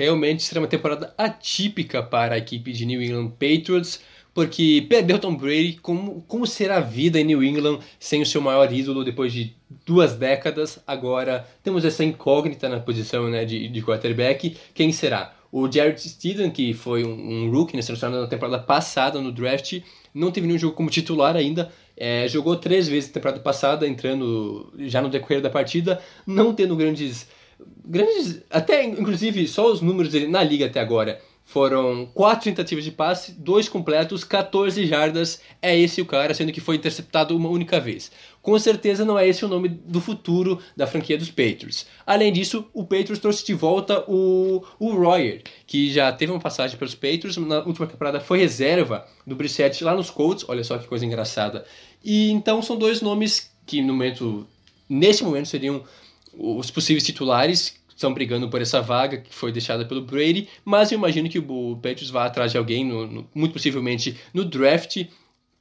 Realmente 0.03 0.43
será 0.43 0.61
uma 0.61 0.67
temporada 0.67 1.15
atípica 1.17 2.03
para 2.03 2.35
a 2.35 2.39
equipe 2.39 2.73
de 2.73 2.85
New 2.85 3.01
England 3.01 3.29
Patriots, 3.39 4.01
porque 4.35 4.85
perdeu 4.89 5.17
Tom 5.17 5.37
Brady. 5.37 5.79
Como, 5.81 6.25
como 6.27 6.45
será 6.45 6.79
a 6.79 6.81
vida 6.81 7.21
em 7.21 7.25
New 7.25 7.41
England 7.41 7.79
sem 8.01 8.21
o 8.21 8.27
seu 8.27 8.41
maior 8.41 8.73
ídolo 8.73 9.05
depois 9.05 9.33
de 9.33 9.55
duas 9.87 10.17
décadas? 10.17 10.83
Agora 10.89 11.47
temos 11.63 11.85
essa 11.85 12.03
incógnita 12.03 12.69
na 12.69 12.81
posição 12.81 13.31
né, 13.31 13.45
de, 13.45 13.69
de 13.69 13.81
quarterback. 13.81 14.57
Quem 14.75 14.91
será? 14.91 15.37
O 15.53 15.71
Jared 15.71 16.01
Steedham, 16.01 16.51
que 16.51 16.75
foi 16.75 17.05
um, 17.05 17.45
um 17.45 17.51
rookie 17.53 17.77
né, 17.77 17.83
selecionado 17.83 18.23
na 18.23 18.29
temporada 18.29 18.59
passada 18.59 19.21
no 19.21 19.31
draft, 19.31 19.83
não 20.13 20.33
teve 20.33 20.49
nenhum 20.49 20.59
jogo 20.59 20.75
como 20.75 20.91
titular 20.91 21.37
ainda. 21.37 21.71
É, 21.97 22.27
jogou 22.27 22.57
três 22.57 22.89
vezes 22.89 23.09
na 23.09 23.15
temporada 23.15 23.39
passada, 23.39 23.87
entrando 23.87 24.73
já 24.81 25.01
no 25.01 25.09
decorrer 25.09 25.41
da 25.41 25.49
partida, 25.49 26.03
não 26.27 26.53
tendo 26.53 26.75
grandes 26.75 27.29
grandes. 27.85 28.43
Até, 28.51 28.85
inclusive, 28.85 29.47
só 29.47 29.71
os 29.71 29.81
números 29.81 30.13
dele 30.13 30.27
na 30.27 30.43
liga 30.43 30.67
até 30.67 30.81
agora. 30.81 31.21
Foram 31.45 32.07
quatro 32.15 32.45
tentativas 32.45 32.85
de 32.85 32.91
passe, 32.91 33.33
dois 33.33 33.69
completos, 33.69 34.25
14 34.25 34.87
jardas. 34.87 35.41
É 35.61 35.77
esse 35.77 36.01
o 36.01 36.07
cara, 36.07 36.33
sendo 36.33 36.53
que 36.53 36.61
foi 36.61 36.77
interceptado 36.77 37.37
uma 37.37 37.49
única 37.49 37.79
vez. 37.79 38.11
Com 38.41 38.59
certeza 38.59 39.05
não 39.05 39.19
é 39.19 39.29
esse 39.29 39.45
o 39.45 39.49
nome 39.49 39.69
do 39.69 40.01
futuro 40.01 40.59
da 40.77 40.87
franquia 40.87 41.19
dos 41.19 41.29
Patriots. 41.29 41.87
Além 42.07 42.33
disso, 42.33 42.65
o 42.73 42.85
Patriots 42.85 43.19
trouxe 43.19 43.45
de 43.45 43.55
volta 43.55 44.03
o, 44.09 44.65
o 44.79 44.95
Royer, 44.95 45.43
que 45.67 45.93
já 45.93 46.11
teve 46.13 46.33
uma 46.33 46.41
passagem 46.41 46.79
pelos 46.79 46.95
Patriots, 46.95 47.37
na 47.37 47.59
última 47.59 47.87
temporada 47.87 48.19
foi 48.19 48.39
reserva 48.39 49.07
do 49.27 49.37
Brissett 49.37 49.85
lá 49.85 49.95
nos 49.95 50.11
Colts. 50.11 50.45
Olha 50.49 50.65
só 50.65 50.79
que 50.79 50.87
coisa 50.87 51.05
engraçada. 51.05 51.67
E 52.03 52.31
então 52.31 52.63
são 52.63 52.77
dois 52.77 53.03
nomes 53.03 53.53
que 53.67 53.83
no 53.83 53.93
momento, 53.93 54.47
nesse 54.89 55.23
momento 55.23 55.49
seriam 55.49 55.83
os 56.37 56.71
possíveis 56.71 57.05
titulares 57.05 57.81
estão 57.89 58.13
brigando 58.13 58.49
por 58.49 58.61
essa 58.61 58.81
vaga 58.81 59.19
que 59.19 59.35
foi 59.35 59.53
deixada 59.53 59.85
pelo 59.85 60.03
Brady, 60.03 60.49
mas 60.65 60.91
eu 60.91 60.99
imagino 60.99 61.29
que 61.29 61.39
o 61.39 61.77
Patriots 61.77 62.11
vá 62.11 62.25
atrás 62.27 62.51
de 62.53 62.59
alguém, 62.59 62.85
no, 62.85 63.07
no, 63.07 63.29
muito 63.35 63.53
possivelmente 63.53 64.17
no 64.35 64.45
draft, 64.45 65.05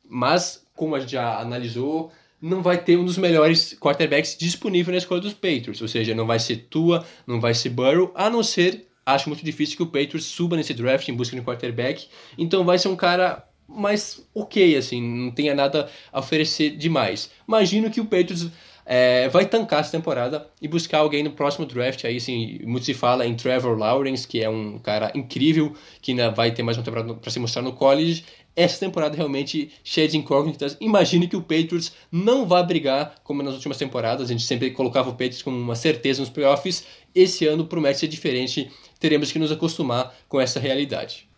mas 0.09 0.65
como 0.75 0.95
a 0.95 0.99
gente 0.99 1.11
já 1.11 1.39
analisou, 1.39 2.11
não 2.41 2.61
vai 2.63 2.83
ter 2.83 2.97
um 2.97 3.05
dos 3.05 3.17
melhores 3.17 3.77
quarterbacks 3.79 4.35
disponível 4.37 4.91
na 4.91 4.97
escolha 4.97 5.21
dos 5.21 5.33
Patriots, 5.33 5.81
ou 5.81 5.87
seja, 5.87 6.15
não 6.15 6.25
vai 6.25 6.39
ser 6.39 6.67
Tua, 6.69 7.05
não 7.27 7.39
vai 7.39 7.53
ser 7.53 7.69
Burrow, 7.69 8.11
a 8.15 8.29
não 8.29 8.41
ser, 8.41 8.87
acho 9.05 9.29
muito 9.29 9.45
difícil 9.45 9.77
que 9.77 9.83
o 9.83 9.87
Patriots 9.87 10.25
suba 10.25 10.55
nesse 10.57 10.73
draft 10.73 11.07
em 11.07 11.13
busca 11.13 11.35
de 11.35 11.41
um 11.41 11.45
quarterback, 11.45 12.07
então 12.37 12.63
vai 12.63 12.79
ser 12.79 12.87
um 12.87 12.95
cara 12.95 13.47
mais 13.67 14.25
ok, 14.33 14.75
assim, 14.75 15.01
não 15.01 15.31
tenha 15.31 15.55
nada 15.55 15.89
a 16.11 16.19
oferecer 16.19 16.71
demais. 16.71 17.31
Imagino 17.47 17.89
que 17.89 18.01
o 18.01 18.05
Patriots 18.05 18.49
é, 18.85 19.29
vai 19.29 19.45
tancar 19.45 19.81
essa 19.81 19.91
temporada 19.91 20.47
e 20.61 20.67
buscar 20.67 20.99
alguém 20.99 21.23
no 21.23 21.31
próximo 21.31 21.65
draft. 21.65 22.05
Aí, 22.05 22.19
sim, 22.19 22.59
muito 22.63 22.85
se 22.85 22.93
fala 22.93 23.25
em 23.25 23.35
Trevor 23.35 23.77
Lawrence, 23.77 24.27
que 24.27 24.41
é 24.43 24.49
um 24.49 24.79
cara 24.79 25.11
incrível, 25.15 25.73
que 26.01 26.11
ainda 26.11 26.29
vai 26.29 26.51
ter 26.51 26.63
mais 26.63 26.77
uma 26.77 26.83
temporada 26.83 27.13
para 27.13 27.31
se 27.31 27.39
mostrar 27.39 27.61
no 27.61 27.73
college. 27.73 28.23
Essa 28.55 28.79
temporada 28.79 29.15
realmente 29.15 29.71
cheia 29.83 30.07
de 30.07 30.17
incógnitas. 30.17 30.75
Imagine 30.81 31.27
que 31.27 31.37
o 31.37 31.41
Patriots 31.41 31.93
não 32.11 32.45
vai 32.45 32.65
brigar 32.65 33.15
como 33.23 33.41
nas 33.41 33.53
últimas 33.53 33.77
temporadas. 33.77 34.29
A 34.29 34.33
gente 34.33 34.43
sempre 34.43 34.71
colocava 34.71 35.09
o 35.09 35.13
Patriots 35.13 35.41
como 35.41 35.57
uma 35.57 35.75
certeza 35.75 36.19
nos 36.19 36.29
playoffs. 36.29 36.85
Esse 37.15 37.47
ano 37.47 37.65
promete 37.65 37.99
ser 37.99 38.07
diferente. 38.07 38.69
Teremos 38.99 39.31
que 39.31 39.39
nos 39.39 39.51
acostumar 39.51 40.13
com 40.27 40.39
essa 40.39 40.59
realidade. 40.59 41.30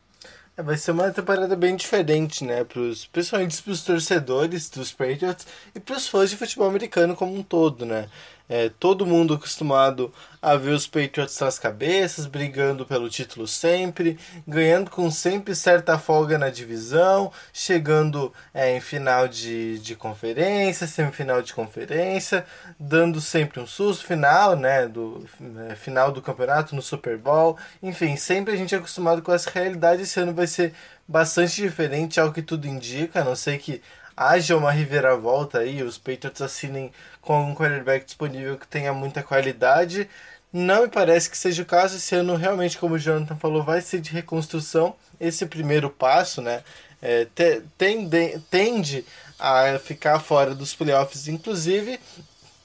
É, 0.55 0.61
vai 0.61 0.77
ser 0.77 0.91
uma 0.91 1.11
temporada 1.11 1.55
bem 1.55 1.75
diferente, 1.75 2.43
né? 2.43 2.63
Pros, 2.63 3.07
principalmente 3.07 3.61
para 3.61 3.71
os 3.71 3.83
torcedores 3.83 4.69
dos 4.69 4.91
Patriots 4.91 5.47
e 5.73 5.79
para 5.79 5.97
os 5.97 6.07
fãs 6.07 6.29
de 6.29 6.37
futebol 6.37 6.67
americano 6.67 7.15
como 7.15 7.35
um 7.35 7.43
todo, 7.43 7.85
né? 7.85 8.09
É, 8.47 8.69
todo 8.69 9.05
mundo 9.05 9.33
acostumado 9.33 10.13
a 10.43 10.57
ver 10.57 10.71
os 10.71 10.85
Patriots 10.85 11.39
nas 11.39 11.57
cabeças, 11.57 12.25
brigando 12.25 12.85
pelo 12.85 13.09
título 13.09 13.47
sempre, 13.47 14.19
ganhando 14.45 14.91
com 14.91 15.09
sempre 15.09 15.55
certa 15.55 15.97
folga 15.97 16.37
na 16.37 16.49
divisão, 16.49 17.31
chegando 17.53 18.33
é, 18.53 18.75
em 18.75 18.81
final 18.81 19.25
de, 19.25 19.79
de 19.79 19.95
conferência, 19.95 20.85
semifinal 20.85 21.41
de 21.41 21.53
conferência, 21.53 22.45
dando 22.77 23.21
sempre 23.21 23.61
um 23.61 23.65
susto, 23.65 24.05
final, 24.05 24.57
né, 24.57 24.85
do 24.85 25.25
é, 25.69 25.75
final 25.75 26.11
do 26.11 26.21
campeonato 26.21 26.75
no 26.75 26.81
Super 26.81 27.17
Bowl, 27.17 27.57
enfim, 27.81 28.17
sempre 28.17 28.53
a 28.53 28.57
gente 28.57 28.75
é 28.75 28.77
acostumado 28.77 29.21
com 29.21 29.31
essa 29.31 29.49
realidade, 29.49 30.01
esse 30.01 30.19
ano 30.19 30.33
vai 30.33 30.45
ser 30.45 30.73
bastante 31.07 31.55
diferente 31.55 32.19
ao 32.19 32.33
que 32.33 32.41
tudo 32.41 32.67
indica, 32.67 33.21
a 33.21 33.23
não 33.23 33.35
ser 33.35 33.59
que 33.59 33.81
haja 34.15 34.55
uma 34.55 34.71
reviravolta 34.71 35.59
aí, 35.59 35.81
os 35.81 35.97
Patriots 35.97 36.41
assinem 36.41 36.91
com 37.21 37.43
um 37.43 37.55
quarterback 37.55 38.05
disponível 38.05 38.57
que 38.57 38.67
tenha 38.67 38.93
muita 38.93 39.23
qualidade. 39.23 40.09
Não 40.53 40.83
me 40.83 40.87
parece 40.87 41.27
que 41.29 41.37
seja 41.37 41.63
o 41.63 41.65
caso. 41.65 41.97
Esse 41.97 42.13
ano, 42.13 42.35
realmente, 42.35 42.77
como 42.77 42.93
o 42.93 42.99
Jonathan 42.99 43.35
falou, 43.35 43.63
vai 43.63 43.81
ser 43.81 43.99
de 43.99 44.11
reconstrução. 44.11 44.95
Esse 45.19 45.47
primeiro 45.47 45.89
passo, 45.89 46.43
né? 46.43 46.63
É, 47.01 47.25
te, 47.25 47.63
tende, 47.75 48.39
tende 48.51 49.03
a 49.39 49.79
ficar 49.79 50.19
fora 50.19 50.53
dos 50.53 50.75
playoffs, 50.75 51.27
inclusive. 51.27 51.99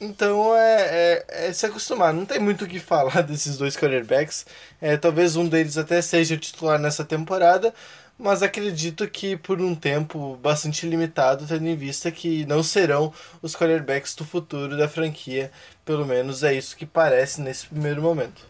Então 0.01 0.55
é, 0.55 0.83
é, 0.83 1.25
é, 1.49 1.53
se 1.53 1.67
acostumar. 1.67 2.13
Não 2.13 2.25
tem 2.25 2.39
muito 2.39 2.65
o 2.65 2.69
que 2.69 2.79
falar 2.79 3.23
desses 3.25 3.57
dois 3.57 3.77
quarterbacks. 3.77 4.47
É, 4.81 4.97
talvez 4.97 5.35
um 5.35 5.49
deles 5.49 5.77
até 5.77 6.01
seja 6.01 6.37
titular 6.37 6.79
nessa 6.79 7.05
temporada, 7.05 7.75
mas 8.19 8.43
acredito 8.43 9.07
que 9.09 9.37
por 9.37 9.61
um 9.61 9.75
tempo 9.75 10.37
bastante 10.43 10.87
limitado, 10.87 11.47
tendo 11.47 11.67
em 11.67 11.77
vista 11.77 12.11
que 12.11 12.45
não 12.47 12.63
serão 12.63 13.13
os 13.41 13.55
quarterbacks 13.55 14.15
do 14.17 14.25
futuro 14.25 14.77
da 14.77 14.89
franquia, 14.89 15.53
pelo 15.85 16.05
menos 16.05 16.43
é 16.43 16.53
isso 16.53 16.77
que 16.77 16.85
parece 16.85 17.41
nesse 17.41 17.67
primeiro 17.67 18.03
momento. 18.03 18.47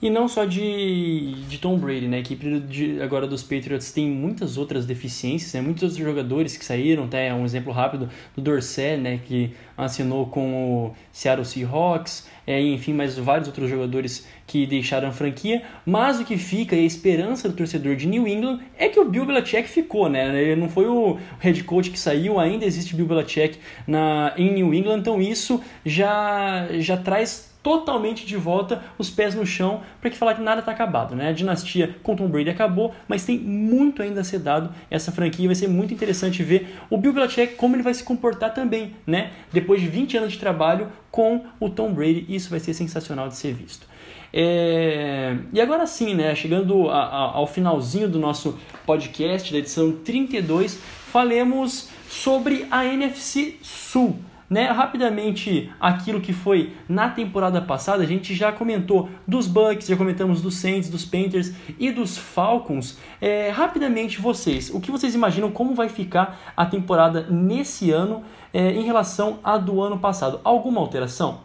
E 0.00 0.10
não 0.10 0.28
só 0.28 0.44
de, 0.44 1.34
de 1.48 1.58
Tom 1.58 1.76
Brady, 1.76 2.06
né? 2.06 2.18
A 2.18 2.20
equipe 2.20 2.60
de, 2.60 3.02
agora 3.02 3.26
dos 3.26 3.42
Patriots 3.42 3.90
tem 3.90 4.08
muitas 4.08 4.56
outras 4.56 4.86
deficiências, 4.86 5.52
né? 5.54 5.60
Muitos 5.60 5.82
outros 5.82 6.00
jogadores 6.00 6.56
que 6.56 6.64
saíram, 6.64 7.04
até 7.04 7.34
um 7.34 7.44
exemplo 7.44 7.72
rápido 7.72 8.08
do 8.36 8.40
Dorsey, 8.40 8.96
né? 8.96 9.18
Que 9.26 9.54
assinou 9.76 10.26
com 10.26 10.86
o 10.86 10.96
Seattle 11.12 11.44
Seahawks, 11.44 12.28
é, 12.48 12.58
enfim, 12.62 12.94
mais 12.94 13.18
vários 13.18 13.46
outros 13.46 13.68
jogadores 13.68 14.26
que 14.46 14.66
deixaram 14.66 15.08
a 15.08 15.12
franquia. 15.12 15.62
Mas 15.84 16.18
o 16.18 16.24
que 16.24 16.38
fica 16.38 16.74
e 16.74 16.78
a 16.78 16.82
esperança 16.82 17.46
do 17.46 17.54
torcedor 17.54 17.94
de 17.94 18.06
New 18.06 18.26
England 18.26 18.60
é 18.78 18.88
que 18.88 18.98
o 18.98 19.04
Bill 19.04 19.26
Belichick 19.26 19.68
ficou, 19.68 20.08
né? 20.08 20.34
Ele 20.34 20.58
não 20.58 20.70
foi 20.70 20.86
o 20.86 21.18
head 21.40 21.62
coach 21.64 21.90
que 21.90 21.98
saiu, 21.98 22.40
ainda 22.40 22.64
existe 22.64 22.96
Bill 22.96 23.04
Belichick 23.04 23.58
na, 23.86 24.32
em 24.38 24.54
New 24.54 24.72
England, 24.72 25.00
então 25.00 25.20
isso 25.20 25.60
já, 25.84 26.68
já 26.78 26.96
traz 26.96 27.47
totalmente 27.62 28.24
de 28.24 28.36
volta 28.36 28.82
os 28.96 29.10
pés 29.10 29.34
no 29.34 29.44
chão 29.44 29.82
para 30.00 30.10
que 30.10 30.16
falar 30.16 30.34
que 30.34 30.40
nada 30.40 30.60
está 30.60 30.72
acabado, 30.72 31.14
né? 31.14 31.28
A 31.28 31.32
dinastia 31.32 31.96
com 32.02 32.16
Tom 32.16 32.28
Brady 32.28 32.50
acabou, 32.50 32.94
mas 33.06 33.24
tem 33.24 33.38
muito 33.38 34.02
ainda 34.02 34.20
a 34.20 34.24
ser 34.24 34.38
dado 34.38 34.72
essa 34.90 35.12
franquia, 35.12 35.46
vai 35.46 35.54
ser 35.54 35.68
muito 35.68 35.92
interessante 35.92 36.42
ver 36.42 36.76
o 36.88 36.96
Bill 36.96 37.12
Belichick 37.12 37.56
como 37.56 37.76
ele 37.76 37.82
vai 37.82 37.94
se 37.94 38.04
comportar 38.04 38.54
também, 38.54 38.94
né? 39.06 39.32
Depois 39.52 39.80
de 39.80 39.88
20 39.88 40.16
anos 40.18 40.32
de 40.32 40.38
trabalho 40.38 40.88
com 41.10 41.44
o 41.58 41.68
Tom 41.68 41.92
Brady, 41.92 42.26
isso 42.28 42.50
vai 42.50 42.60
ser 42.60 42.74
sensacional 42.74 43.28
de 43.28 43.36
ser 43.36 43.52
visto. 43.52 43.86
É... 44.32 45.36
E 45.52 45.60
agora 45.60 45.86
sim, 45.86 46.14
né? 46.14 46.34
Chegando 46.34 46.88
a, 46.90 47.02
a, 47.02 47.18
ao 47.36 47.46
finalzinho 47.46 48.08
do 48.08 48.18
nosso 48.18 48.58
podcast, 48.86 49.52
da 49.52 49.58
edição 49.58 49.92
32, 49.92 50.78
falemos 51.10 51.88
sobre 52.08 52.66
a 52.70 52.84
NFC 52.84 53.56
Sul 53.62 54.18
né, 54.48 54.66
rapidamente 54.66 55.70
aquilo 55.78 56.20
que 56.20 56.32
foi 56.32 56.72
na 56.88 57.08
temporada 57.08 57.60
passada, 57.60 58.02
a 58.02 58.06
gente 58.06 58.34
já 58.34 58.50
comentou 58.50 59.08
dos 59.26 59.46
Bucks, 59.46 59.86
já 59.86 59.96
comentamos 59.96 60.40
dos 60.40 60.56
Saints, 60.56 60.88
dos 60.88 61.04
Panthers 61.04 61.52
e 61.78 61.90
dos 61.90 62.16
Falcons. 62.16 62.98
É, 63.20 63.50
rapidamente, 63.50 64.20
vocês, 64.20 64.70
o 64.70 64.80
que 64.80 64.90
vocês 64.90 65.14
imaginam 65.14 65.50
como 65.50 65.74
vai 65.74 65.88
ficar 65.88 66.52
a 66.56 66.64
temporada 66.64 67.26
nesse 67.28 67.90
ano 67.90 68.24
é, 68.52 68.72
em 68.72 68.84
relação 68.84 69.38
à 69.44 69.58
do 69.58 69.82
ano 69.82 69.98
passado? 69.98 70.40
Alguma 70.42 70.80
alteração? 70.80 71.40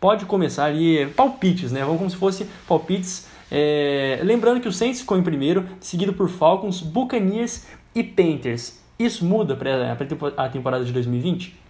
Pode 0.00 0.24
começar 0.24 0.64
ali, 0.64 1.06
palpites, 1.14 1.70
né? 1.70 1.80
Vamos 1.84 1.98
como 1.98 2.10
se 2.10 2.16
fosse 2.16 2.48
palpites. 2.66 3.28
É, 3.50 4.18
lembrando 4.24 4.60
que 4.60 4.66
o 4.66 4.72
Saints 4.72 5.00
ficou 5.00 5.18
em 5.18 5.22
primeiro, 5.22 5.68
seguido 5.78 6.12
por 6.14 6.28
Falcons, 6.28 6.80
Buccaneers 6.80 7.66
e 7.94 8.02
Panthers. 8.02 8.80
Isso 8.98 9.24
muda 9.24 9.54
para 9.54 9.96
a 10.36 10.48
temporada 10.48 10.84
de 10.84 10.92
2020? 10.92 11.61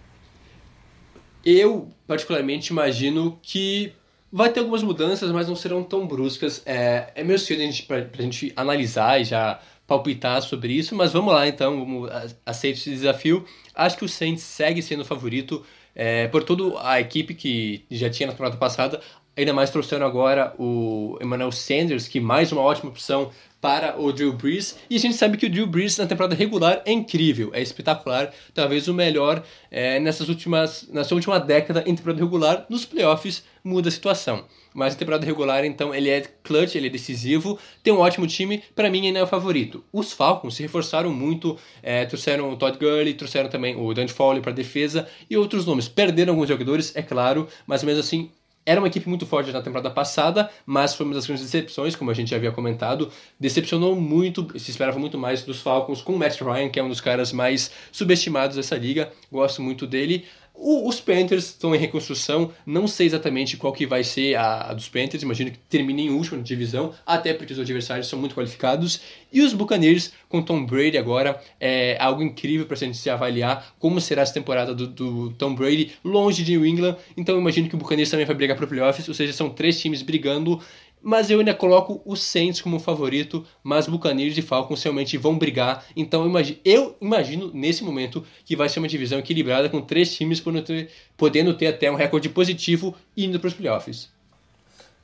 Eu, 1.45 1.89
particularmente, 2.07 2.71
imagino 2.71 3.39
que 3.41 3.93
vai 4.31 4.51
ter 4.51 4.61
algumas 4.61 4.81
mudanças, 4.81 5.31
mas 5.31 5.47
não 5.47 5.55
serão 5.55 5.83
tão 5.83 6.07
bruscas. 6.07 6.61
É, 6.65 7.11
é 7.15 7.23
meio 7.23 7.37
cedo 7.37 7.61
para 7.85 8.07
a 8.17 8.21
gente 8.21 8.51
analisar 8.55 9.21
e 9.21 9.25
já 9.25 9.59
palpitar 9.85 10.41
sobre 10.41 10.73
isso, 10.73 10.95
mas 10.95 11.11
vamos 11.11 11.33
lá 11.33 11.47
então, 11.47 11.79
vamos 11.79 12.09
aceitar 12.45 12.79
esse 12.79 12.89
desafio. 12.89 13.45
Acho 13.75 13.97
que 13.97 14.05
o 14.05 14.09
Saints 14.09 14.43
segue 14.43 14.81
sendo 14.81 15.01
o 15.01 15.05
favorito 15.05 15.63
é, 15.93 16.27
por 16.29 16.43
toda 16.43 16.81
a 16.81 16.99
equipe 16.99 17.33
que 17.35 17.85
já 17.91 18.09
tinha 18.09 18.27
na 18.27 18.33
temporada 18.33 18.57
passada. 18.57 19.01
Ainda 19.35 19.51
mais 19.51 19.71
trouxeram 19.71 20.05
agora 20.05 20.53
o 20.59 21.17
Emmanuel 21.19 21.51
Sanders, 21.51 22.07
que 22.07 22.19
mais 22.19 22.51
uma 22.51 22.61
ótima 22.61 22.91
opção 22.91 23.31
para 23.59 23.99
o 23.99 24.13
Drew 24.13 24.31
Brees. 24.31 24.77
E 24.87 24.95
a 24.95 24.99
gente 24.99 25.15
sabe 25.15 25.37
que 25.37 25.47
o 25.47 25.49
Drew 25.49 25.65
Brees 25.65 25.97
na 25.97 26.05
temporada 26.05 26.35
regular 26.35 26.83
é 26.85 26.91
incrível, 26.91 27.49
é 27.51 27.59
espetacular, 27.59 28.31
talvez 28.53 28.87
o 28.87 28.93
melhor 28.93 29.41
é, 29.71 29.99
nessas 29.99 30.29
últimas, 30.29 30.87
nessa 30.91 31.15
última 31.15 31.39
década 31.39 31.83
em 31.87 31.95
temporada 31.95 32.21
regular. 32.21 32.65
Nos 32.69 32.85
playoffs 32.85 33.43
muda 33.63 33.89
a 33.89 33.91
situação. 33.91 34.45
Mas 34.71 34.93
em 34.93 34.97
temporada 34.97 35.25
regular, 35.25 35.65
então, 35.65 35.95
ele 35.95 36.11
é 36.11 36.21
clutch, 36.43 36.75
ele 36.75 36.87
é 36.87 36.89
decisivo, 36.91 37.57
tem 37.81 37.91
um 37.91 37.99
ótimo 37.99 38.27
time, 38.27 38.61
para 38.75 38.89
mim 38.89 39.07
ainda 39.07 39.17
é 39.17 39.23
o 39.23 39.27
favorito. 39.27 39.83
Os 39.91 40.13
Falcons 40.13 40.55
se 40.55 40.61
reforçaram 40.61 41.11
muito, 41.11 41.57
é, 41.81 42.05
trouxeram 42.05 42.51
o 42.51 42.57
Todd 42.57 42.77
Gurley, 42.77 43.15
trouxeram 43.15 43.49
também 43.49 43.75
o 43.75 43.91
Dante 43.95 44.13
Fowler 44.13 44.43
para 44.43 44.51
defesa 44.51 45.07
e 45.27 45.35
outros 45.37 45.65
nomes. 45.65 45.87
Perderam 45.87 46.33
alguns 46.33 46.49
jogadores, 46.49 46.95
é 46.95 47.01
claro, 47.01 47.47
mas 47.65 47.83
mesmo 47.83 48.01
assim 48.01 48.29
era 48.65 48.79
uma 48.79 48.87
equipe 48.87 49.07
muito 49.09 49.25
forte 49.25 49.51
na 49.51 49.61
temporada 49.61 49.89
passada, 49.89 50.49
mas 50.65 50.93
foi 50.93 51.05
uma 51.05 51.15
das 51.15 51.25
grandes 51.25 51.43
decepções, 51.43 51.95
como 51.95 52.11
a 52.11 52.13
gente 52.13 52.31
já 52.31 52.37
havia 52.37 52.51
comentado. 52.51 53.09
Decepcionou 53.39 53.95
muito, 53.95 54.47
se 54.59 54.71
esperava 54.71 54.97
muito 54.97 55.17
mais 55.17 55.43
dos 55.43 55.61
Falcons 55.61 56.01
com 56.01 56.13
o 56.13 56.19
Matt 56.19 56.39
Ryan, 56.41 56.69
que 56.69 56.79
é 56.79 56.83
um 56.83 56.89
dos 56.89 57.01
caras 57.01 57.33
mais 57.33 57.71
subestimados 57.91 58.55
dessa 58.55 58.75
liga. 58.75 59.11
Gosto 59.31 59.61
muito 59.61 59.85
dele. 59.85 60.25
O, 60.55 60.87
os 60.87 61.01
Panthers 61.01 61.45
estão 61.45 61.73
em 61.73 61.79
reconstrução, 61.79 62.51
não 62.65 62.87
sei 62.87 63.07
exatamente 63.07 63.57
qual 63.57 63.73
que 63.73 63.87
vai 63.87 64.03
ser 64.03 64.35
a, 64.35 64.69
a 64.69 64.73
dos 64.73 64.87
Panthers, 64.87 65.23
imagino 65.23 65.49
que 65.49 65.57
termine 65.57 66.05
em 66.05 66.09
último 66.11 66.37
na 66.37 66.43
divisão, 66.43 66.93
até 67.05 67.33
porque 67.33 67.53
os 67.53 67.59
adversários 67.59 68.07
são 68.07 68.19
muito 68.19 68.35
qualificados. 68.35 69.01
E 69.31 69.41
os 69.41 69.51
Buccaneers 69.51 70.13
com 70.29 70.43
Tom 70.43 70.63
Brady 70.63 70.97
agora 70.97 71.41
é 71.59 71.97
algo 71.99 72.21
incrível 72.21 72.67
para 72.67 72.75
a 72.75 72.79
gente 72.79 72.97
se 72.97 73.09
avaliar 73.09 73.73
como 73.79 73.99
será 73.99 74.21
essa 74.21 74.33
temporada 74.33 74.75
do, 74.75 74.85
do, 74.85 75.31
Tom 75.31 75.55
Brady 75.55 75.93
longe 76.03 76.43
de 76.43 76.51
New 76.51 76.65
England. 76.65 76.97
Então 77.17 77.37
imagino 77.37 77.67
que 77.67 77.75
o 77.75 77.77
Buccaneers 77.77 78.11
também 78.11 78.25
vai 78.25 78.35
brigar 78.35 78.55
para 78.55 78.67
playoffs, 78.67 79.07
ou 79.07 79.13
seja, 79.13 79.33
são 79.33 79.49
três 79.49 79.81
times 79.81 80.03
brigando 80.03 80.61
mas 81.03 81.29
eu 81.29 81.39
ainda 81.39 81.53
coloco 81.53 82.01
o 82.05 82.15
Saints 82.15 82.61
como 82.61 82.79
favorito, 82.79 83.45
mas 83.61 83.87
Buccaneers 83.87 84.37
e 84.37 84.41
Falcons 84.41 84.81
realmente 84.81 85.17
vão 85.17 85.37
brigar. 85.37 85.83
Então 85.95 86.21
eu 86.21 86.29
imagino, 86.29 86.59
eu 86.63 86.97
imagino 87.01 87.51
nesse 87.53 87.83
momento 87.83 88.25
que 88.45 88.55
vai 88.55 88.69
ser 88.69 88.79
uma 88.79 88.87
divisão 88.87 89.19
equilibrada 89.19 89.69
com 89.69 89.81
três 89.81 90.15
times 90.15 90.39
podendo 90.39 90.65
ter, 90.65 90.89
podendo 91.17 91.53
ter 91.53 91.67
até 91.67 91.91
um 91.91 91.95
recorde 91.95 92.29
positivo 92.29 92.95
indo 93.17 93.39
para 93.39 93.49
os 93.49 93.53
playoffs. 93.53 94.09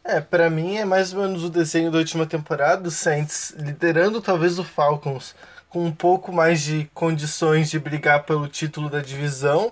É, 0.03 0.21
para 0.21 0.49
mim 0.49 0.77
é 0.77 0.85
mais 0.85 1.13
ou 1.13 1.21
menos 1.21 1.43
o 1.43 1.49
desenho 1.49 1.91
da 1.91 1.97
última 1.97 2.25
temporada, 2.25 2.87
o 2.87 2.91
Saints 2.91 3.53
liderando 3.59 4.21
talvez 4.21 4.57
o 4.57 4.63
Falcons 4.63 5.35
com 5.69 5.85
um 5.85 5.91
pouco 5.91 6.31
mais 6.31 6.63
de 6.63 6.89
condições 6.93 7.69
de 7.69 7.77
brigar 7.77 8.23
pelo 8.23 8.47
título 8.47 8.89
da 8.89 9.01
divisão 9.01 9.71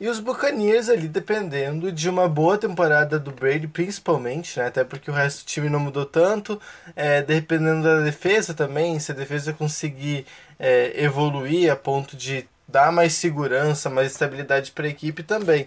e 0.00 0.08
os 0.08 0.20
Buccaneers 0.20 0.88
ali 0.88 1.08
dependendo 1.08 1.90
de 1.90 2.08
uma 2.08 2.28
boa 2.28 2.56
temporada 2.56 3.18
do 3.18 3.32
Brady, 3.32 3.66
principalmente, 3.66 4.58
né? 4.58 4.66
Até 4.66 4.84
porque 4.84 5.10
o 5.10 5.14
resto 5.14 5.44
do 5.44 5.48
time 5.48 5.68
não 5.68 5.80
mudou 5.80 6.06
tanto. 6.06 6.60
É, 6.94 7.20
dependendo 7.22 7.82
da 7.82 8.00
defesa 8.00 8.54
também, 8.54 8.98
se 9.00 9.10
a 9.10 9.14
defesa 9.14 9.52
conseguir 9.52 10.24
é, 10.58 10.92
evoluir 11.02 11.72
a 11.72 11.76
ponto 11.76 12.16
de 12.16 12.48
dar 12.68 12.92
mais 12.92 13.14
segurança, 13.14 13.90
mais 13.90 14.12
estabilidade 14.12 14.72
para 14.72 14.86
a 14.86 14.90
equipe 14.90 15.22
também. 15.22 15.66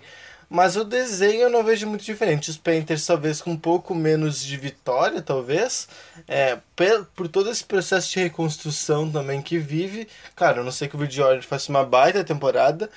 Mas 0.53 0.75
o 0.75 0.83
desenho 0.83 1.43
eu 1.43 1.49
não 1.49 1.63
vejo 1.63 1.87
muito 1.87 2.03
diferente. 2.03 2.49
Os 2.49 2.57
Panthers 2.57 3.05
talvez 3.05 3.41
com 3.41 3.51
um 3.51 3.57
pouco 3.57 3.95
menos 3.95 4.43
de 4.43 4.57
vitória, 4.57 5.21
talvez. 5.21 5.87
É, 6.27 6.57
por, 6.75 7.05
por 7.15 7.27
todo 7.29 7.49
esse 7.49 7.63
processo 7.63 8.11
de 8.11 8.19
reconstrução 8.19 9.09
também 9.09 9.41
que 9.41 9.57
vive. 9.57 10.09
Claro, 10.35 10.59
eu 10.59 10.65
não 10.65 10.71
sei 10.71 10.89
que 10.89 10.95
o 10.95 10.97
Bridgewater 10.97 11.41
faça 11.41 11.71
uma 11.71 11.85
baita 11.85 12.21
temporada. 12.21 12.89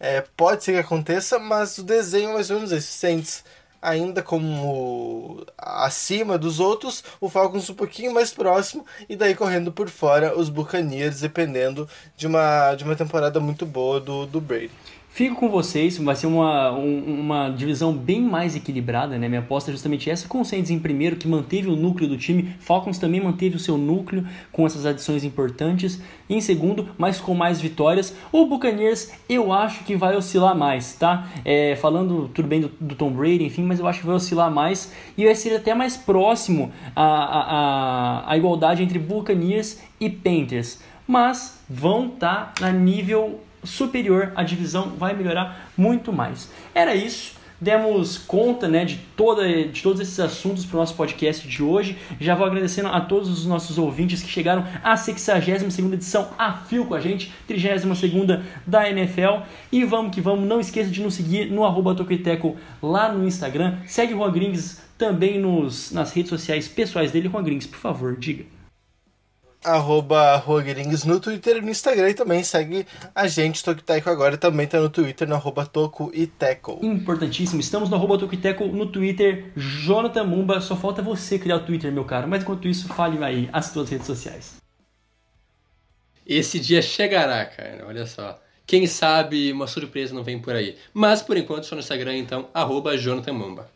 É, 0.00 0.22
pode 0.34 0.64
ser 0.64 0.72
que 0.72 0.78
aconteça, 0.78 1.38
mas 1.38 1.76
o 1.76 1.82
desenho 1.82 2.30
é 2.30 2.32
mais 2.32 2.48
ou 2.48 2.56
menos 2.56 2.72
esse. 2.72 2.88
Saints 2.88 3.44
ainda 3.82 4.22
como 4.22 5.44
acima 5.58 6.38
dos 6.38 6.60
outros, 6.60 7.04
o 7.20 7.28
Falcons 7.28 7.68
um 7.68 7.74
pouquinho 7.74 8.14
mais 8.14 8.32
próximo 8.32 8.86
e 9.06 9.16
daí 9.16 9.34
correndo 9.34 9.70
por 9.70 9.90
fora 9.90 10.38
os 10.38 10.48
Buccaneers, 10.48 11.20
dependendo 11.20 11.86
de 12.16 12.26
uma, 12.26 12.74
de 12.74 12.84
uma 12.84 12.96
temporada 12.96 13.38
muito 13.40 13.66
boa 13.66 14.00
do, 14.00 14.24
do 14.24 14.40
Brady. 14.40 14.70
Fico 15.14 15.36
com 15.36 15.50
vocês, 15.50 15.98
vai 15.98 16.16
ser 16.16 16.26
uma, 16.26 16.72
um, 16.72 17.20
uma 17.20 17.50
divisão 17.50 17.92
bem 17.92 18.22
mais 18.22 18.56
equilibrada, 18.56 19.18
né? 19.18 19.28
Minha 19.28 19.42
aposta 19.42 19.70
é 19.70 19.72
justamente 19.72 20.08
essa, 20.08 20.26
com 20.26 20.40
o 20.40 20.44
Saints 20.44 20.70
em 20.70 20.78
primeiro, 20.78 21.16
que 21.16 21.28
manteve 21.28 21.68
o 21.68 21.76
núcleo 21.76 22.08
do 22.08 22.16
time, 22.16 22.56
Falcons 22.58 22.96
também 22.96 23.20
manteve 23.20 23.56
o 23.56 23.58
seu 23.58 23.76
núcleo 23.76 24.26
com 24.50 24.64
essas 24.64 24.86
adições 24.86 25.22
importantes, 25.22 26.00
em 26.30 26.40
segundo, 26.40 26.88
mas 26.96 27.20
com 27.20 27.34
mais 27.34 27.60
vitórias. 27.60 28.16
O 28.32 28.46
Buccaneers 28.46 29.12
eu 29.28 29.52
acho 29.52 29.84
que 29.84 29.94
vai 29.94 30.16
oscilar 30.16 30.56
mais, 30.56 30.94
tá? 30.94 31.28
É, 31.44 31.76
falando 31.76 32.30
tudo 32.32 32.48
bem 32.48 32.62
do, 32.62 32.72
do, 32.80 32.94
Tom 32.94 33.10
Brady, 33.10 33.44
enfim, 33.44 33.64
mas 33.64 33.80
eu 33.80 33.86
acho 33.86 34.00
que 34.00 34.06
vai 34.06 34.16
oscilar 34.16 34.50
mais 34.50 34.94
e 35.14 35.26
vai 35.26 35.34
ser 35.34 35.54
até 35.54 35.74
mais 35.74 35.94
próximo 35.94 36.72
a, 36.96 37.04
a, 37.04 38.32
a, 38.32 38.36
igualdade 38.38 38.82
entre 38.82 38.98
Buccaneers 38.98 39.78
e 40.00 40.08
Panthers. 40.08 40.80
Mas 41.06 41.62
vão 41.68 42.06
estar 42.06 42.54
tá 42.54 42.68
a 42.68 42.72
nível 42.72 43.40
superior, 43.64 44.32
a 44.34 44.42
divisão 44.42 44.90
vai 44.98 45.14
melhorar 45.14 45.70
muito 45.76 46.12
mais. 46.12 46.50
Era 46.74 46.94
isso. 46.94 47.42
Demos 47.62 48.18
conta 48.18 48.66
né, 48.66 48.84
de, 48.84 48.96
toda, 49.16 49.46
de 49.46 49.82
todos 49.82 50.00
esses 50.00 50.18
assuntos 50.18 50.66
para 50.66 50.78
o 50.78 50.80
nosso 50.80 50.96
podcast 50.96 51.46
de 51.46 51.62
hoje. 51.62 51.96
Já 52.20 52.34
vou 52.34 52.44
agradecendo 52.44 52.88
a 52.88 53.00
todos 53.00 53.30
os 53.30 53.46
nossos 53.46 53.78
ouvintes 53.78 54.20
que 54.20 54.28
chegaram 54.28 54.66
à 54.82 54.96
62 54.96 55.78
edição 55.92 56.30
a 56.36 56.52
fio 56.52 56.86
com 56.86 56.94
a 56.94 56.98
gente, 56.98 57.32
32 57.46 58.40
da 58.66 58.90
NFL. 58.90 59.44
E 59.70 59.84
vamos 59.84 60.12
que 60.12 60.20
vamos, 60.20 60.44
não 60.44 60.58
esqueça 60.58 60.90
de 60.90 61.00
nos 61.00 61.14
seguir 61.14 61.52
no 61.52 61.64
arroba 61.64 61.94
Toquiteco 61.94 62.56
lá 62.82 63.12
no 63.12 63.28
Instagram. 63.28 63.78
Segue 63.86 64.12
o 64.12 64.16
Juan 64.16 64.32
Grings 64.32 64.82
também 64.98 65.38
nos, 65.38 65.92
nas 65.92 66.12
redes 66.12 66.30
sociais 66.30 66.66
pessoais 66.66 67.12
dele. 67.12 67.28
Juan 67.28 67.44
Grings, 67.44 67.68
por 67.68 67.78
favor, 67.78 68.16
diga 68.18 68.44
arroba 69.64 70.36
Rogueirinhos 70.36 71.04
no 71.04 71.20
Twitter 71.20 71.56
e 71.56 71.60
no 71.60 71.70
Instagram 71.70 72.10
e 72.10 72.14
também 72.14 72.42
segue 72.42 72.86
a 73.14 73.26
gente, 73.26 73.62
Tokiteco 73.62 74.10
agora 74.10 74.36
também 74.36 74.66
tá 74.66 74.80
no 74.80 74.88
Twitter, 74.88 75.28
no 75.28 75.34
arroba 75.34 75.66
Toco 75.66 76.10
e 76.14 76.26
Teco. 76.26 76.78
Importantíssimo, 76.82 77.60
estamos 77.60 77.88
no 77.88 77.96
arroba 77.96 78.18
Toco 78.18 78.34
e 78.34 78.38
Teco 78.38 78.66
no 78.66 78.86
Twitter, 78.86 79.52
Jonathan 79.56 80.24
Mumba, 80.24 80.60
só 80.60 80.76
falta 80.76 81.02
você 81.02 81.38
criar 81.38 81.56
o 81.56 81.64
Twitter, 81.64 81.92
meu 81.92 82.04
caro, 82.04 82.28
mas 82.28 82.42
enquanto 82.42 82.68
isso, 82.68 82.88
fale 82.88 83.22
aí 83.22 83.48
as 83.52 83.66
suas 83.66 83.88
redes 83.88 84.06
sociais. 84.06 84.56
Esse 86.26 86.60
dia 86.60 86.80
chegará, 86.80 87.44
cara, 87.44 87.84
olha 87.86 88.06
só. 88.06 88.40
Quem 88.66 88.86
sabe 88.86 89.52
uma 89.52 89.66
surpresa 89.66 90.14
não 90.14 90.22
vem 90.22 90.38
por 90.38 90.54
aí. 90.54 90.76
Mas 90.94 91.20
por 91.20 91.36
enquanto 91.36 91.64
só 91.64 91.74
no 91.74 91.80
Instagram, 91.80 92.16
então, 92.16 92.48
arroba 92.54 92.96
Jonathan 92.96 93.32
Mumba. 93.32 93.71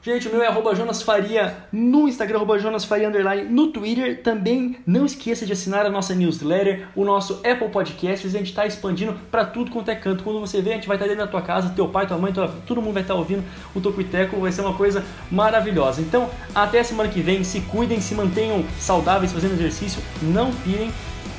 Gente, 0.00 0.28
o 0.28 0.30
meu 0.30 0.42
é 0.42 0.74
Jonas 0.76 1.02
Faria 1.02 1.56
no 1.72 2.08
Instagram, 2.08 2.46
Jonas 2.60 2.84
Faria 2.84 3.08
Underline, 3.08 3.50
no 3.50 3.72
Twitter. 3.72 4.22
Também 4.22 4.76
não 4.86 5.04
esqueça 5.04 5.44
de 5.44 5.52
assinar 5.52 5.84
a 5.84 5.90
nossa 5.90 6.14
newsletter, 6.14 6.86
o 6.94 7.04
nosso 7.04 7.40
Apple 7.44 7.68
Podcasts. 7.68 8.32
A 8.32 8.38
gente 8.38 8.50
está 8.50 8.64
expandindo 8.64 9.18
para 9.28 9.44
tudo 9.44 9.72
quanto 9.72 9.90
é 9.90 9.96
canto. 9.96 10.22
Quando 10.22 10.38
você 10.38 10.62
vê, 10.62 10.70
a 10.70 10.74
gente 10.74 10.86
vai 10.86 10.96
estar 10.96 11.04
tá 11.04 11.10
dentro 11.10 11.26
da 11.26 11.30
tua 11.30 11.42
casa, 11.42 11.72
teu 11.74 11.88
pai, 11.88 12.06
tua 12.06 12.16
mãe, 12.16 12.32
tua... 12.32 12.48
todo 12.64 12.80
mundo 12.80 12.94
vai 12.94 13.02
estar 13.02 13.14
tá 13.14 13.18
ouvindo 13.18 13.42
o 13.74 13.80
Tocuiteco. 13.80 14.38
Vai 14.38 14.52
ser 14.52 14.60
uma 14.60 14.74
coisa 14.74 15.04
maravilhosa. 15.32 16.00
Então, 16.00 16.30
até 16.54 16.80
semana 16.84 17.08
que 17.08 17.20
vem. 17.20 17.42
Se 17.42 17.60
cuidem, 17.62 18.00
se 18.00 18.14
mantenham 18.14 18.64
saudáveis, 18.78 19.32
fazendo 19.32 19.54
exercício. 19.54 20.00
Não 20.22 20.52
pirem. 20.52 20.92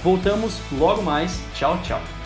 Voltamos 0.03 0.59
logo 0.77 1.01
mais. 1.01 1.39
Tchau, 1.53 1.79
tchau. 1.81 2.18